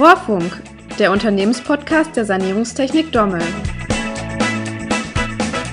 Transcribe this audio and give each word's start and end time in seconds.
Rohrfunk, 0.00 0.62
der 0.98 1.12
Unternehmenspodcast 1.12 2.16
der 2.16 2.24
Sanierungstechnik 2.24 3.12
Dommel. 3.12 3.42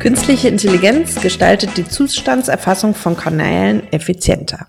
Künstliche 0.02 0.50
Intelligenz 0.50 1.22
gestaltet 1.22 1.78
die 1.78 1.88
Zustandserfassung 1.88 2.94
von 2.94 3.16
Kanälen 3.16 3.90
effizienter. 3.94 4.68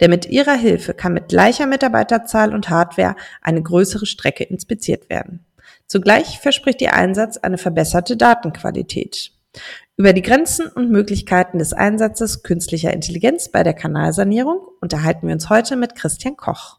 Denn 0.00 0.08
mit 0.08 0.30
ihrer 0.30 0.54
Hilfe 0.54 0.94
kann 0.94 1.12
mit 1.12 1.28
gleicher 1.28 1.66
Mitarbeiterzahl 1.66 2.54
und 2.54 2.70
Hardware 2.70 3.14
eine 3.42 3.62
größere 3.62 4.06
Strecke 4.06 4.44
inspiziert 4.44 5.10
werden. 5.10 5.44
Zugleich 5.86 6.40
verspricht 6.40 6.80
ihr 6.80 6.94
Einsatz 6.94 7.36
eine 7.36 7.58
verbesserte 7.58 8.16
Datenqualität. 8.16 9.32
Über 9.98 10.14
die 10.14 10.22
Grenzen 10.22 10.66
und 10.68 10.90
Möglichkeiten 10.90 11.58
des 11.58 11.74
Einsatzes 11.74 12.42
künstlicher 12.42 12.94
Intelligenz 12.94 13.50
bei 13.50 13.64
der 13.64 13.74
Kanalsanierung 13.74 14.62
unterhalten 14.80 15.26
wir 15.26 15.34
uns 15.34 15.50
heute 15.50 15.76
mit 15.76 15.94
Christian 15.94 16.38
Koch. 16.38 16.78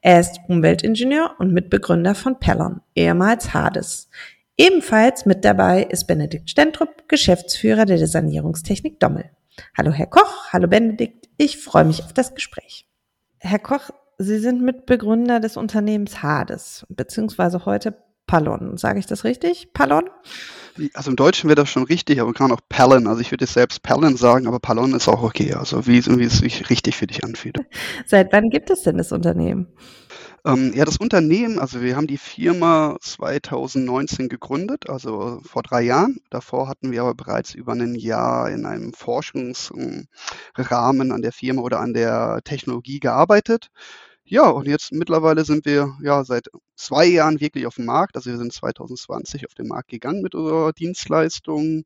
Er 0.00 0.20
ist 0.20 0.38
Umweltingenieur 0.48 1.34
und 1.38 1.52
Mitbegründer 1.52 2.14
von 2.14 2.38
Pellon, 2.38 2.80
ehemals 2.94 3.54
Hades. 3.54 4.08
Ebenfalls 4.56 5.26
mit 5.26 5.44
dabei 5.44 5.82
ist 5.84 6.06
Benedikt 6.06 6.50
Stentrup, 6.50 7.08
Geschäftsführer 7.08 7.84
der 7.84 8.06
Sanierungstechnik 8.06 9.00
Dommel. 9.00 9.30
Hallo 9.76 9.92
Herr 9.92 10.06
Koch, 10.06 10.52
hallo 10.52 10.68
Benedikt, 10.68 11.28
ich 11.36 11.58
freue 11.58 11.84
mich 11.84 12.02
auf 12.02 12.12
das 12.12 12.34
Gespräch. 12.34 12.86
Herr 13.38 13.58
Koch, 13.58 13.90
Sie 14.18 14.38
sind 14.38 14.62
Mitbegründer 14.62 15.40
des 15.40 15.58
Unternehmens 15.58 16.22
Hades, 16.22 16.86
beziehungsweise 16.88 17.66
heute 17.66 17.94
Pallon. 18.26 18.76
Sage 18.78 18.98
ich 18.98 19.06
das 19.06 19.24
richtig? 19.24 19.72
Pallon? 19.74 20.08
Also 20.94 21.10
im 21.10 21.16
Deutschen 21.16 21.48
wäre 21.48 21.56
das 21.56 21.68
schon 21.68 21.84
richtig, 21.84 22.20
aber 22.20 22.28
man 22.28 22.34
kann 22.34 22.52
auch 22.52 22.60
Pallon. 22.68 23.06
Also 23.06 23.20
ich 23.20 23.30
würde 23.30 23.46
selbst 23.46 23.82
Pallon 23.82 24.16
sagen, 24.16 24.46
aber 24.46 24.58
Pallon 24.58 24.94
ist 24.94 25.08
auch 25.08 25.22
okay. 25.22 25.54
Also 25.54 25.86
wie, 25.86 26.04
wie 26.04 26.24
es 26.24 26.38
sich 26.38 26.70
richtig 26.70 26.96
für 26.96 27.06
dich 27.06 27.24
anfühlt. 27.24 27.58
Seit 28.06 28.32
wann 28.32 28.50
gibt 28.50 28.70
es 28.70 28.82
denn 28.82 28.98
das 28.98 29.12
Unternehmen? 29.12 29.68
Ähm, 30.46 30.72
ja, 30.74 30.84
das 30.84 30.98
Unternehmen, 30.98 31.58
also 31.58 31.82
wir 31.82 31.96
haben 31.96 32.06
die 32.06 32.18
Firma 32.18 32.96
2019 33.00 34.28
gegründet, 34.28 34.88
also 34.88 35.40
vor 35.42 35.62
drei 35.64 35.82
Jahren. 35.82 36.20
Davor 36.30 36.68
hatten 36.68 36.92
wir 36.92 37.02
aber 37.02 37.16
bereits 37.16 37.52
über 37.52 37.72
ein 37.72 37.96
Jahr 37.96 38.48
in 38.50 38.64
einem 38.64 38.92
Forschungsrahmen 38.92 40.06
an 41.10 41.22
der 41.22 41.32
Firma 41.32 41.62
oder 41.62 41.80
an 41.80 41.94
der 41.94 42.42
Technologie 42.44 43.00
gearbeitet. 43.00 43.70
Ja, 44.28 44.48
und 44.48 44.66
jetzt 44.66 44.92
mittlerweile 44.92 45.44
sind 45.44 45.64
wir 45.66 45.94
ja 46.02 46.24
seit 46.24 46.48
zwei 46.74 47.06
Jahren 47.06 47.40
wirklich 47.40 47.66
auf 47.66 47.76
dem 47.76 47.84
Markt. 47.84 48.16
Also 48.16 48.30
wir 48.30 48.38
sind 48.38 48.52
2020 48.52 49.46
auf 49.46 49.54
den 49.54 49.68
Markt 49.68 49.88
gegangen 49.88 50.20
mit 50.20 50.34
unserer 50.34 50.72
Dienstleistung. 50.72 51.84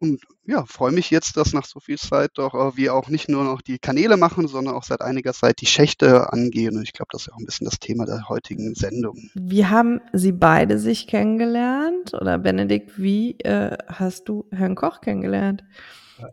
Und 0.00 0.20
ja, 0.44 0.64
freue 0.64 0.92
mich 0.92 1.10
jetzt, 1.10 1.36
dass 1.36 1.52
nach 1.52 1.64
so 1.64 1.80
viel 1.80 1.98
Zeit 1.98 2.30
doch 2.34 2.54
äh, 2.54 2.76
wir 2.76 2.94
auch 2.94 3.08
nicht 3.08 3.28
nur 3.28 3.42
noch 3.42 3.60
die 3.60 3.78
Kanäle 3.78 4.16
machen, 4.16 4.46
sondern 4.46 4.74
auch 4.74 4.84
seit 4.84 5.00
einiger 5.00 5.32
Zeit 5.32 5.60
die 5.60 5.66
Schächte 5.66 6.32
angehen. 6.32 6.76
Und 6.76 6.82
ich 6.82 6.92
glaube, 6.92 7.08
das 7.12 7.22
ist 7.22 7.26
ja 7.28 7.32
auch 7.34 7.38
ein 7.38 7.44
bisschen 7.44 7.64
das 7.64 7.80
Thema 7.80 8.06
der 8.06 8.28
heutigen 8.28 8.74
Sendung. 8.74 9.30
Wie 9.34 9.66
haben 9.66 10.00
Sie 10.12 10.32
beide 10.32 10.78
sich 10.78 11.08
kennengelernt? 11.08 12.14
Oder 12.14 12.38
Benedikt, 12.38 13.00
wie 13.00 13.40
äh, 13.40 13.76
hast 13.88 14.28
du 14.28 14.46
Herrn 14.52 14.76
Koch 14.76 15.00
kennengelernt? 15.00 15.64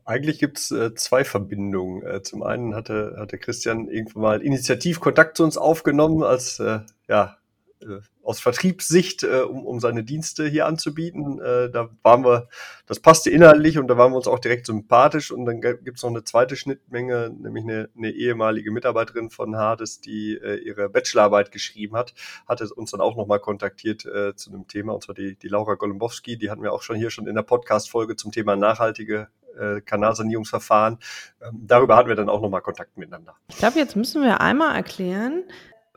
Eigentlich 0.05 0.39
gibt's 0.39 0.71
äh, 0.71 0.93
zwei 0.95 1.23
Verbindungen. 1.23 2.05
Äh, 2.05 2.21
zum 2.21 2.43
einen 2.43 2.75
hatte, 2.75 3.15
hatte 3.17 3.37
Christian 3.37 3.87
irgendwann 3.87 4.21
mal 4.21 4.41
initiativ 4.41 4.99
Kontakt 4.99 5.37
zu 5.37 5.43
uns 5.43 5.57
aufgenommen, 5.57 6.23
als 6.23 6.59
äh, 6.59 6.79
ja, 7.07 7.37
äh, 7.81 7.99
aus 8.23 8.39
Vertriebssicht, 8.39 9.23
äh, 9.23 9.41
um, 9.41 9.65
um 9.67 9.79
seine 9.79 10.03
Dienste 10.03 10.47
hier 10.47 10.65
anzubieten. 10.65 11.39
Äh, 11.39 11.69
da 11.69 11.89
waren 12.01 12.25
wir, 12.25 12.47
das 12.87 12.99
passte 12.99 13.29
inhaltlich 13.29 13.77
und 13.77 13.87
da 13.87 13.97
waren 13.97 14.11
wir 14.11 14.17
uns 14.17 14.27
auch 14.27 14.39
direkt 14.39 14.65
sympathisch. 14.65 15.31
Und 15.31 15.45
dann 15.45 15.61
gibt's 15.61 16.01
noch 16.01 16.09
eine 16.09 16.23
zweite 16.23 16.55
Schnittmenge, 16.55 17.29
nämlich 17.29 17.63
eine, 17.63 17.89
eine 17.95 18.09
ehemalige 18.11 18.71
Mitarbeiterin 18.71 19.29
von 19.29 19.55
Hades, 19.57 20.01
die 20.01 20.39
ihre 20.65 20.89
Bachelorarbeit 20.89 21.51
geschrieben 21.51 21.95
hat, 21.95 22.13
hatte 22.47 22.67
uns 22.73 22.91
dann 22.91 23.01
auch 23.01 23.15
nochmal 23.15 23.39
kontaktiert 23.39 24.05
äh, 24.05 24.35
zu 24.35 24.51
einem 24.51 24.67
Thema, 24.67 24.93
und 24.93 25.03
zwar 25.03 25.15
die, 25.15 25.35
die 25.35 25.47
Laura 25.47 25.75
Golombowski, 25.75 26.37
die 26.37 26.49
hatten 26.49 26.63
wir 26.63 26.73
auch 26.73 26.81
schon 26.81 26.95
hier 26.95 27.11
schon 27.11 27.27
in 27.27 27.35
der 27.35 27.43
Podcast-Folge 27.43 28.15
zum 28.15 28.31
Thema 28.31 28.55
nachhaltige 28.55 29.27
äh, 29.59 29.81
Kanalsanierungsverfahren. 29.81 30.97
Ähm, 31.41 31.61
darüber 31.65 31.95
hatten 31.95 32.09
wir 32.09 32.15
dann 32.15 32.29
auch 32.29 32.41
nochmal 32.41 32.61
Kontakt 32.61 32.97
miteinander. 32.97 33.35
Ich 33.49 33.57
glaube, 33.57 33.79
jetzt 33.79 33.95
müssen 33.95 34.21
wir 34.23 34.41
einmal 34.41 34.75
erklären, 34.75 35.43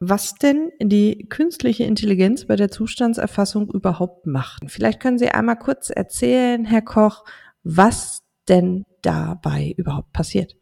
was 0.00 0.34
denn 0.34 0.70
die 0.80 1.28
künstliche 1.28 1.84
Intelligenz 1.84 2.46
bei 2.46 2.56
der 2.56 2.70
Zustandserfassung 2.70 3.68
überhaupt 3.70 4.26
macht. 4.26 4.62
Vielleicht 4.68 5.00
können 5.00 5.18
Sie 5.18 5.28
einmal 5.28 5.58
kurz 5.58 5.90
erzählen, 5.90 6.64
Herr 6.64 6.82
Koch, 6.82 7.24
was 7.64 8.22
denn 8.48 8.84
dabei 9.02 9.74
überhaupt 9.76 10.12
passiert. 10.12 10.56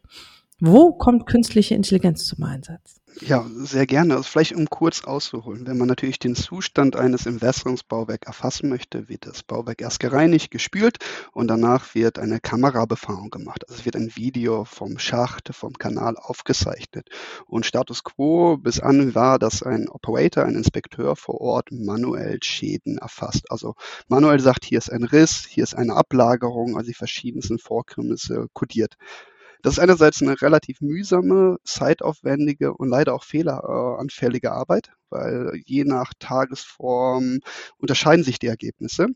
Wo 0.59 0.91
kommt 0.91 1.27
künstliche 1.27 1.75
Intelligenz 1.75 2.25
zum 2.25 2.43
Einsatz? 2.43 2.99
Ja, 3.21 3.45
sehr 3.55 3.85
gerne. 3.87 4.15
Also 4.15 4.23
vielleicht 4.29 4.53
um 4.53 4.67
kurz 4.67 5.03
auszuholen. 5.03 5.65
Wenn 5.65 5.77
man 5.77 5.87
natürlich 5.87 6.19
den 6.19 6.35
Zustand 6.35 6.95
eines 6.95 7.25
Entwässerungsbauwerks 7.25 8.27
erfassen 8.27 8.69
möchte, 8.69 9.09
wird 9.09 9.25
das 9.25 9.43
Bauwerk 9.43 9.81
erst 9.81 9.99
gereinigt, 9.99 10.51
gespült 10.51 10.97
und 11.31 11.47
danach 11.47 11.95
wird 11.95 12.19
eine 12.19 12.39
Kamerabefahrung 12.39 13.29
gemacht. 13.29 13.65
Also 13.67 13.79
es 13.79 13.85
wird 13.85 13.95
ein 13.95 14.15
Video 14.15 14.65
vom 14.65 14.99
Schacht, 14.99 15.49
vom 15.53 15.73
Kanal 15.73 16.15
aufgezeichnet. 16.17 17.09
Und 17.45 17.65
Status 17.65 18.03
quo 18.03 18.57
bis 18.57 18.79
an 18.79 19.15
war, 19.15 19.39
dass 19.39 19.63
ein 19.63 19.89
Operator, 19.89 20.45
ein 20.45 20.55
Inspekteur 20.55 21.15
vor 21.15 21.41
Ort 21.41 21.69
manuell 21.71 22.39
Schäden 22.43 22.97
erfasst. 22.97 23.51
Also 23.51 23.75
manuell 24.07 24.39
sagt, 24.39 24.65
hier 24.65 24.77
ist 24.77 24.91
ein 24.91 25.03
Riss, 25.03 25.45
hier 25.47 25.63
ist 25.63 25.75
eine 25.75 25.95
Ablagerung, 25.95 26.77
also 26.77 26.87
die 26.87 26.95
verschiedensten 26.95 27.57
Vorkommnisse 27.57 28.47
kodiert. 28.53 28.95
Das 29.61 29.73
ist 29.73 29.79
einerseits 29.79 30.21
eine 30.21 30.41
relativ 30.41 30.81
mühsame, 30.81 31.57
zeitaufwendige 31.63 32.73
und 32.73 32.89
leider 32.89 33.13
auch 33.13 33.23
fehleranfällige 33.23 34.51
Arbeit, 34.51 34.91
weil 35.09 35.51
je 35.65 35.83
nach 35.83 36.13
Tagesform 36.19 37.39
unterscheiden 37.77 38.23
sich 38.23 38.39
die 38.39 38.47
Ergebnisse 38.47 39.07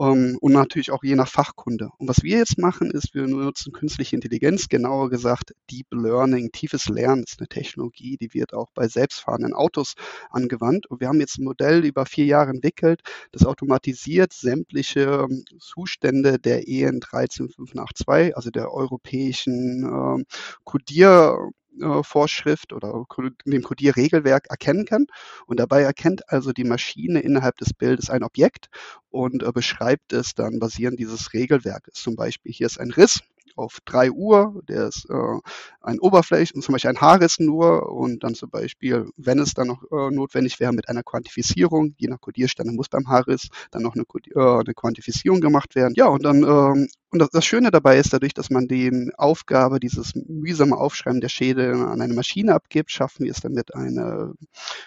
ähm, 0.00 0.38
und 0.40 0.52
natürlich 0.52 0.90
auch 0.90 1.04
je 1.04 1.14
nach 1.14 1.28
Fachkunde. 1.28 1.90
Und 1.98 2.08
was 2.08 2.22
wir 2.22 2.38
jetzt 2.38 2.58
machen, 2.58 2.90
ist, 2.90 3.14
wir 3.14 3.26
nutzen 3.26 3.72
künstliche 3.72 4.16
Intelligenz, 4.16 4.68
genauer 4.68 5.10
gesagt 5.10 5.54
Deep 5.70 5.86
Learning, 5.90 6.50
tiefes 6.52 6.88
Lernen 6.88 7.24
ist 7.24 7.38
eine 7.38 7.48
Technologie, 7.48 8.16
die 8.16 8.32
wird 8.32 8.54
auch 8.54 8.70
bei 8.74 8.88
selbstfahrenden 8.88 9.52
Autos 9.52 9.94
angewandt. 10.30 10.86
Und 10.86 11.00
wir 11.00 11.08
haben 11.08 11.20
jetzt 11.20 11.38
ein 11.38 11.44
Modell 11.44 11.84
über 11.84 12.06
vier 12.06 12.24
Jahre 12.24 12.50
entwickelt, 12.50 13.02
das 13.32 13.44
automatisiert 13.44 14.32
sämtliche 14.32 15.26
ähm, 15.30 15.44
Zustände 15.58 16.38
der 16.38 16.66
EN 16.66 17.00
13582, 17.00 18.36
also 18.36 18.50
der 18.50 18.72
europäischen 18.72 19.84
äh, 19.84 20.24
Codier 20.64 21.50
äh, 21.82 22.02
Vorschrift 22.02 22.72
oder 22.72 23.06
dem 23.44 23.62
Codierregelwerk 23.62 24.46
erkennen 24.48 24.84
kann. 24.84 25.06
Und 25.46 25.60
dabei 25.60 25.82
erkennt 25.82 26.30
also 26.30 26.52
die 26.52 26.64
Maschine 26.64 27.20
innerhalb 27.20 27.56
des 27.58 27.72
Bildes 27.74 28.10
ein 28.10 28.22
Objekt 28.22 28.68
und 29.10 29.42
äh, 29.42 29.52
beschreibt 29.52 30.12
es 30.12 30.34
dann 30.34 30.58
basierend 30.58 30.98
dieses 30.98 31.32
Regelwerkes. 31.32 31.94
Zum 31.94 32.16
Beispiel 32.16 32.52
hier 32.52 32.66
ist 32.66 32.80
ein 32.80 32.90
Riss 32.90 33.20
auf 33.56 33.78
3 33.84 34.10
Uhr, 34.10 34.62
der 34.68 34.88
ist 34.88 35.06
äh, 35.10 35.38
ein 35.80 35.98
Oberflächen, 36.00 36.62
zum 36.62 36.72
Beispiel 36.72 36.90
ein 36.90 37.00
Haarriss 37.00 37.38
nur 37.38 37.90
und 37.92 38.22
dann 38.24 38.34
zum 38.34 38.50
Beispiel, 38.50 39.10
wenn 39.16 39.38
es 39.38 39.54
dann 39.54 39.68
noch 39.68 39.82
äh, 39.90 40.10
notwendig 40.10 40.60
wäre, 40.60 40.72
mit 40.72 40.88
einer 40.88 41.02
Quantifizierung, 41.02 41.94
je 41.98 42.08
nach 42.08 42.20
Kodierstände 42.20 42.72
muss 42.72 42.88
beim 42.88 43.08
Haarriss 43.08 43.48
dann 43.70 43.82
noch 43.82 43.94
eine, 43.94 44.04
äh, 44.34 44.60
eine 44.60 44.74
Quantifizierung 44.74 45.40
gemacht 45.40 45.74
werden. 45.74 45.94
Ja, 45.96 46.06
und 46.06 46.24
dann 46.24 46.42
ähm, 46.42 46.88
und 47.12 47.18
das, 47.32 47.44
Schöne 47.44 47.72
dabei 47.72 47.98
ist, 47.98 48.12
dadurch, 48.12 48.34
dass 48.34 48.50
man 48.50 48.68
die 48.68 49.10
Aufgabe, 49.16 49.80
dieses 49.80 50.12
mühsame 50.14 50.76
Aufschreiben 50.76 51.20
der 51.20 51.28
Schäde 51.28 51.72
an 51.72 52.00
eine 52.00 52.14
Maschine 52.14 52.54
abgibt, 52.54 52.92
schaffen 52.92 53.24
wir 53.24 53.32
es 53.32 53.40
damit, 53.40 53.74
eine 53.74 54.32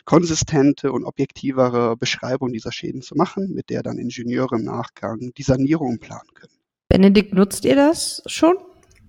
konsistente 0.05 0.93
und 0.93 1.03
objektivere 1.03 1.97
Beschreibung 1.97 2.53
dieser 2.53 2.71
Schäden 2.71 3.01
zu 3.01 3.15
machen, 3.15 3.53
mit 3.53 3.69
der 3.69 3.83
dann 3.83 3.97
Ingenieure 3.97 4.55
im 4.55 4.63
Nachgang 4.63 5.33
die 5.37 5.43
Sanierung 5.43 5.99
planen 5.99 6.33
können. 6.33 6.62
Benedikt, 6.93 7.33
nutzt 7.33 7.65
ihr 7.65 7.75
das 7.75 8.21
schon? 8.27 8.55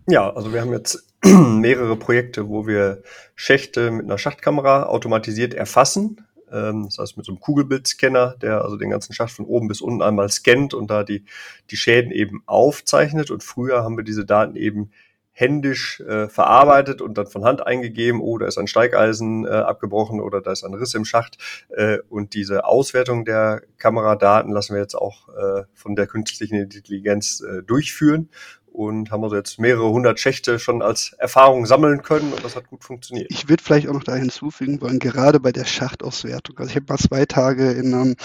Ja, 0.08 0.34
also 0.34 0.54
wir 0.54 0.62
haben 0.62 0.72
jetzt 0.72 1.06
mehrere 1.22 1.96
Projekte, 1.96 2.48
wo 2.48 2.66
wir 2.66 3.02
Schächte 3.34 3.90
mit 3.90 4.06
einer 4.06 4.16
Schachtkamera 4.16 4.84
automatisiert 4.84 5.52
erfassen. 5.52 6.24
Ähm, 6.50 6.84
das 6.86 6.96
heißt 6.96 7.18
mit 7.18 7.26
so 7.26 7.32
einem 7.32 7.40
Kugelbildscanner, 7.40 8.36
der 8.40 8.62
also 8.62 8.78
den 8.78 8.88
ganzen 8.88 9.12
Schacht 9.12 9.32
von 9.32 9.44
oben 9.44 9.68
bis 9.68 9.82
unten 9.82 10.00
einmal 10.00 10.30
scannt 10.30 10.72
und 10.72 10.90
da 10.90 11.04
die, 11.04 11.26
die 11.70 11.76
Schäden 11.76 12.10
eben 12.10 12.42
aufzeichnet. 12.46 13.30
Und 13.30 13.42
früher 13.42 13.84
haben 13.84 13.98
wir 13.98 14.04
diese 14.04 14.24
Daten 14.24 14.56
eben 14.56 14.90
händisch 15.34 16.00
äh, 16.00 16.28
verarbeitet 16.28 17.02
und 17.02 17.18
dann 17.18 17.26
von 17.26 17.44
Hand 17.44 17.66
eingegeben, 17.66 18.20
oh, 18.20 18.38
da 18.38 18.46
ist 18.46 18.56
ein 18.56 18.68
Steigeisen 18.68 19.44
äh, 19.44 19.48
abgebrochen 19.50 20.20
oder 20.20 20.40
da 20.40 20.52
ist 20.52 20.64
ein 20.64 20.74
Riss 20.74 20.94
im 20.94 21.04
Schacht. 21.04 21.38
Äh, 21.70 21.98
und 22.08 22.34
diese 22.34 22.64
Auswertung 22.64 23.24
der 23.24 23.62
Kameradaten 23.78 24.52
lassen 24.52 24.74
wir 24.74 24.80
jetzt 24.80 24.94
auch 24.94 25.28
äh, 25.30 25.64
von 25.74 25.96
der 25.96 26.06
künstlichen 26.06 26.54
Intelligenz 26.54 27.40
äh, 27.40 27.62
durchführen. 27.62 28.30
Und 28.74 29.12
haben 29.12 29.22
also 29.22 29.36
jetzt 29.36 29.60
mehrere 29.60 29.88
hundert 29.90 30.18
Schächte 30.18 30.58
schon 30.58 30.82
als 30.82 31.14
Erfahrung 31.18 31.64
sammeln 31.64 32.02
können 32.02 32.32
und 32.32 32.44
das 32.44 32.56
hat 32.56 32.68
gut 32.68 32.82
funktioniert. 32.82 33.30
Ich 33.30 33.48
würde 33.48 33.62
vielleicht 33.62 33.88
auch 33.88 33.92
noch 33.92 34.02
da 34.02 34.16
hinzufügen 34.16 34.80
wollen, 34.80 34.98
gerade 34.98 35.38
bei 35.38 35.52
der 35.52 35.64
Schachtauswertung. 35.64 36.58
Also 36.58 36.70
ich 36.70 36.76
habe 36.76 36.86
mal 36.88 36.98
zwei 36.98 37.24
Tage 37.24 37.70
in 37.70 37.94
einem, 37.94 38.16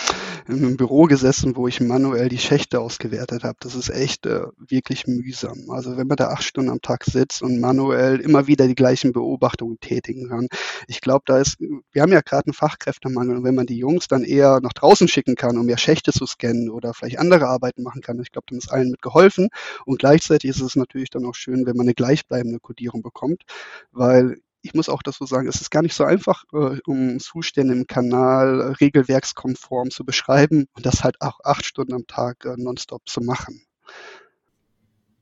in 0.47 0.57
einem, 0.57 0.75
Büro 0.75 1.03
gesessen, 1.03 1.55
wo 1.55 1.67
ich 1.67 1.81
manuell 1.81 2.29
die 2.29 2.39
Schächte 2.39 2.79
ausgewertet 2.79 3.43
habe. 3.43 3.57
Das 3.59 3.75
ist 3.75 3.89
echt 3.89 4.25
äh, 4.25 4.41
wirklich 4.57 5.05
mühsam. 5.05 5.69
Also 5.69 5.97
wenn 5.97 6.07
man 6.07 6.17
da 6.17 6.29
acht 6.29 6.43
Stunden 6.43 6.71
am 6.71 6.81
Tag 6.81 7.03
sitzt 7.03 7.43
und 7.43 7.59
manuell 7.59 8.19
immer 8.19 8.47
wieder 8.47 8.67
die 8.67 8.75
gleichen 8.75 9.13
Beobachtungen 9.13 9.79
tätigen 9.79 10.29
kann. 10.29 10.47
Ich 10.87 10.99
glaube, 10.99 11.23
da 11.27 11.37
ist, 11.37 11.59
wir 11.59 12.01
haben 12.01 12.11
ja 12.11 12.21
gerade 12.21 12.47
einen 12.47 12.53
Fachkräftemangel 12.53 13.37
und 13.37 13.43
wenn 13.43 13.55
man 13.55 13.67
die 13.67 13.77
Jungs 13.77 14.07
dann 14.07 14.23
eher 14.23 14.61
nach 14.63 14.73
draußen 14.73 15.07
schicken 15.07 15.35
kann, 15.35 15.59
um 15.59 15.67
mehr 15.67 15.77
Schächte 15.77 16.11
zu 16.11 16.25
scannen 16.25 16.71
oder 16.71 16.95
vielleicht 16.95 17.19
andere 17.19 17.47
Arbeiten 17.47 17.83
machen 17.83 18.01
kann, 18.01 18.19
ich 18.19 18.31
glaube, 18.31 18.47
dann 18.49 18.57
ist 18.57 18.71
allen 18.71 18.89
mit 18.89 19.03
geholfen 19.03 19.49
und 19.85 19.99
gleichzeitig 19.99 20.38
gleichzeitig 20.39 20.49
ist 20.49 20.61
es 20.61 20.75
natürlich 20.75 21.09
dann 21.09 21.25
auch 21.25 21.35
schön, 21.35 21.65
wenn 21.65 21.75
man 21.75 21.85
eine 21.85 21.93
gleichbleibende 21.93 22.59
Codierung 22.59 23.01
bekommt, 23.01 23.43
weil 23.91 24.37
ich 24.61 24.73
muss 24.73 24.89
auch 24.89 25.01
dazu 25.01 25.25
sagen, 25.25 25.47
es 25.47 25.61
ist 25.61 25.71
gar 25.71 25.81
nicht 25.81 25.95
so 25.95 26.03
einfach, 26.03 26.43
äh, 26.51 26.79
um 26.85 27.19
Zustände 27.19 27.73
im 27.73 27.87
Kanal 27.87 28.75
regelwerkskonform 28.81 29.89
zu 29.89 30.03
beschreiben 30.03 30.65
und 30.73 30.85
das 30.85 31.03
halt 31.03 31.15
auch 31.21 31.39
acht 31.43 31.65
Stunden 31.65 31.93
am 31.93 32.07
Tag 32.07 32.43
äh, 32.45 32.55
nonstop 32.57 33.07
zu 33.07 33.21
machen. 33.21 33.61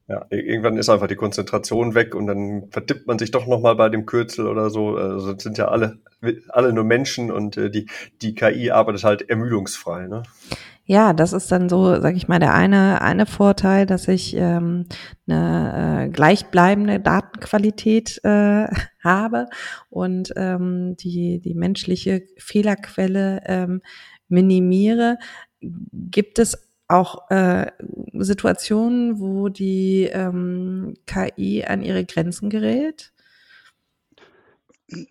Ja, 0.08 0.25
irgendwann 0.30 0.78
ist 0.78 0.90
einfach 0.90 1.08
die 1.08 1.18
Konzentration 1.18 1.94
weg 1.94 2.16
und 2.16 2.28
dann 2.28 2.69
vertippt 2.72 3.08
man 3.08 3.19
sich 3.19 3.30
doch 3.30 3.46
nochmal 3.46 3.75
bei 3.75 3.90
dem 3.90 4.06
Kürzel 4.06 4.48
oder 4.48 4.69
so. 4.69 4.96
Also 4.96 5.34
das 5.34 5.44
sind 5.44 5.58
ja 5.58 5.68
alle, 5.68 6.00
alle 6.48 6.74
nur 6.74 6.86
Menschen 6.86 7.30
und 7.30 7.58
äh, 7.58 7.69
die, 7.69 7.88
die 8.22 8.34
KI 8.34 8.72
arbeitet 8.72 9.04
halt 9.04 9.30
ermüdungsfrei. 9.30 10.08
Ne? 10.08 10.24
Ja, 10.89 11.12
das 11.12 11.34
ist 11.34 11.51
dann 11.51 11.68
so, 11.68 12.00
sag 12.00 12.16
ich 12.16 12.30
mal, 12.30 12.39
der 12.39 12.54
eine, 12.54 13.01
eine 13.01 13.25
Vorteil, 13.25 13.86
dass 13.86 14.07
ich 14.07 14.34
ähm, 14.38 14.86
eine 15.28 16.06
äh, 16.06 16.10
gleichbleibende 16.10 17.01
Datenqualität 17.01 18.22
äh, 18.24 18.68
habe 19.04 19.48
und 19.89 20.31
ähm, 20.38 20.95
die, 20.95 21.42
die 21.42 21.56
menschliche 21.56 22.24
Fehlerquelle 22.38 23.42
ähm, 23.45 23.81
minimiere. 24.30 25.18
Gibt 25.60 26.39
es 26.39 26.57
auch 26.88 27.30
äh, 27.31 27.69
Situationen, 28.13 29.19
wo 29.19 29.50
die 29.50 30.04
ähm, 30.10 30.94
KI 31.06 31.66
an 31.66 31.81
ihre 31.81 32.06
Grenzen 32.06 32.50
gerät? 32.50 33.12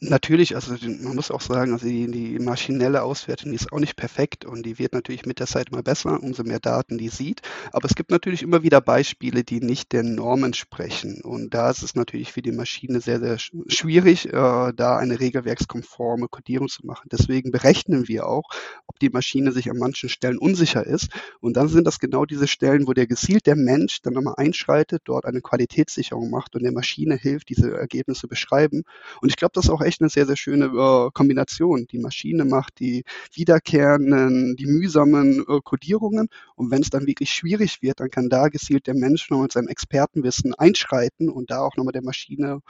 Natürlich, 0.01 0.55
also 0.55 0.75
man 1.03 1.17
muss 1.17 1.31
auch 1.31 1.43
sagen, 1.43 1.75
also 1.75 1.87
die, 1.87 2.11
die 2.11 2.39
maschinelle 2.39 3.03
Auswertung, 3.03 3.51
die 3.51 3.57
ist 3.57 3.71
auch 3.75 3.79
nicht 3.79 3.95
perfekt 3.95 4.47
und 4.47 4.65
die 4.65 4.79
wird 4.79 4.95
natürlich 4.95 5.27
mit 5.27 5.39
der 5.39 5.47
Zeit 5.47 5.69
immer 5.71 5.83
besser, 5.83 6.23
umso 6.23 6.45
mehr 6.45 6.61
Daten 6.61 6.97
die 6.97 7.11
sieht. 7.11 7.43
Aber 7.73 7.85
es 7.85 7.95
gibt 7.95 8.11
natürlich 8.11 8.43
immer 8.43 8.63
wieder 8.63 8.81
Beispiele, 8.81 9.45
die 9.45 9.61
nicht 9.61 9.93
der 9.93 10.03
Norm 10.03 10.45
entsprechen. 10.45 11.21
Und 11.21 11.53
da 11.53 11.69
ist 11.69 11.83
es 11.83 11.95
natürlich 11.95 12.33
für 12.33 12.41
die 12.41 12.53
Maschine 12.53 13.03
sehr, 13.03 13.21
sehr 13.21 13.37
schwierig, 13.39 14.29
äh, 14.29 14.33
da 14.33 14.97
eine 14.97 15.21
regelwerkskonforme 15.21 16.29
Codierung 16.29 16.69
zu 16.69 16.87
machen. 16.87 17.09
Deswegen 17.13 17.51
berechnen 17.51 18.09
wir 18.09 18.27
auch, 18.27 18.49
ob 18.87 18.99
die 18.99 19.11
Maschine 19.11 19.53
sich 19.53 19.71
an 19.71 19.77
manchen 19.77 20.09
Stellen 20.09 20.39
unsicher 20.39 20.87
ist. 20.87 21.11
Und 21.41 21.59
dann 21.59 21.69
sind 21.69 21.87
das 21.87 21.99
genau 21.99 22.25
diese 22.25 22.49
Stellen, 22.49 22.87
wo 22.87 22.95
der 22.95 23.07
gezielt 23.07 23.45
der 23.47 23.57
Mensch 23.57 24.01
dann 24.01 24.15
nochmal 24.15 24.37
einschreitet, 24.39 25.03
dort 25.05 25.27
eine 25.27 25.43
Qualitätssicherung 25.43 26.31
macht 26.31 26.57
und 26.57 26.63
der 26.63 26.73
Maschine 26.73 27.17
hilft, 27.17 27.51
diese 27.51 27.77
Ergebnisse 27.77 28.23
zu 28.23 28.29
beschreiben. 28.29 28.85
Und 29.21 29.29
ich 29.29 29.37
glaube, 29.37 29.53
das 29.55 29.66
ist 29.67 29.71
auch 29.71 29.83
echt 29.83 30.01
eine 30.01 30.11
sehr, 30.11 30.27
sehr 30.27 30.37
schöne 30.37 30.67
äh, 30.67 31.11
Kombination. 31.13 31.87
Die 31.91 31.99
Maschine 31.99 32.45
macht 32.45 32.79
die 32.79 33.05
wiederkehrenden, 33.33 34.57
die 34.57 34.67
mühsamen 34.67 35.41
äh, 35.41 35.61
Codierungen 35.65 36.29
und 36.55 36.71
wenn 36.71 36.83
es 36.83 36.91
dann 36.91 37.07
wirklich 37.07 37.31
schwierig 37.31 37.83
wird, 37.83 38.01
dann 38.01 38.11
kann 38.11 38.29
da 38.29 38.49
gezielt 38.49 38.87
der 38.87 38.95
Mensch 38.95 39.29
noch 39.31 39.43
mit 39.43 39.53
seinem 39.53 39.69
Expertenwissen 39.69 40.55
einschreiten 40.55 41.29
und 41.29 41.51
da 41.51 41.61
auch 41.61 41.77
nochmal 41.77 41.93
der 41.93 42.05
Maschine, 42.05 42.61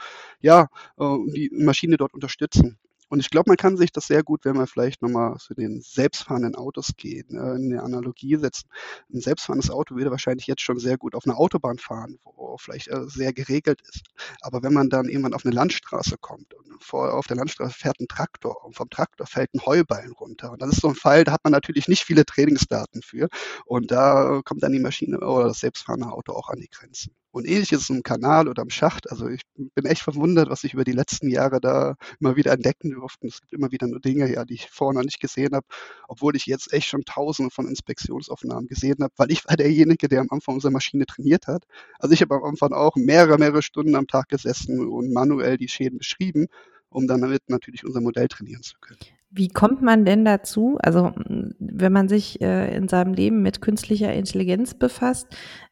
ja, 0.41 0.67
äh, 0.97 1.17
die 1.35 1.51
Maschine 1.53 1.97
dort 1.97 2.13
unterstützen. 2.13 2.79
Und 3.09 3.19
ich 3.19 3.29
glaube, 3.29 3.49
man 3.49 3.57
kann 3.57 3.77
sich 3.77 3.91
das 3.91 4.07
sehr 4.07 4.23
gut, 4.23 4.43
wenn 4.43 4.57
wir 4.57 4.67
vielleicht 4.67 5.01
nochmal 5.01 5.37
zu 5.37 5.53
den 5.53 5.81
selbstfahrenden 5.81 6.55
Autos 6.55 6.95
gehen, 6.97 7.29
äh, 7.31 7.55
in 7.55 7.71
eine 7.73 7.83
Analogie 7.83 8.35
setzen. 8.35 8.69
Ein 9.13 9.21
selbstfahrendes 9.21 9.71
Auto 9.71 9.95
würde 9.95 10.11
wahrscheinlich 10.11 10.47
jetzt 10.47 10.61
schon 10.61 10.79
sehr 10.79 10.97
gut 10.97 11.15
auf 11.15 11.25
einer 11.25 11.37
Autobahn 11.37 11.77
fahren, 11.77 12.19
wo 12.23 12.57
vielleicht 12.57 12.89
äh, 12.89 13.07
sehr 13.07 13.33
geregelt 13.33 13.81
ist. 13.81 14.03
Aber 14.41 14.63
wenn 14.63 14.73
man 14.73 14.89
dann 14.89 15.09
irgendwann 15.09 15.33
auf 15.33 15.45
eine 15.45 15.55
Landstraße 15.55 16.17
kommt 16.19 16.53
und 16.53 16.83
vor, 16.83 17.13
auf 17.13 17.27
der 17.27 17.37
Landstraße 17.37 17.73
fährt 17.73 17.99
ein 17.99 18.07
Traktor 18.07 18.63
und 18.65 18.75
vom 18.75 18.89
Traktor 18.89 19.25
fällt 19.27 19.53
ein 19.53 19.65
Heuballen 19.65 20.11
runter. 20.11 20.51
Und 20.51 20.61
das 20.61 20.71
ist 20.71 20.81
so 20.81 20.89
ein 20.89 20.95
Fall, 20.95 21.23
da 21.23 21.31
hat 21.31 21.43
man 21.43 21.51
natürlich 21.51 21.87
nicht 21.87 22.03
viele 22.03 22.25
Trainingsdaten 22.25 23.01
für. 23.01 23.29
Und 23.65 23.91
da 23.91 24.41
kommt 24.43 24.63
dann 24.63 24.73
die 24.73 24.79
Maschine 24.79 25.19
oder 25.19 25.47
das 25.47 25.59
selbstfahrende 25.59 26.11
Auto 26.11 26.33
auch 26.33 26.49
an 26.49 26.59
die 26.59 26.69
Grenzen. 26.69 27.13
Und 27.37 27.47
ähnlich 27.47 27.71
ist 27.71 27.81
es 27.81 27.89
im 27.91 28.01
Kanal 28.01 28.47
oder 28.47 28.63
im 28.63 28.71
Schacht. 28.71 29.11
Also 29.11 29.27
ich 29.27 29.43
bin 29.55 29.85
echt 29.85 30.01
verwundert, 30.01 30.49
was 30.49 30.63
ich 30.63 30.73
über 30.73 30.83
die 30.83 30.91
letzten 30.91 31.29
Jahre 31.29 31.61
da 31.61 31.93
immer 32.19 32.35
wieder 32.35 32.51
entdecken 32.51 32.89
durfte. 32.89 33.27
Es 33.27 33.41
gibt 33.41 33.53
immer 33.53 33.71
wieder 33.71 33.85
nur 33.85 33.99
Dinge, 33.99 34.27
ja, 34.33 34.43
die 34.43 34.55
ich 34.55 34.67
vorher 34.71 34.97
noch 34.97 35.05
nicht 35.05 35.19
gesehen 35.19 35.53
habe, 35.53 35.67
obwohl 36.07 36.35
ich 36.35 36.47
jetzt 36.47 36.73
echt 36.73 36.87
schon 36.87 37.03
tausende 37.05 37.51
von 37.51 37.67
Inspektionsaufnahmen 37.67 38.67
gesehen 38.67 39.03
habe, 39.03 39.13
weil 39.17 39.31
ich 39.31 39.47
war 39.47 39.55
derjenige, 39.55 40.07
der 40.07 40.21
am 40.21 40.29
Anfang 40.31 40.55
unsere 40.55 40.73
Maschine 40.73 41.05
trainiert 41.05 41.45
hat. 41.45 41.65
Also 41.99 42.13
ich 42.13 42.21
habe 42.23 42.33
am 42.33 42.43
Anfang 42.43 42.73
auch 42.73 42.95
mehrere, 42.95 43.37
mehrere 43.37 43.61
Stunden 43.61 43.93
am 43.93 44.07
Tag 44.07 44.29
gesessen 44.29 44.87
und 44.87 45.13
manuell 45.13 45.57
die 45.57 45.67
Schäden 45.67 45.99
beschrieben, 45.99 46.47
um 46.89 47.05
dann 47.05 47.21
damit 47.21 47.43
natürlich 47.49 47.85
unser 47.85 48.01
Modell 48.01 48.29
trainieren 48.29 48.63
zu 48.63 48.79
können. 48.81 48.97
Wie 49.29 49.49
kommt 49.49 49.81
man 49.81 50.05
denn 50.05 50.25
dazu? 50.25 50.77
Also 50.81 51.11
wenn 51.59 51.93
man 51.93 52.07
sich 52.07 52.41
äh, 52.41 52.75
in 52.75 52.87
seinem 52.87 53.13
Leben 53.13 53.41
mit 53.41 53.61
künstlicher 53.61 54.11
Intelligenz 54.13 54.73
befasst, 54.73 55.27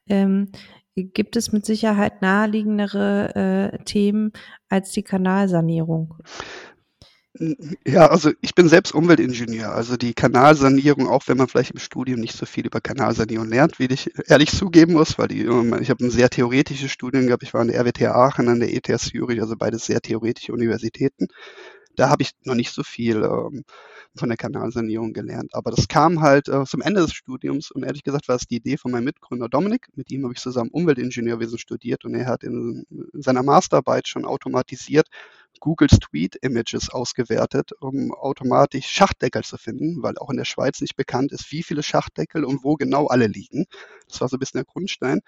ähm, 0.07 0.49
gibt 0.95 1.35
es 1.35 1.51
mit 1.51 1.65
Sicherheit 1.65 2.21
naheliegendere 2.21 3.71
äh, 3.73 3.83
Themen 3.83 4.31
als 4.69 4.91
die 4.91 5.03
Kanalsanierung. 5.03 6.15
Ja, 7.85 8.07
also 8.07 8.31
ich 8.39 8.55
bin 8.55 8.69
selbst 8.69 8.93
Umweltingenieur. 8.93 9.73
Also 9.73 9.97
die 9.97 10.13
Kanalsanierung, 10.13 11.09
auch 11.09 11.23
wenn 11.27 11.35
man 11.37 11.49
vielleicht 11.49 11.71
im 11.71 11.79
Studium 11.79 12.21
nicht 12.21 12.37
so 12.37 12.45
viel 12.45 12.65
über 12.65 12.79
Kanalsanierung 12.79 13.49
lernt, 13.49 13.77
wie 13.77 13.87
ich 13.87 14.09
ehrlich 14.29 14.51
zugeben 14.51 14.93
muss, 14.93 15.17
weil 15.17 15.27
die, 15.27 15.41
ähm, 15.41 15.77
ich 15.81 15.89
habe 15.89 16.05
ein 16.05 16.11
sehr 16.11 16.29
theoretisches 16.29 16.91
Studium 16.91 17.27
gehabt. 17.27 17.43
Ich 17.43 17.53
war 17.53 17.59
an 17.59 17.67
der 17.67 17.79
RWTH 17.81 18.15
Aachen, 18.15 18.47
an 18.47 18.61
der 18.61 18.73
ETH 18.73 18.87
Zürich, 19.01 19.41
also 19.41 19.57
beides 19.57 19.85
sehr 19.85 19.99
theoretische 19.99 20.53
Universitäten. 20.53 21.27
Da 21.97 22.09
habe 22.09 22.23
ich 22.23 22.31
noch 22.45 22.55
nicht 22.55 22.71
so 22.71 22.83
viel 22.83 23.23
ähm, 23.23 23.65
von 24.15 24.29
der 24.29 24.37
Kanalsanierung 24.37 25.13
gelernt. 25.13 25.53
Aber 25.53 25.71
das 25.71 25.87
kam 25.87 26.21
halt 26.21 26.47
äh, 26.47 26.63
zum 26.65 26.81
Ende 26.81 27.01
des 27.01 27.13
Studiums 27.13 27.71
und 27.71 27.83
ehrlich 27.83 28.03
gesagt 28.03 28.27
war 28.27 28.35
es 28.35 28.47
die 28.47 28.57
Idee 28.57 28.77
von 28.77 28.91
meinem 28.91 29.05
Mitgründer 29.05 29.49
Dominik. 29.49 29.87
Mit 29.95 30.11
ihm 30.11 30.23
habe 30.23 30.33
ich 30.33 30.41
zusammen 30.41 30.69
Umweltingenieurwesen 30.71 31.57
studiert 31.57 32.05
und 32.05 32.15
er 32.15 32.27
hat 32.27 32.43
in, 32.43 32.85
in 32.89 33.21
seiner 33.21 33.43
Masterarbeit 33.43 34.07
schon 34.07 34.25
automatisiert 34.25 35.07
Google 35.59 35.89
Street 35.89 36.35
Images 36.41 36.89
ausgewertet, 36.89 37.71
um 37.79 38.13
automatisch 38.13 38.87
Schachtdeckel 38.87 39.43
zu 39.43 39.57
finden, 39.57 40.03
weil 40.03 40.17
auch 40.17 40.29
in 40.29 40.37
der 40.37 40.45
Schweiz 40.45 40.81
nicht 40.81 40.95
bekannt 40.95 41.31
ist, 41.31 41.51
wie 41.51 41.63
viele 41.63 41.83
Schachtdeckel 41.83 42.43
und 42.43 42.63
wo 42.63 42.75
genau 42.75 43.07
alle 43.07 43.27
liegen. 43.27 43.65
Das 44.07 44.21
war 44.21 44.27
so 44.27 44.35
ein 44.35 44.39
bisschen 44.39 44.59
der 44.59 44.65
Grundstein. 44.65 45.21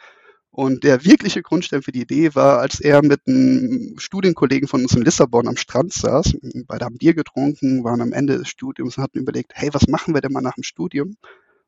Und 0.52 0.84
der 0.84 1.06
wirkliche 1.06 1.44
Grundstein 1.44 1.84
für 1.84 1.92
die 1.92 2.02
Idee 2.02 2.34
war, 2.34 2.60
als 2.60 2.80
er 2.80 3.04
mit 3.04 3.22
einem 3.28 3.96
Studienkollegen 4.00 4.68
von 4.68 4.82
uns 4.82 4.96
in 4.96 5.04
Lissabon 5.04 5.48
am 5.48 5.58
Strand 5.58 5.94
saß, 5.94 6.36
beide 6.66 6.86
haben 6.86 6.98
Bier 6.98 7.14
getrunken, 7.14 7.84
waren 7.84 8.02
am 8.02 8.14
Ende 8.14 8.40
des 8.40 8.48
Studiums 8.48 8.98
und 8.98 9.04
hatten 9.04 9.20
überlegt, 9.20 9.52
hey, 9.54 9.70
was 9.74 9.88
machen 9.88 10.14
wir 10.14 10.22
denn 10.22 10.32
mal 10.32 10.42
nach 10.42 10.56
dem 10.56 10.64
Studium? 10.64 11.18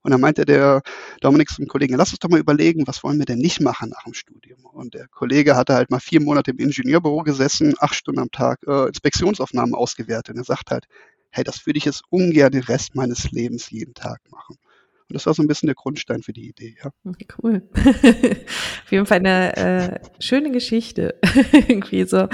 Und 0.01 0.12
dann 0.12 0.21
meinte 0.21 0.45
der 0.45 0.81
Dominik 1.19 1.50
zum 1.50 1.67
Kollegen, 1.67 1.95
lass 1.95 2.12
uns 2.12 2.19
doch 2.19 2.29
mal 2.29 2.39
überlegen, 2.39 2.88
was 2.88 3.03
wollen 3.03 3.19
wir 3.19 3.25
denn 3.25 3.39
nicht 3.39 3.59
machen 3.59 3.89
nach 3.89 4.05
dem 4.05 4.13
Studium? 4.13 4.63
Und 4.63 4.93
der 4.93 5.07
Kollege 5.09 5.57
hatte 5.57 5.74
halt 5.74 5.91
mal 5.91 6.00
vier 6.00 6.21
Monate 6.21 6.51
im 6.51 6.57
Ingenieurbüro 6.57 7.24
gesessen, 7.24 7.75
acht 7.79 7.95
Stunden 7.95 8.21
am 8.21 8.31
Tag 8.31 8.59
äh, 8.65 8.88
Inspektionsaufnahmen 8.88 9.75
ausgewertet. 9.75 10.36
Und 10.36 10.41
er 10.41 10.45
sagt 10.45 10.71
halt, 10.71 10.86
hey, 11.31 11.43
das 11.43 11.65
würde 11.65 11.77
ich 11.77 11.86
jetzt 11.86 12.03
ungern 12.09 12.51
den 12.51 12.63
Rest 12.63 12.95
meines 12.95 13.31
Lebens 13.31 13.69
jeden 13.69 13.93
Tag 13.93 14.21
machen. 14.31 14.55
Und 15.09 15.15
das 15.15 15.25
war 15.25 15.33
so 15.33 15.41
ein 15.41 15.47
bisschen 15.47 15.65
der 15.65 15.75
Grundstein 15.75 16.21
für 16.21 16.33
die 16.33 16.49
Idee. 16.49 16.75
Ja. 16.83 16.91
Cool. 17.41 17.67
Auf 17.73 18.91
jeden 18.91 19.07
Fall 19.07 19.17
eine 19.17 19.57
äh, 19.57 19.99
schöne 20.19 20.51
Geschichte. 20.51 21.15
Irgendwie 21.51 22.03
so. 22.03 22.27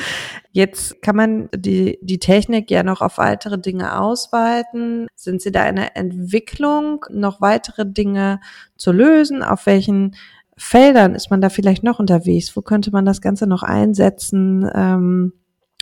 Jetzt 0.52 1.02
kann 1.02 1.16
man 1.16 1.50
die, 1.56 1.98
die 2.02 2.20
Technik 2.20 2.70
ja 2.70 2.84
noch 2.84 3.00
auf 3.00 3.18
weitere 3.18 3.58
Dinge 3.58 3.98
ausweiten. 3.98 5.08
Sind 5.16 5.42
Sie 5.42 5.54
da 5.54 5.66
in 5.70 5.78
der 5.78 5.96
Entwicklung, 5.96 7.06
noch 7.10 7.40
weitere 7.40 7.86
Dinge 7.86 8.42
zu 8.76 8.92
lösen? 8.92 9.42
Auf 9.42 9.66
welchen 9.68 10.16
Feldern 10.58 11.16
ist 11.16 11.32
man 11.32 11.40
da 11.40 11.48
vielleicht 11.48 11.84
noch 11.84 12.00
unterwegs? 12.00 12.58
Wo 12.58 12.62
könnte 12.62 12.92
man 12.92 13.06
das 13.06 13.22
Ganze 13.22 13.48
noch 13.48 13.64
einsetzen? 13.64 14.70
Ähm, 14.76 15.34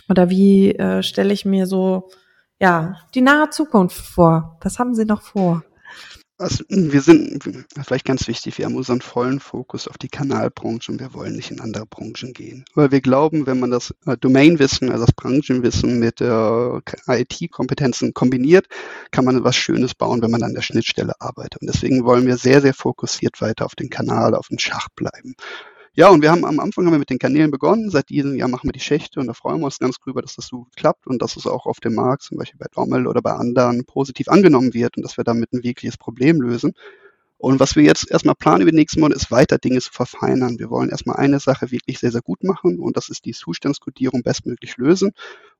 oder 0.08 0.30
wie 0.30 0.70
äh, 0.76 1.02
stelle 1.02 1.32
ich 1.32 1.44
mir 1.44 1.66
so 1.66 2.08
ja 2.60 2.98
die 3.16 3.20
nahe 3.20 3.50
Zukunft 3.50 3.96
vor? 3.96 4.58
Was 4.60 4.78
haben 4.78 4.94
Sie 4.94 5.04
noch 5.04 5.22
vor? 5.22 5.64
Also, 6.44 6.62
wir 6.68 7.00
sind 7.00 7.42
vielleicht 7.86 8.04
ganz 8.04 8.28
wichtig, 8.28 8.58
wir 8.58 8.66
haben 8.66 8.76
unseren 8.76 9.00
vollen 9.00 9.40
Fokus 9.40 9.88
auf 9.88 9.96
die 9.96 10.10
Kanalbranche 10.10 10.92
und 10.92 11.00
wir 11.00 11.14
wollen 11.14 11.36
nicht 11.36 11.50
in 11.50 11.58
andere 11.58 11.86
Branchen 11.86 12.34
gehen. 12.34 12.66
Weil 12.74 12.90
wir 12.90 13.00
glauben, 13.00 13.46
wenn 13.46 13.58
man 13.58 13.70
das 13.70 13.94
äh, 14.04 14.18
Domainwissen, 14.18 14.90
also 14.90 15.06
das 15.06 15.14
Branchenwissen 15.14 15.98
mit 15.98 16.20
äh, 16.20 16.80
IT-Kompetenzen 17.08 18.12
kombiniert, 18.12 18.66
kann 19.10 19.24
man 19.24 19.42
was 19.42 19.56
Schönes 19.56 19.94
bauen, 19.94 20.20
wenn 20.20 20.30
man 20.30 20.42
an 20.42 20.52
der 20.52 20.60
Schnittstelle 20.60 21.14
arbeitet. 21.18 21.62
Und 21.62 21.68
deswegen 21.72 22.04
wollen 22.04 22.26
wir 22.26 22.36
sehr, 22.36 22.60
sehr 22.60 22.74
fokussiert 22.74 23.40
weiter 23.40 23.64
auf 23.64 23.74
den 23.74 23.88
Kanal, 23.88 24.34
auf 24.34 24.48
den 24.48 24.58
Schach 24.58 24.88
bleiben. 24.94 25.36
Ja, 25.96 26.08
und 26.08 26.22
wir 26.22 26.32
haben 26.32 26.44
am 26.44 26.58
Anfang 26.58 26.86
haben 26.86 26.92
wir 26.92 26.98
mit 26.98 27.10
den 27.10 27.20
Kanälen 27.20 27.52
begonnen. 27.52 27.88
Seit 27.88 28.08
diesem 28.08 28.34
Jahr 28.34 28.48
machen 28.48 28.66
wir 28.66 28.72
die 28.72 28.80
Schächte 28.80 29.20
und 29.20 29.28
da 29.28 29.32
freuen 29.32 29.60
wir 29.60 29.66
uns 29.66 29.78
ganz 29.78 29.96
drüber, 30.00 30.22
dass 30.22 30.34
das 30.34 30.48
so 30.48 30.66
klappt 30.74 31.06
und 31.06 31.22
dass 31.22 31.36
es 31.36 31.46
auch 31.46 31.66
auf 31.66 31.78
dem 31.78 31.94
Markt, 31.94 32.24
zum 32.24 32.36
Beispiel 32.36 32.58
bei 32.58 32.66
Dommel 32.74 33.06
oder 33.06 33.22
bei 33.22 33.32
anderen, 33.32 33.84
positiv 33.84 34.26
angenommen 34.28 34.74
wird 34.74 34.96
und 34.96 35.04
dass 35.04 35.16
wir 35.16 35.22
damit 35.22 35.52
ein 35.52 35.62
wirkliches 35.62 35.96
Problem 35.96 36.40
lösen. 36.40 36.72
Und 37.38 37.60
was 37.60 37.76
wir 37.76 37.84
jetzt 37.84 38.10
erstmal 38.10 38.34
planen 38.34 38.62
über 38.62 38.72
die 38.72 38.76
nächsten 38.76 38.98
Monate, 38.98 39.20
ist 39.20 39.30
weiter 39.30 39.58
Dinge 39.58 39.80
zu 39.80 39.92
verfeinern. 39.92 40.58
Wir 40.58 40.68
wollen 40.68 40.90
erstmal 40.90 41.16
eine 41.16 41.38
Sache 41.38 41.70
wirklich 41.70 42.00
sehr, 42.00 42.10
sehr 42.10 42.22
gut 42.22 42.42
machen 42.42 42.80
und 42.80 42.96
das 42.96 43.08
ist 43.08 43.24
die 43.24 43.32
Zustandskodierung 43.32 44.24
bestmöglich 44.24 44.76
lösen. 44.78 45.12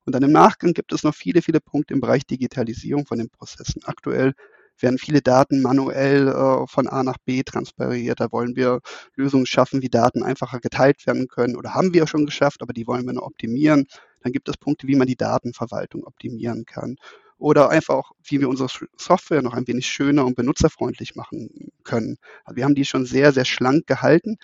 Und 0.05 0.15
dann 0.15 0.23
im 0.23 0.33
Nachgang 0.33 0.73
gibt 0.73 0.91
es 0.91 1.03
noch 1.03 1.15
viele, 1.15 1.41
viele 1.43 1.61
Punkte 1.61 1.93
im 1.93 2.01
Bereich 2.01 2.25
Digitalisierung 2.25 3.05
von 3.05 3.19
den 3.19 3.29
Prozessen. 3.29 3.83
Aktuell 3.85 4.33
werden 4.79 4.97
viele 4.97 5.21
Daten 5.21 5.61
manuell 5.61 6.27
äh, 6.27 6.67
von 6.67 6.87
A 6.87 7.03
nach 7.03 7.17
B 7.25 7.43
transferiert. 7.43 8.19
Da 8.19 8.31
wollen 8.31 8.55
wir 8.55 8.79
Lösungen 9.15 9.45
schaffen, 9.45 9.81
wie 9.81 9.89
Daten 9.89 10.23
einfacher 10.23 10.59
geteilt 10.59 11.05
werden 11.07 11.27
können 11.27 11.55
oder 11.55 11.73
haben 11.73 11.93
wir 11.93 12.07
schon 12.07 12.25
geschafft, 12.25 12.61
aber 12.61 12.73
die 12.73 12.87
wollen 12.87 13.05
wir 13.05 13.13
noch 13.13 13.23
optimieren. 13.23 13.87
Dann 14.21 14.31
gibt 14.31 14.49
es 14.49 14.57
Punkte, 14.57 14.87
wie 14.87 14.95
man 14.95 15.07
die 15.07 15.15
Datenverwaltung 15.15 16.03
optimieren 16.03 16.65
kann 16.65 16.97
oder 17.37 17.69
einfach 17.69 17.95
auch, 17.95 18.11
wie 18.23 18.39
wir 18.39 18.49
unsere 18.49 18.69
Software 18.97 19.41
noch 19.41 19.53
ein 19.53 19.67
wenig 19.67 19.87
schöner 19.87 20.25
und 20.25 20.35
benutzerfreundlich 20.35 21.15
machen 21.15 21.71
können. 21.83 22.17
Also 22.43 22.55
wir 22.55 22.63
haben 22.63 22.75
die 22.75 22.85
schon 22.85 23.05
sehr, 23.05 23.33
sehr 23.33 23.45
schlank 23.45 23.87
gehalten, 23.87 24.37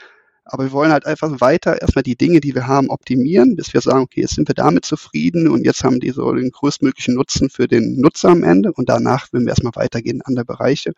aber 0.51 0.65
wir 0.65 0.72
wollen 0.74 0.91
halt 0.91 1.05
einfach 1.05 1.39
weiter 1.39 1.81
erstmal 1.81 2.03
die 2.03 2.17
Dinge, 2.17 2.41
die 2.41 2.53
wir 2.53 2.67
haben, 2.67 2.89
optimieren, 2.89 3.55
bis 3.55 3.74
wir 3.74 3.81
sagen, 3.81 4.01
okay, 4.01 4.22
jetzt 4.22 4.36
sind 4.36 4.50
wir 4.50 4.55
damit 4.55 4.86
zufrieden 4.86 5.48
und 5.48 5.65
jetzt 5.65 5.84
haben 5.84 6.00
die 6.00 6.12
so 6.12 6.34
den 6.34 6.51
größtmöglichen 6.51 7.15
Nutzen 7.15 7.50
für 7.50 7.67
den 7.67 8.00
Nutzer 8.00 8.29
am 8.29 8.43
Ende 8.43 8.74
und 8.74 8.89
danach 8.89 9.31
werden 9.31 9.46
wir 9.46 9.51
erstmal 9.51 9.75
weitergehen 9.75 10.17
in 10.17 10.22
andere 10.24 10.46
Bereiche. 10.46 10.93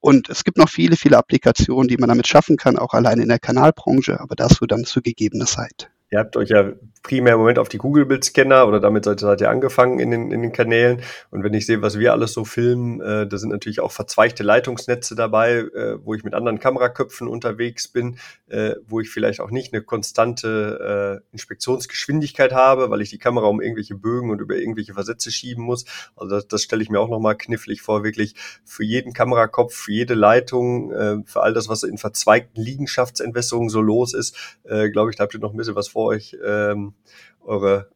Und 0.00 0.28
es 0.28 0.44
gibt 0.44 0.58
noch 0.58 0.68
viele, 0.68 0.96
viele 0.96 1.16
Applikationen, 1.16 1.88
die 1.88 1.96
man 1.96 2.08
damit 2.08 2.26
schaffen 2.26 2.56
kann, 2.56 2.78
auch 2.78 2.92
allein 2.92 3.18
in 3.18 3.28
der 3.28 3.38
Kanalbranche, 3.38 4.20
aber 4.20 4.36
dazu 4.36 4.66
dann 4.66 4.84
zu 4.84 5.00
gegebener 5.00 5.46
Zeit. 5.46 5.90
Ihr 6.16 6.20
habt 6.20 6.38
euch 6.38 6.48
ja 6.48 6.72
primär 7.02 7.34
im 7.34 7.40
Moment 7.40 7.58
auf 7.58 7.68
die 7.68 7.76
Google-Bildscanner 7.76 8.66
oder 8.66 8.80
damit 8.80 9.04
seid, 9.04 9.20
seid 9.20 9.42
ihr 9.42 9.50
angefangen 9.50 10.00
in 10.00 10.10
den, 10.10 10.32
in 10.32 10.40
den 10.40 10.50
Kanälen. 10.50 11.02
Und 11.30 11.44
wenn 11.44 11.52
ich 11.52 11.66
sehe, 11.66 11.82
was 11.82 11.98
wir 11.98 12.12
alles 12.12 12.32
so 12.32 12.46
filmen, 12.46 13.02
äh, 13.02 13.28
da 13.28 13.36
sind 13.36 13.50
natürlich 13.50 13.80
auch 13.80 13.92
verzweigte 13.92 14.42
Leitungsnetze 14.42 15.14
dabei, 15.14 15.58
äh, 15.58 15.98
wo 16.02 16.14
ich 16.14 16.24
mit 16.24 16.32
anderen 16.32 16.58
Kameraköpfen 16.58 17.28
unterwegs 17.28 17.86
bin, 17.86 18.16
äh, 18.48 18.76
wo 18.88 19.00
ich 19.00 19.10
vielleicht 19.10 19.40
auch 19.40 19.50
nicht 19.50 19.74
eine 19.74 19.82
konstante 19.82 21.22
äh, 21.22 21.32
Inspektionsgeschwindigkeit 21.32 22.52
habe, 22.52 22.88
weil 22.88 23.02
ich 23.02 23.10
die 23.10 23.18
Kamera 23.18 23.46
um 23.46 23.60
irgendwelche 23.60 23.94
Bögen 23.94 24.30
und 24.30 24.40
über 24.40 24.56
irgendwelche 24.56 24.94
Versätze 24.94 25.30
schieben 25.30 25.64
muss. 25.64 25.84
Also 26.16 26.34
das, 26.36 26.48
das 26.48 26.62
stelle 26.62 26.82
ich 26.82 26.88
mir 26.88 26.98
auch 26.98 27.10
nochmal 27.10 27.36
knifflig 27.36 27.82
vor, 27.82 28.04
wirklich 28.04 28.34
für 28.64 28.84
jeden 28.84 29.12
Kamerakopf, 29.12 29.74
für 29.74 29.92
jede 29.92 30.14
Leitung, 30.14 30.92
äh, 30.92 31.18
für 31.26 31.42
all 31.42 31.52
das, 31.52 31.68
was 31.68 31.82
in 31.82 31.98
verzweigten 31.98 32.62
Liegenschaftsentwässerungen 32.62 33.68
so 33.68 33.82
los 33.82 34.14
ist, 34.14 34.34
äh, 34.64 34.88
glaube 34.88 35.10
ich, 35.10 35.16
da 35.16 35.24
habt 35.24 35.34
ihr 35.34 35.40
noch 35.40 35.52
ein 35.52 35.56
bisschen 35.56 35.76
was 35.76 35.88
vor 35.88 36.05
euch, 36.06 36.36
ähm, 36.44 36.94
eure 37.40 37.90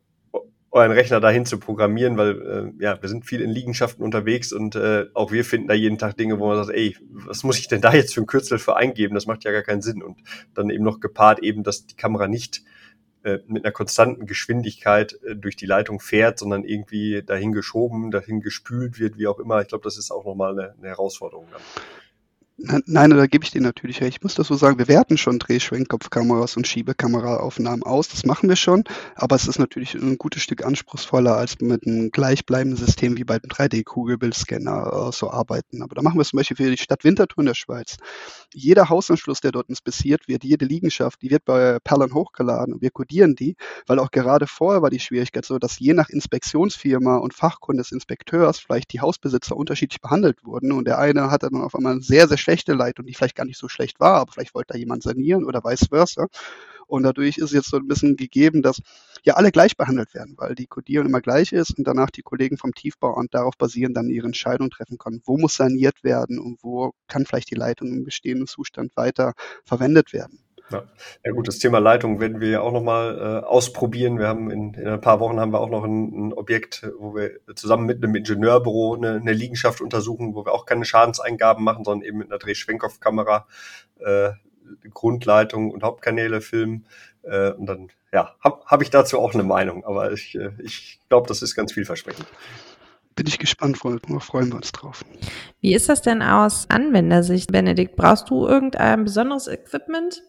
euren 0.73 0.93
Rechner 0.93 1.21
dahin 1.21 1.47
zu 1.47 1.59
programmieren, 1.59 2.17
weil 2.17 2.73
äh, 2.79 2.83
ja, 2.83 3.01
wir 3.03 3.09
sind 3.09 3.27
viel 3.27 3.41
in 3.41 3.51
Liegenschaften 3.51 4.05
unterwegs 4.05 4.53
und 4.53 4.77
äh, 4.77 5.07
auch 5.15 5.33
wir 5.33 5.45
finden 5.45 5.67
da 5.67 5.75
jeden 5.75 5.99
Tag 5.99 6.17
Dinge, 6.17 6.39
wo 6.39 6.47
man 6.47 6.65
sagt, 6.65 6.77
ey, 6.77 6.97
was 7.11 7.43
muss 7.43 7.59
ich 7.59 7.67
denn 7.67 7.81
da 7.81 7.93
jetzt 7.93 8.15
für 8.15 8.21
ein 8.21 8.27
Kürzel 8.27 8.59
für 8.59 8.77
eingeben? 8.77 9.15
Das 9.15 9.27
macht 9.27 9.45
ja 9.45 9.51
gar 9.51 9.63
keinen 9.63 9.83
Sinn. 9.83 10.03
Und 10.03 10.21
dann 10.55 10.71
eben 10.71 10.85
noch 10.85 11.01
gepaart 11.01 11.41
eben, 11.41 11.65
dass 11.65 11.87
die 11.87 11.97
Kamera 11.97 12.29
nicht 12.29 12.63
äh, 13.25 13.39
mit 13.49 13.65
einer 13.65 13.73
konstanten 13.73 14.27
Geschwindigkeit 14.27 15.19
äh, 15.25 15.35
durch 15.35 15.57
die 15.57 15.67
Leitung 15.67 15.99
fährt, 15.99 16.39
sondern 16.39 16.63
irgendwie 16.63 17.23
dahin 17.23 17.53
geschoben, 17.53 18.13
dahin 18.13 18.41
gespült 18.41 19.01
wird, 19.01 19.19
wie 19.19 19.27
auch 19.27 19.41
immer. 19.41 19.61
Ich 19.63 19.69
glaube, 19.69 19.85
das 19.85 19.99
ist 19.99 20.13
auch 20.13 20.25
nochmal 20.25 20.53
eine, 20.53 20.75
eine 20.79 20.89
Herausforderung. 20.89 21.47
Dann. 21.51 21.61
Nein, 22.63 23.11
da 23.11 23.27
gebe 23.27 23.43
ich 23.43 23.51
dir 23.51 23.63
natürlich 23.63 24.03
recht. 24.03 24.19
Ich 24.19 24.23
muss 24.23 24.35
das 24.35 24.49
so 24.49 24.55
sagen, 24.55 24.79
wir 24.79 24.87
werten 24.87 25.17
schon 25.17 25.39
Drehschwenkkopfkameras 25.39 26.59
und 26.59 26.67
Schiebekameraaufnahmen 26.67 27.83
aus. 27.83 28.09
Das 28.09 28.27
machen 28.27 28.51
wir 28.51 28.57
schon. 28.57 28.85
Aber 29.15 29.35
es 29.37 29.49
ist 29.49 29.59
natürlich 29.59 29.95
ein 29.95 30.19
gutes 30.19 30.43
Stück 30.43 30.65
anspruchsvoller, 30.65 31.37
als 31.37 31.59
mit 31.61 31.87
einem 31.87 32.11
gleichbleibenden 32.11 32.77
System 32.77 33.17
wie 33.17 33.25
beim 33.25 33.39
3D-Kugelbildscanner 33.39 35.09
äh, 35.09 35.13
so 35.13 35.31
arbeiten. 35.31 35.83
Aber 35.83 35.95
da 35.95 36.03
machen 36.03 36.17
wir 36.19 36.23
es 36.23 36.29
zum 36.29 36.37
Beispiel 36.37 36.57
für 36.57 36.71
die 36.71 36.77
Stadt 36.77 37.03
Winterthur 37.05 37.41
in 37.41 37.47
der 37.47 37.55
Schweiz. 37.55 37.97
Jeder 38.53 38.91
Hausanschluss, 38.91 39.41
der 39.41 39.53
dort 39.53 39.71
inspiziert 39.71 40.29
wird, 40.29 40.45
jede 40.45 40.67
Liegenschaft, 40.67 41.23
die 41.23 41.31
wird 41.31 41.47
bei 41.47 41.79
Perlern 41.83 42.13
hochgeladen 42.13 42.75
und 42.75 42.83
wir 42.83 42.91
codieren 42.91 43.37
die, 43.37 43.57
weil 43.87 43.99
auch 43.99 44.11
gerade 44.11 44.47
vorher 44.47 44.83
war 44.83 44.91
die 44.91 45.01
Schwierigkeit 45.01 45.47
so, 45.47 45.59
dass 45.59 45.79
je 45.79 45.95
nach 45.95 46.11
Inspektionsfirma 46.11 47.17
und 47.17 47.33
Fachkunde 47.33 47.81
des 47.83 47.93
Inspekteurs 47.93 48.59
vielleicht 48.59 48.93
die 48.93 49.01
Hausbesitzer 49.01 49.57
unterschiedlich 49.57 50.03
behandelt 50.03 50.45
wurden. 50.45 50.73
Und 50.73 50.87
der 50.87 50.99
eine 50.99 51.31
hatte 51.31 51.49
dann 51.51 51.63
auf 51.63 51.75
einmal 51.75 52.03
sehr, 52.03 52.29
sehr 52.29 52.37
schlechte 52.51 52.73
Leitung, 52.73 53.07
die 53.07 53.15
vielleicht 53.15 53.37
gar 53.37 53.47
nicht 53.47 53.59
so 53.59 53.69
schlecht 53.69 54.01
war, 54.01 54.17
aber 54.17 54.33
vielleicht 54.33 54.55
wollte 54.55 54.73
da 54.73 54.79
jemand 54.79 55.05
sanieren 55.05 55.45
oder 55.45 55.63
vice 55.63 55.87
versa. 55.89 56.27
Und 56.89 57.05
dadurch 57.05 57.39
ist 57.39 57.53
jetzt 57.53 57.71
so 57.71 57.77
ein 57.77 57.87
bisschen 57.87 58.17
gegeben, 58.17 58.63
dass 58.63 58.83
ja 59.23 59.35
alle 59.35 59.53
gleich 59.53 59.77
behandelt 59.77 60.13
werden, 60.13 60.35
weil 60.37 60.57
die 60.57 60.67
Kodierung 60.67 61.07
immer 61.07 61.21
gleich 61.21 61.53
ist 61.53 61.79
und 61.79 61.87
danach 61.87 62.11
die 62.11 62.23
Kollegen 62.23 62.57
vom 62.57 62.75
Tiefbau 62.75 63.15
und 63.15 63.33
darauf 63.33 63.57
basieren 63.57 63.95
dann 63.95 64.09
ihre 64.09 64.27
Entscheidung 64.27 64.71
treffen 64.71 64.99
können, 64.99 65.23
wo 65.25 65.39
muss 65.39 65.55
saniert 65.55 66.03
werden 66.03 66.41
und 66.41 66.59
wo 66.65 66.91
kann 67.07 67.25
vielleicht 67.25 67.53
die 67.53 67.55
Leitung 67.55 67.93
im 67.93 68.03
bestehenden 68.03 68.49
Zustand 68.49 68.97
weiter 68.97 69.35
verwendet 69.65 70.13
werden. 70.13 70.41
Ja. 70.71 70.85
ja 71.25 71.33
gut, 71.33 71.49
das 71.49 71.59
Thema 71.59 71.79
Leitung 71.79 72.21
werden 72.21 72.41
wir 72.41 72.49
ja 72.49 72.61
auch 72.61 72.73
nochmal 72.73 73.19
äh, 73.19 73.47
ausprobieren. 73.47 74.19
Wir 74.19 74.29
haben 74.29 74.51
in, 74.51 74.75
in 74.75 74.89
ein 74.89 75.01
paar 75.01 75.21
Wochen 75.21 75.41
haben 75.41 75.53
wir 75.53 75.61
auch 75.61 75.71
noch 75.71 75.85
ein, 75.85 76.29
ein 76.29 76.33
Objekt, 76.33 76.87
wo 76.99 77.15
wir 77.15 77.33
zusammen 77.55 77.87
mit 77.87 78.03
einem 78.03 78.15
Ingenieurbüro 78.15 78.95
eine, 78.95 79.17
eine 79.17 79.33
Liegenschaft 79.33 79.81
untersuchen, 79.81 80.35
wo 80.35 80.45
wir 80.45 80.53
auch 80.53 80.67
keine 80.67 80.85
Schadenseingaben 80.85 81.65
machen, 81.65 81.85
sondern 81.85 82.07
eben 82.07 82.19
mit 82.19 82.31
einer 82.31 82.39
Drehschwenkkopfkamera 82.39 83.47
äh, 83.99 84.31
Grundleitung 84.93 85.71
und 85.71 85.83
Hauptkanäle 85.83 86.41
filmen. 86.41 86.87
Äh, 87.23 87.51
und 87.53 87.67
dann 87.67 87.89
ja, 88.13 88.35
habe 88.41 88.63
hab 88.67 88.83
ich 88.83 88.91
dazu 88.91 89.19
auch 89.19 89.35
eine 89.35 89.43
Meinung, 89.45 89.85
aber 89.85 90.13
ich, 90.13 90.35
äh, 90.37 90.51
ich 90.59 91.01
glaube, 91.09 91.29
das 91.29 91.43
ist 91.43 91.55
ganz 91.55 91.73
vielversprechend 91.73 92.27
bin 93.21 93.27
ich 93.27 93.39
gespannt, 93.39 93.77
freuen 93.77 94.49
wir 94.49 94.57
uns 94.57 94.73
drauf. 94.73 95.05
Wie 95.61 95.75
ist 95.75 95.91
das 95.91 96.01
denn 96.01 96.23
aus 96.23 96.71
Anwendersicht, 96.71 97.53
Benedikt? 97.53 97.95
Brauchst 97.95 98.31
du 98.31 98.47
irgendein 98.47 99.05
besonderes 99.05 99.47
Equipment? 99.47 100.23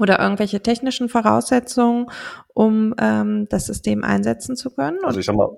Oder 0.00 0.20
irgendwelche 0.20 0.60
technischen 0.60 1.08
Voraussetzungen, 1.08 2.06
um 2.54 2.94
ähm, 3.00 3.46
das 3.48 3.66
System 3.66 4.04
einsetzen 4.04 4.56
zu 4.56 4.70
können? 4.70 4.98
Also 5.04 5.20
ich 5.20 5.26
sag 5.26 5.36
mal, 5.36 5.50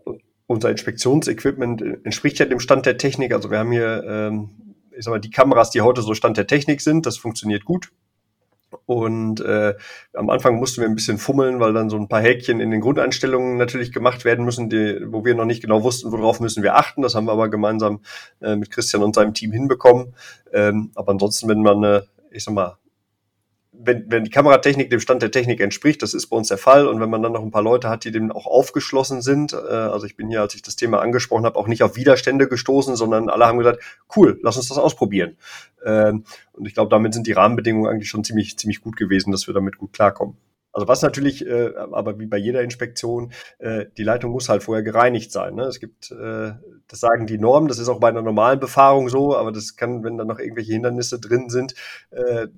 unser 0.47 0.71
Inspektionsequipment 0.71 1.83
entspricht 2.05 2.39
ja 2.39 2.47
dem 2.47 2.61
Stand 2.61 2.87
der 2.87 2.99
Technik. 2.99 3.33
Also 3.33 3.51
wir 3.51 3.59
haben 3.59 3.73
hier, 3.73 4.05
ähm, 4.07 4.51
ich 4.97 5.05
sag 5.05 5.13
mal, 5.13 5.21
die 5.21 5.31
Kameras, 5.31 5.71
die 5.71 5.81
heute 5.81 6.03
so 6.03 6.15
Stand 6.15 6.37
der 6.37 6.47
Technik 6.47 6.81
sind, 6.81 7.07
das 7.07 7.17
funktioniert 7.17 7.65
gut. 7.65 7.91
Und 8.87 9.41
äh, 9.41 9.75
am 10.15 10.31
Anfang 10.31 10.59
mussten 10.59 10.81
wir 10.81 10.89
ein 10.89 10.95
bisschen 10.95 11.19
fummeln, 11.19 11.61
weil 11.61 11.73
dann 11.73 11.91
so 11.91 11.97
ein 11.97 12.09
paar 12.09 12.23
Häkchen 12.23 12.61
in 12.61 12.71
den 12.71 12.81
Grundeinstellungen 12.81 13.57
natürlich 13.57 13.93
gemacht 13.93 14.25
werden 14.25 14.45
müssen, 14.45 14.71
die, 14.71 14.99
wo 15.07 15.25
wir 15.25 15.35
noch 15.35 15.45
nicht 15.45 15.63
genau 15.63 15.83
wussten, 15.83 16.11
worauf 16.11 16.41
müssen 16.41 16.63
wir 16.63 16.77
achten. 16.77 17.03
Das 17.03 17.15
haben 17.15 17.27
wir 17.27 17.33
aber 17.33 17.51
gemeinsam 17.51 18.01
äh, 18.41 18.57
mit 18.57 18.71
Christian 18.71 19.03
und 19.03 19.15
seinem 19.15 19.35
Team 19.35 19.53
hinbekommen. 19.53 20.15
Ähm, 20.53 20.91
aber 20.95 21.13
ansonsten, 21.13 21.49
wenn 21.49 21.61
man, 21.61 21.85
äh, 21.85 22.03
ich 22.31 22.45
sag 22.45 22.55
mal, 22.55 22.79
wenn, 23.85 24.11
wenn 24.11 24.25
die 24.25 24.31
Kameratechnik 24.31 24.91
dem 24.91 25.01
Stand 25.01 25.23
der 25.23 25.31
Technik 25.31 25.61
entspricht, 25.61 26.03
das 26.03 26.15
ist 26.15 26.29
bei 26.29 26.37
uns 26.37 26.49
der 26.49 26.59
Fall. 26.59 26.87
Und 26.87 27.01
wenn 27.01 27.11
man 27.11 27.23
dann 27.23 27.33
noch 27.33 27.43
ein 27.43 27.51
paar 27.51 27.63
Leute 27.63 27.89
hat, 27.89 28.05
die 28.05 28.11
dem 28.11 28.31
auch 28.31 28.47
aufgeschlossen 28.47 29.23
sind, 29.23 29.53
äh, 29.53 29.57
also 29.57 30.07
ich 30.07 30.17
bin 30.17 30.29
hier, 30.29 30.41
als 30.41 30.55
ich 30.55 30.63
das 30.63 30.77
Thema 30.77 31.01
angesprochen 31.01 31.45
habe, 31.45 31.59
auch 31.59 31.67
nicht 31.67 31.83
auf 31.83 31.97
Widerstände 31.97 32.49
gestoßen, 32.49 32.97
sondern 32.97 33.29
alle 33.29 33.47
haben 33.47 33.59
gesagt, 33.59 33.83
cool, 34.17 34.39
lass 34.43 34.57
uns 34.57 34.69
das 34.69 34.79
ausprobieren. 34.79 35.37
Ähm, 35.85 36.25
und 36.53 36.67
ich 36.67 36.75
glaube, 36.75 36.91
damit 36.91 37.15
sind 37.15 37.27
die 37.27 37.33
Rahmenbedingungen 37.33 37.91
eigentlich 37.91 38.09
schon 38.09 38.25
ziemlich, 38.25 38.59
ziemlich 38.59 38.81
gut 38.81 38.97
gewesen, 38.97 39.33
dass 39.33 39.47
wir 39.47 39.55
damit 39.55 39.79
gut 39.79 39.93
klarkommen. 39.93 40.37
Also 40.73 40.89
was 40.89 41.03
natürlich, 41.03 41.47
äh, 41.47 41.73
aber 41.77 42.19
wie 42.19 42.27
bei 42.27 42.39
jeder 42.39 42.63
Inspektion, 42.63 43.33
äh, 43.59 43.87
die 43.99 44.05
Leitung 44.05 44.33
muss 44.33 44.49
halt 44.49 44.63
vorher 44.63 44.83
gereinigt 44.83 45.31
sein. 45.31 45.55
Ne? 45.55 45.65
Es 45.65 45.81
gibt, 45.81 46.11
äh, 46.11 46.53
das 46.89 47.01
sagen 47.01 47.27
die 47.27 47.39
Normen, 47.39 47.69
das 47.69 47.79
ist 47.79 47.89
auch 47.89 48.01
bei 48.01 48.09
einer 48.09 48.23
normalen 48.23 48.59
Befahrung 48.59 49.09
so, 49.11 49.37
aber 49.37 49.53
das 49.53 49.77
kann, 49.77 50.03
wenn 50.03 50.17
da 50.17 50.25
noch 50.25 50.39
irgendwelche 50.39 50.73
Hindernisse 50.73 51.21
drin 51.21 51.51
sind, 51.51 51.75
äh, 52.11 52.49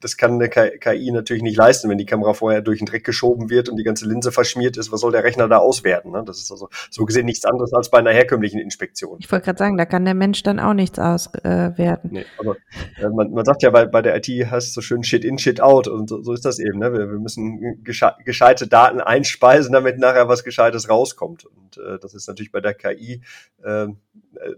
das 0.00 0.16
kann 0.16 0.32
eine 0.32 0.48
KI 0.48 1.10
natürlich 1.12 1.42
nicht 1.42 1.56
leisten, 1.56 1.88
wenn 1.90 1.98
die 1.98 2.06
Kamera 2.06 2.32
vorher 2.32 2.62
durch 2.62 2.78
den 2.78 2.86
Dreck 2.86 3.04
geschoben 3.04 3.50
wird 3.50 3.68
und 3.68 3.76
die 3.76 3.84
ganze 3.84 4.06
Linse 4.06 4.32
verschmiert 4.32 4.76
ist. 4.76 4.90
Was 4.90 5.00
soll 5.00 5.12
der 5.12 5.22
Rechner 5.22 5.46
da 5.48 5.58
auswerten? 5.58 6.10
Ne? 6.10 6.24
Das 6.26 6.38
ist 6.38 6.50
also 6.50 6.68
so 6.90 7.04
gesehen 7.04 7.26
nichts 7.26 7.44
anderes 7.44 7.72
als 7.72 7.90
bei 7.90 7.98
einer 7.98 8.12
herkömmlichen 8.12 8.60
Inspektion. 8.60 9.18
Ich 9.20 9.30
wollte 9.30 9.44
gerade 9.44 9.58
sagen, 9.58 9.76
da 9.76 9.84
kann 9.84 10.04
der 10.04 10.14
Mensch 10.14 10.42
dann 10.42 10.58
auch 10.58 10.74
nichts 10.74 10.98
auswerten. 10.98 12.08
nee, 12.10 12.24
aber 12.38 12.56
äh, 12.98 13.08
man, 13.08 13.30
man 13.30 13.44
sagt 13.44 13.62
ja, 13.62 13.70
bei, 13.70 13.86
bei 13.86 14.02
der 14.02 14.16
IT 14.16 14.26
heißt 14.26 14.68
es 14.68 14.74
so 14.74 14.80
schön 14.80 15.02
Shit 15.02 15.24
in, 15.24 15.38
Shit 15.38 15.60
out 15.60 15.86
und 15.86 16.08
so, 16.08 16.22
so 16.22 16.32
ist 16.32 16.44
das 16.44 16.58
eben. 16.58 16.78
Ne? 16.78 16.92
Wir, 16.92 17.10
wir 17.10 17.18
müssen 17.18 17.41
müssen 17.42 17.84
gesche 17.84 18.14
gescheite 18.24 18.66
Daten 18.68 19.00
einspeisen, 19.00 19.72
damit 19.72 19.98
nachher 19.98 20.28
was 20.28 20.44
Gescheites 20.44 20.88
rauskommt. 20.88 21.44
Und 21.44 21.78
äh, 21.78 21.98
das 21.98 22.14
ist 22.14 22.28
natürlich 22.28 22.52
bei 22.52 22.60
der 22.60 22.74
KI 22.74 23.22
äh, 23.62 23.88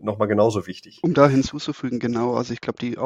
nochmal 0.00 0.28
genauso 0.28 0.66
wichtig. 0.66 1.00
Um 1.02 1.14
da 1.14 1.28
hinzuzufügen, 1.28 1.98
genau, 1.98 2.34
also 2.34 2.52
ich 2.52 2.60
glaube, 2.60 2.78
die 2.80 2.96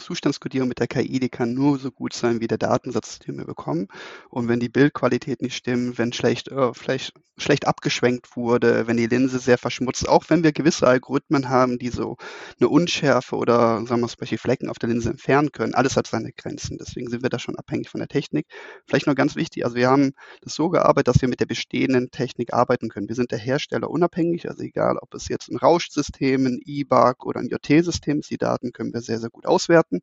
Zustandskodierung 0.00 0.68
mit 0.68 0.78
der 0.78 0.86
KI, 0.86 1.20
die 1.20 1.28
kann 1.28 1.54
nur 1.54 1.78
so 1.78 1.90
gut 1.90 2.12
sein, 2.12 2.40
wie 2.40 2.46
der 2.46 2.58
Datensatz, 2.58 3.18
den 3.18 3.38
wir 3.38 3.44
bekommen. 3.44 3.88
Und 4.28 4.48
wenn 4.48 4.60
die 4.60 4.68
Bildqualität 4.68 5.42
nicht 5.42 5.56
stimmt, 5.56 5.98
wenn 5.98 6.12
schlecht, 6.12 6.48
äh, 6.48 6.72
vielleicht 6.74 7.14
schlecht 7.38 7.66
abgeschwenkt 7.66 8.36
wurde, 8.36 8.86
wenn 8.86 8.96
die 8.96 9.06
Linse 9.06 9.38
sehr 9.38 9.56
verschmutzt, 9.56 10.08
auch 10.08 10.24
wenn 10.28 10.44
wir 10.44 10.52
gewisse 10.52 10.86
Algorithmen 10.86 11.48
haben, 11.48 11.78
die 11.78 11.88
so 11.88 12.16
eine 12.60 12.68
Unschärfe 12.68 13.36
oder 13.36 13.84
sagen 13.86 14.02
wir 14.02 14.08
zum 14.08 14.20
Beispiel 14.20 14.38
Flecken 14.38 14.68
auf 14.68 14.78
der 14.78 14.90
Linse 14.90 15.10
entfernen 15.10 15.50
können, 15.50 15.74
alles 15.74 15.96
hat 15.96 16.06
seine 16.06 16.32
Grenzen. 16.32 16.76
Deswegen 16.78 17.08
sind 17.08 17.22
wir 17.22 17.30
da 17.30 17.38
schon 17.38 17.56
abhängig 17.56 17.88
von 17.88 18.00
der 18.00 18.08
Technik. 18.08 18.46
Vielleicht 18.86 19.06
noch 19.06 19.14
ganz 19.14 19.36
wichtig, 19.36 19.64
also 19.64 19.76
wir 19.76 19.88
haben 19.88 20.12
das 20.42 20.54
so 20.54 20.68
gearbeitet, 20.68 21.08
dass 21.08 21.22
wir 21.22 21.28
mit 21.28 21.40
der 21.40 21.46
bestehenden 21.46 22.10
Technik 22.10 22.52
arbeiten 22.52 22.88
können. 22.88 23.08
Wir 23.08 23.16
sind 23.16 23.30
der 23.30 23.38
Hersteller 23.38 23.88
unabhängig, 23.90 24.48
also 24.48 24.62
egal, 24.62 24.98
ob 25.00 25.14
es 25.14 25.28
jetzt 25.28 25.50
ein 25.50 25.56
Rauschsystem, 25.56 26.09
ein 26.20 26.60
E-Bug 26.64 27.26
oder 27.26 27.40
ein 27.40 27.48
JT-System 27.48 28.20
ist, 28.20 28.30
die 28.30 28.38
Daten 28.38 28.72
können 28.72 28.92
wir 28.92 29.00
sehr, 29.00 29.18
sehr 29.18 29.30
gut 29.30 29.46
auswerten. 29.46 30.00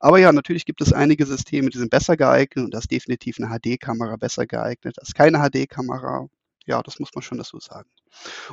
Aber 0.00 0.18
ja, 0.18 0.32
natürlich 0.32 0.64
gibt 0.64 0.80
es 0.80 0.92
einige 0.92 1.26
Systeme, 1.26 1.70
die 1.70 1.78
sind 1.78 1.90
besser 1.90 2.16
geeignet 2.16 2.64
und 2.64 2.74
das 2.74 2.84
ist 2.84 2.92
definitiv 2.92 3.36
eine 3.38 3.48
HD-Kamera 3.58 4.16
besser 4.16 4.46
geeignet 4.46 4.98
als 4.98 5.14
keine 5.14 5.38
HD-Kamera. 5.38 6.28
Ja, 6.66 6.82
das 6.82 6.98
muss 7.00 7.10
man 7.14 7.22
schon 7.22 7.38
dazu 7.38 7.58
sagen. 7.60 7.88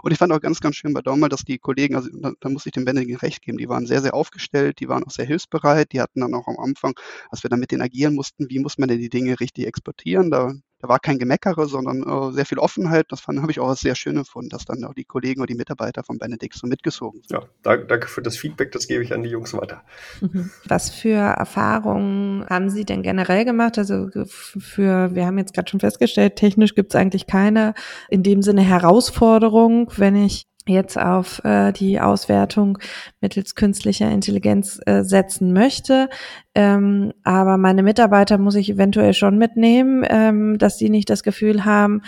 Und 0.02 0.12
ich 0.12 0.18
fand 0.18 0.32
auch 0.34 0.42
ganz, 0.42 0.60
ganz 0.60 0.76
schön 0.76 0.94
bei 0.94 1.02
Daumer, 1.02 1.30
dass 1.30 1.44
die 1.44 1.58
Kollegen, 1.58 1.96
also 1.96 2.10
da, 2.14 2.32
da 2.40 2.50
muss 2.50 2.66
ich 2.66 2.72
dem 2.72 2.86
Benedikt 2.86 3.22
recht 3.22 3.42
geben, 3.42 3.58
die 3.58 3.70
waren 3.70 3.86
sehr, 3.86 4.02
sehr 4.02 4.14
aufgestellt, 4.14 4.80
die 4.80 4.90
waren 4.90 5.04
auch 5.04 5.12
sehr 5.12 5.26
hilfsbereit, 5.26 5.92
die 5.94 6.02
hatten 6.02 6.22
dann 6.22 6.34
auch 6.34 6.48
am 6.48 6.58
Anfang, 6.58 6.94
als 7.30 7.44
wir 7.44 7.50
dann 7.50 7.60
mit 7.60 7.72
denen 7.72 7.82
agieren 7.82 8.16
mussten, 8.16 8.50
wie 8.50 8.60
muss 8.60 8.78
man 8.78 8.90
denn 8.90 9.00
die 9.00 9.10
Dinge 9.10 9.40
richtig 9.40 9.68
exportieren, 9.68 10.32
da 10.32 10.54
da 10.80 10.88
war 10.88 11.00
kein 11.00 11.18
Gemeckere, 11.18 11.68
sondern 11.68 12.04
äh, 12.04 12.32
sehr 12.34 12.46
viel 12.46 12.60
Offenheit. 12.60 13.08
Das 13.10 13.26
habe 13.28 13.52
ich 13.52 13.60
auch 13.60 13.76
sehr 13.76 13.96
schön 13.96 14.18
empfunden, 14.18 14.50
dass 14.50 14.66
dann 14.66 14.84
auch 14.84 14.94
die 14.94 15.06
Kollegen 15.06 15.42
oder 15.42 15.48
die 15.48 15.56
Mitarbeiter 15.56 16.04
von 16.04 16.18
Benedikt 16.18 16.56
so 16.56 16.68
mitgesogen 16.68 17.22
sind. 17.26 17.42
Ja, 17.42 17.48
danke 17.88 18.08
für 18.08 18.22
das 18.22 18.38
Feedback, 18.38 18.72
das 18.72 18.88
gebe 18.88 19.04
ich 19.04 19.14
an 19.14 19.24
die 19.24 19.30
Jungs 19.30 19.54
weiter. 19.54 19.84
Mhm. 20.22 20.52
Was 20.66 20.90
für 20.90 21.18
Erfahrungen 21.18 22.46
haben 22.48 22.70
Sie 22.70 22.86
denn 22.86 23.02
generell 23.02 23.46
gemacht? 23.46 23.78
Also 23.78 24.10
für, 24.26 25.16
wir 25.16 25.26
haben 25.26 25.38
jetzt 25.38 25.54
gerade 25.54 25.70
schon 25.70 25.80
festgestellt, 25.80 26.36
technisch 26.36 26.76
gibt 26.76 26.94
es 26.94 27.00
eigentlich 27.00 27.28
keine 27.28 27.74
in 28.10 28.24
dem 28.24 28.42
Sinne 28.42 28.62
Herausforderung, 28.62 29.92
wenn 29.98 30.16
ich 30.16 30.48
jetzt 30.70 30.98
auf 30.98 31.44
äh, 31.44 31.72
die 31.72 32.00
Auswertung 32.00 32.78
mittels 33.22 33.56
künstlicher 33.56 34.10
Intelligenz 34.10 34.80
äh, 34.86 35.04
setzen 35.04 35.54
möchte. 35.54 36.10
Ähm, 36.56 37.14
aber 37.24 37.58
meine 37.58 37.84
Mitarbeiter 37.84 38.38
muss 38.38 38.56
ich 38.56 38.70
eventuell 38.70 39.14
schon 39.14 39.38
mitnehmen, 39.38 40.06
ähm, 40.10 40.58
dass 40.58 40.78
sie 40.78 40.90
nicht 40.90 41.10
das 41.10 41.24
Gefühl 41.24 41.66
haben, 41.66 42.02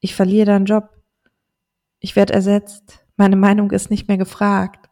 ich 0.00 0.14
verliere 0.14 0.46
dann 0.46 0.66
Job. 0.66 0.90
Ich 2.00 2.16
werde 2.16 2.34
ersetzt. 2.34 3.04
Meine 3.16 3.36
Meinung 3.36 3.70
ist 3.70 3.90
nicht 3.90 4.08
mehr 4.08 4.18
gefragt. 4.18 4.88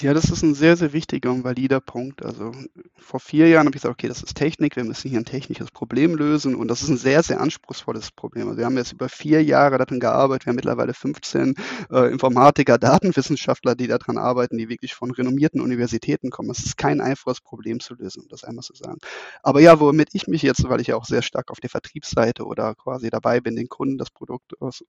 Ja, 0.00 0.12
das 0.12 0.24
ist 0.30 0.42
ein 0.42 0.54
sehr, 0.56 0.76
sehr 0.76 0.92
wichtiger 0.92 1.30
und 1.30 1.44
valider 1.44 1.80
Punkt. 1.80 2.24
Also 2.24 2.50
vor 2.96 3.20
vier 3.20 3.48
Jahren 3.48 3.66
habe 3.66 3.76
ich 3.76 3.82
gesagt, 3.82 3.92
okay, 3.94 4.08
das 4.08 4.24
ist 4.24 4.34
Technik, 4.36 4.74
wir 4.74 4.82
müssen 4.82 5.08
hier 5.08 5.20
ein 5.20 5.24
technisches 5.24 5.70
Problem 5.70 6.16
lösen 6.16 6.56
und 6.56 6.66
das 6.66 6.82
ist 6.82 6.88
ein 6.88 6.96
sehr, 6.96 7.22
sehr 7.22 7.40
anspruchsvolles 7.40 8.10
Problem. 8.10 8.48
Also 8.48 8.58
wir 8.58 8.64
haben 8.66 8.76
jetzt 8.76 8.92
über 8.92 9.08
vier 9.08 9.44
Jahre 9.44 9.78
daran 9.78 10.00
gearbeitet, 10.00 10.46
wir 10.46 10.50
haben 10.50 10.56
mittlerweile 10.56 10.94
15 10.94 11.54
äh, 11.92 12.10
Informatiker, 12.10 12.76
Datenwissenschaftler, 12.76 13.76
die 13.76 13.86
daran 13.86 14.18
arbeiten, 14.18 14.58
die 14.58 14.68
wirklich 14.68 14.94
von 14.94 15.12
renommierten 15.12 15.60
Universitäten 15.60 16.30
kommen. 16.30 16.50
Es 16.50 16.64
ist 16.64 16.76
kein 16.76 17.00
einfaches 17.00 17.40
Problem 17.40 17.78
zu 17.78 17.94
lösen, 17.94 18.22
um 18.22 18.28
das 18.28 18.42
einmal 18.42 18.64
zu 18.64 18.74
sagen. 18.74 18.98
Aber 19.44 19.60
ja, 19.60 19.78
womit 19.78 20.08
ich 20.14 20.26
mich 20.26 20.42
jetzt, 20.42 20.68
weil 20.68 20.80
ich 20.80 20.88
ja 20.88 20.96
auch 20.96 21.04
sehr 21.04 21.22
stark 21.22 21.50
auf 21.52 21.60
der 21.60 21.70
Vertriebsseite 21.70 22.44
oder 22.46 22.74
quasi 22.74 23.10
dabei 23.10 23.40
bin, 23.40 23.54
den 23.54 23.68
Kunden 23.68 23.98
das 23.98 24.10
Produkt 24.10 24.60
aus, 24.60 24.82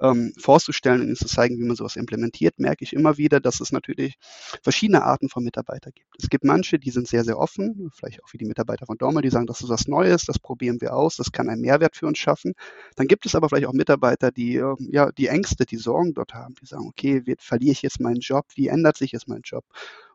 ähm, 0.00 0.32
vorzustellen 0.38 1.00
und 1.00 1.06
ihnen 1.08 1.16
zu 1.16 1.26
zeigen, 1.26 1.58
wie 1.58 1.64
man 1.64 1.76
sowas 1.76 1.96
implementiert, 1.96 2.58
merke 2.58 2.84
ich 2.84 2.92
immer 2.92 3.16
wieder, 3.18 3.40
dass 3.40 3.60
es 3.60 3.72
natürlich 3.72 4.14
verschiedene 4.62 5.02
Arten 5.02 5.28
von 5.28 5.44
Mitarbeiter 5.44 5.90
gibt. 5.92 6.08
Es 6.20 6.28
gibt 6.28 6.44
manche, 6.44 6.78
die 6.78 6.90
sind 6.90 7.08
sehr, 7.08 7.24
sehr 7.24 7.38
offen, 7.38 7.90
vielleicht 7.94 8.22
auch 8.22 8.32
wie 8.32 8.38
die 8.38 8.44
Mitarbeiter 8.44 8.86
von 8.86 8.98
Dormer, 8.98 9.22
die 9.22 9.30
sagen, 9.30 9.46
das 9.46 9.60
ist 9.60 9.68
was 9.68 9.86
Neues, 9.88 10.24
das 10.24 10.38
probieren 10.38 10.80
wir 10.80 10.94
aus, 10.94 11.16
das 11.16 11.32
kann 11.32 11.48
einen 11.48 11.60
Mehrwert 11.60 11.96
für 11.96 12.06
uns 12.06 12.18
schaffen. 12.18 12.54
Dann 12.96 13.06
gibt 13.06 13.26
es 13.26 13.34
aber 13.34 13.48
vielleicht 13.48 13.66
auch 13.66 13.72
Mitarbeiter, 13.72 14.30
die 14.30 14.56
ähm, 14.56 14.76
ja 14.90 15.10
die 15.12 15.28
Ängste, 15.28 15.66
die 15.66 15.76
Sorgen 15.76 16.14
dort 16.14 16.34
haben, 16.34 16.54
die 16.60 16.66
sagen, 16.66 16.86
okay, 16.86 17.22
verliere 17.38 17.72
ich 17.72 17.82
jetzt 17.82 18.00
meinen 18.00 18.20
Job? 18.20 18.46
Wie 18.54 18.68
ändert 18.68 18.96
sich 18.96 19.12
jetzt 19.12 19.28
mein 19.28 19.42
Job? 19.44 19.64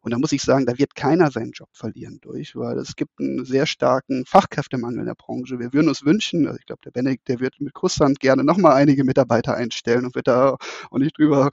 Und 0.02 0.12
da 0.12 0.18
muss 0.18 0.32
ich 0.32 0.42
sagen, 0.42 0.66
da 0.66 0.78
wird 0.78 0.96
keiner 0.96 1.30
seinen 1.32 1.52
Job 1.52 1.70
verlieren 1.74 2.20
durch, 2.22 2.56
weil 2.56 2.78
es 2.80 2.96
gibt 2.96 3.20
einen 3.20 3.46
sehr 3.46 3.68
starken 3.68 4.26
Fachkräftemangel 4.26 5.02
in 5.02 5.06
der 5.06 5.16
Branche. 5.16 5.60
Wir 5.60 5.74
würden 5.74 5.90
uns 5.90 6.04
wünschen, 6.04 6.48
also 6.48 6.58
ich 6.60 6.66
glaube, 6.66 6.82
der 6.84 6.92
Benedikt, 6.92 7.28
der 7.28 7.40
wird 7.40 7.60
mit 7.60 7.74
Kusshand 7.74 8.20
gerne 8.20 8.44
nochmal 8.44 8.74
einige 8.74 9.04
Mitarbeiter 9.04 9.56
einstellen 9.56 10.06
und 10.06 10.16
wird 10.16 10.28
da 10.28 10.58
auch 10.90 10.98
nicht 10.98 11.18
drüber 11.18 11.52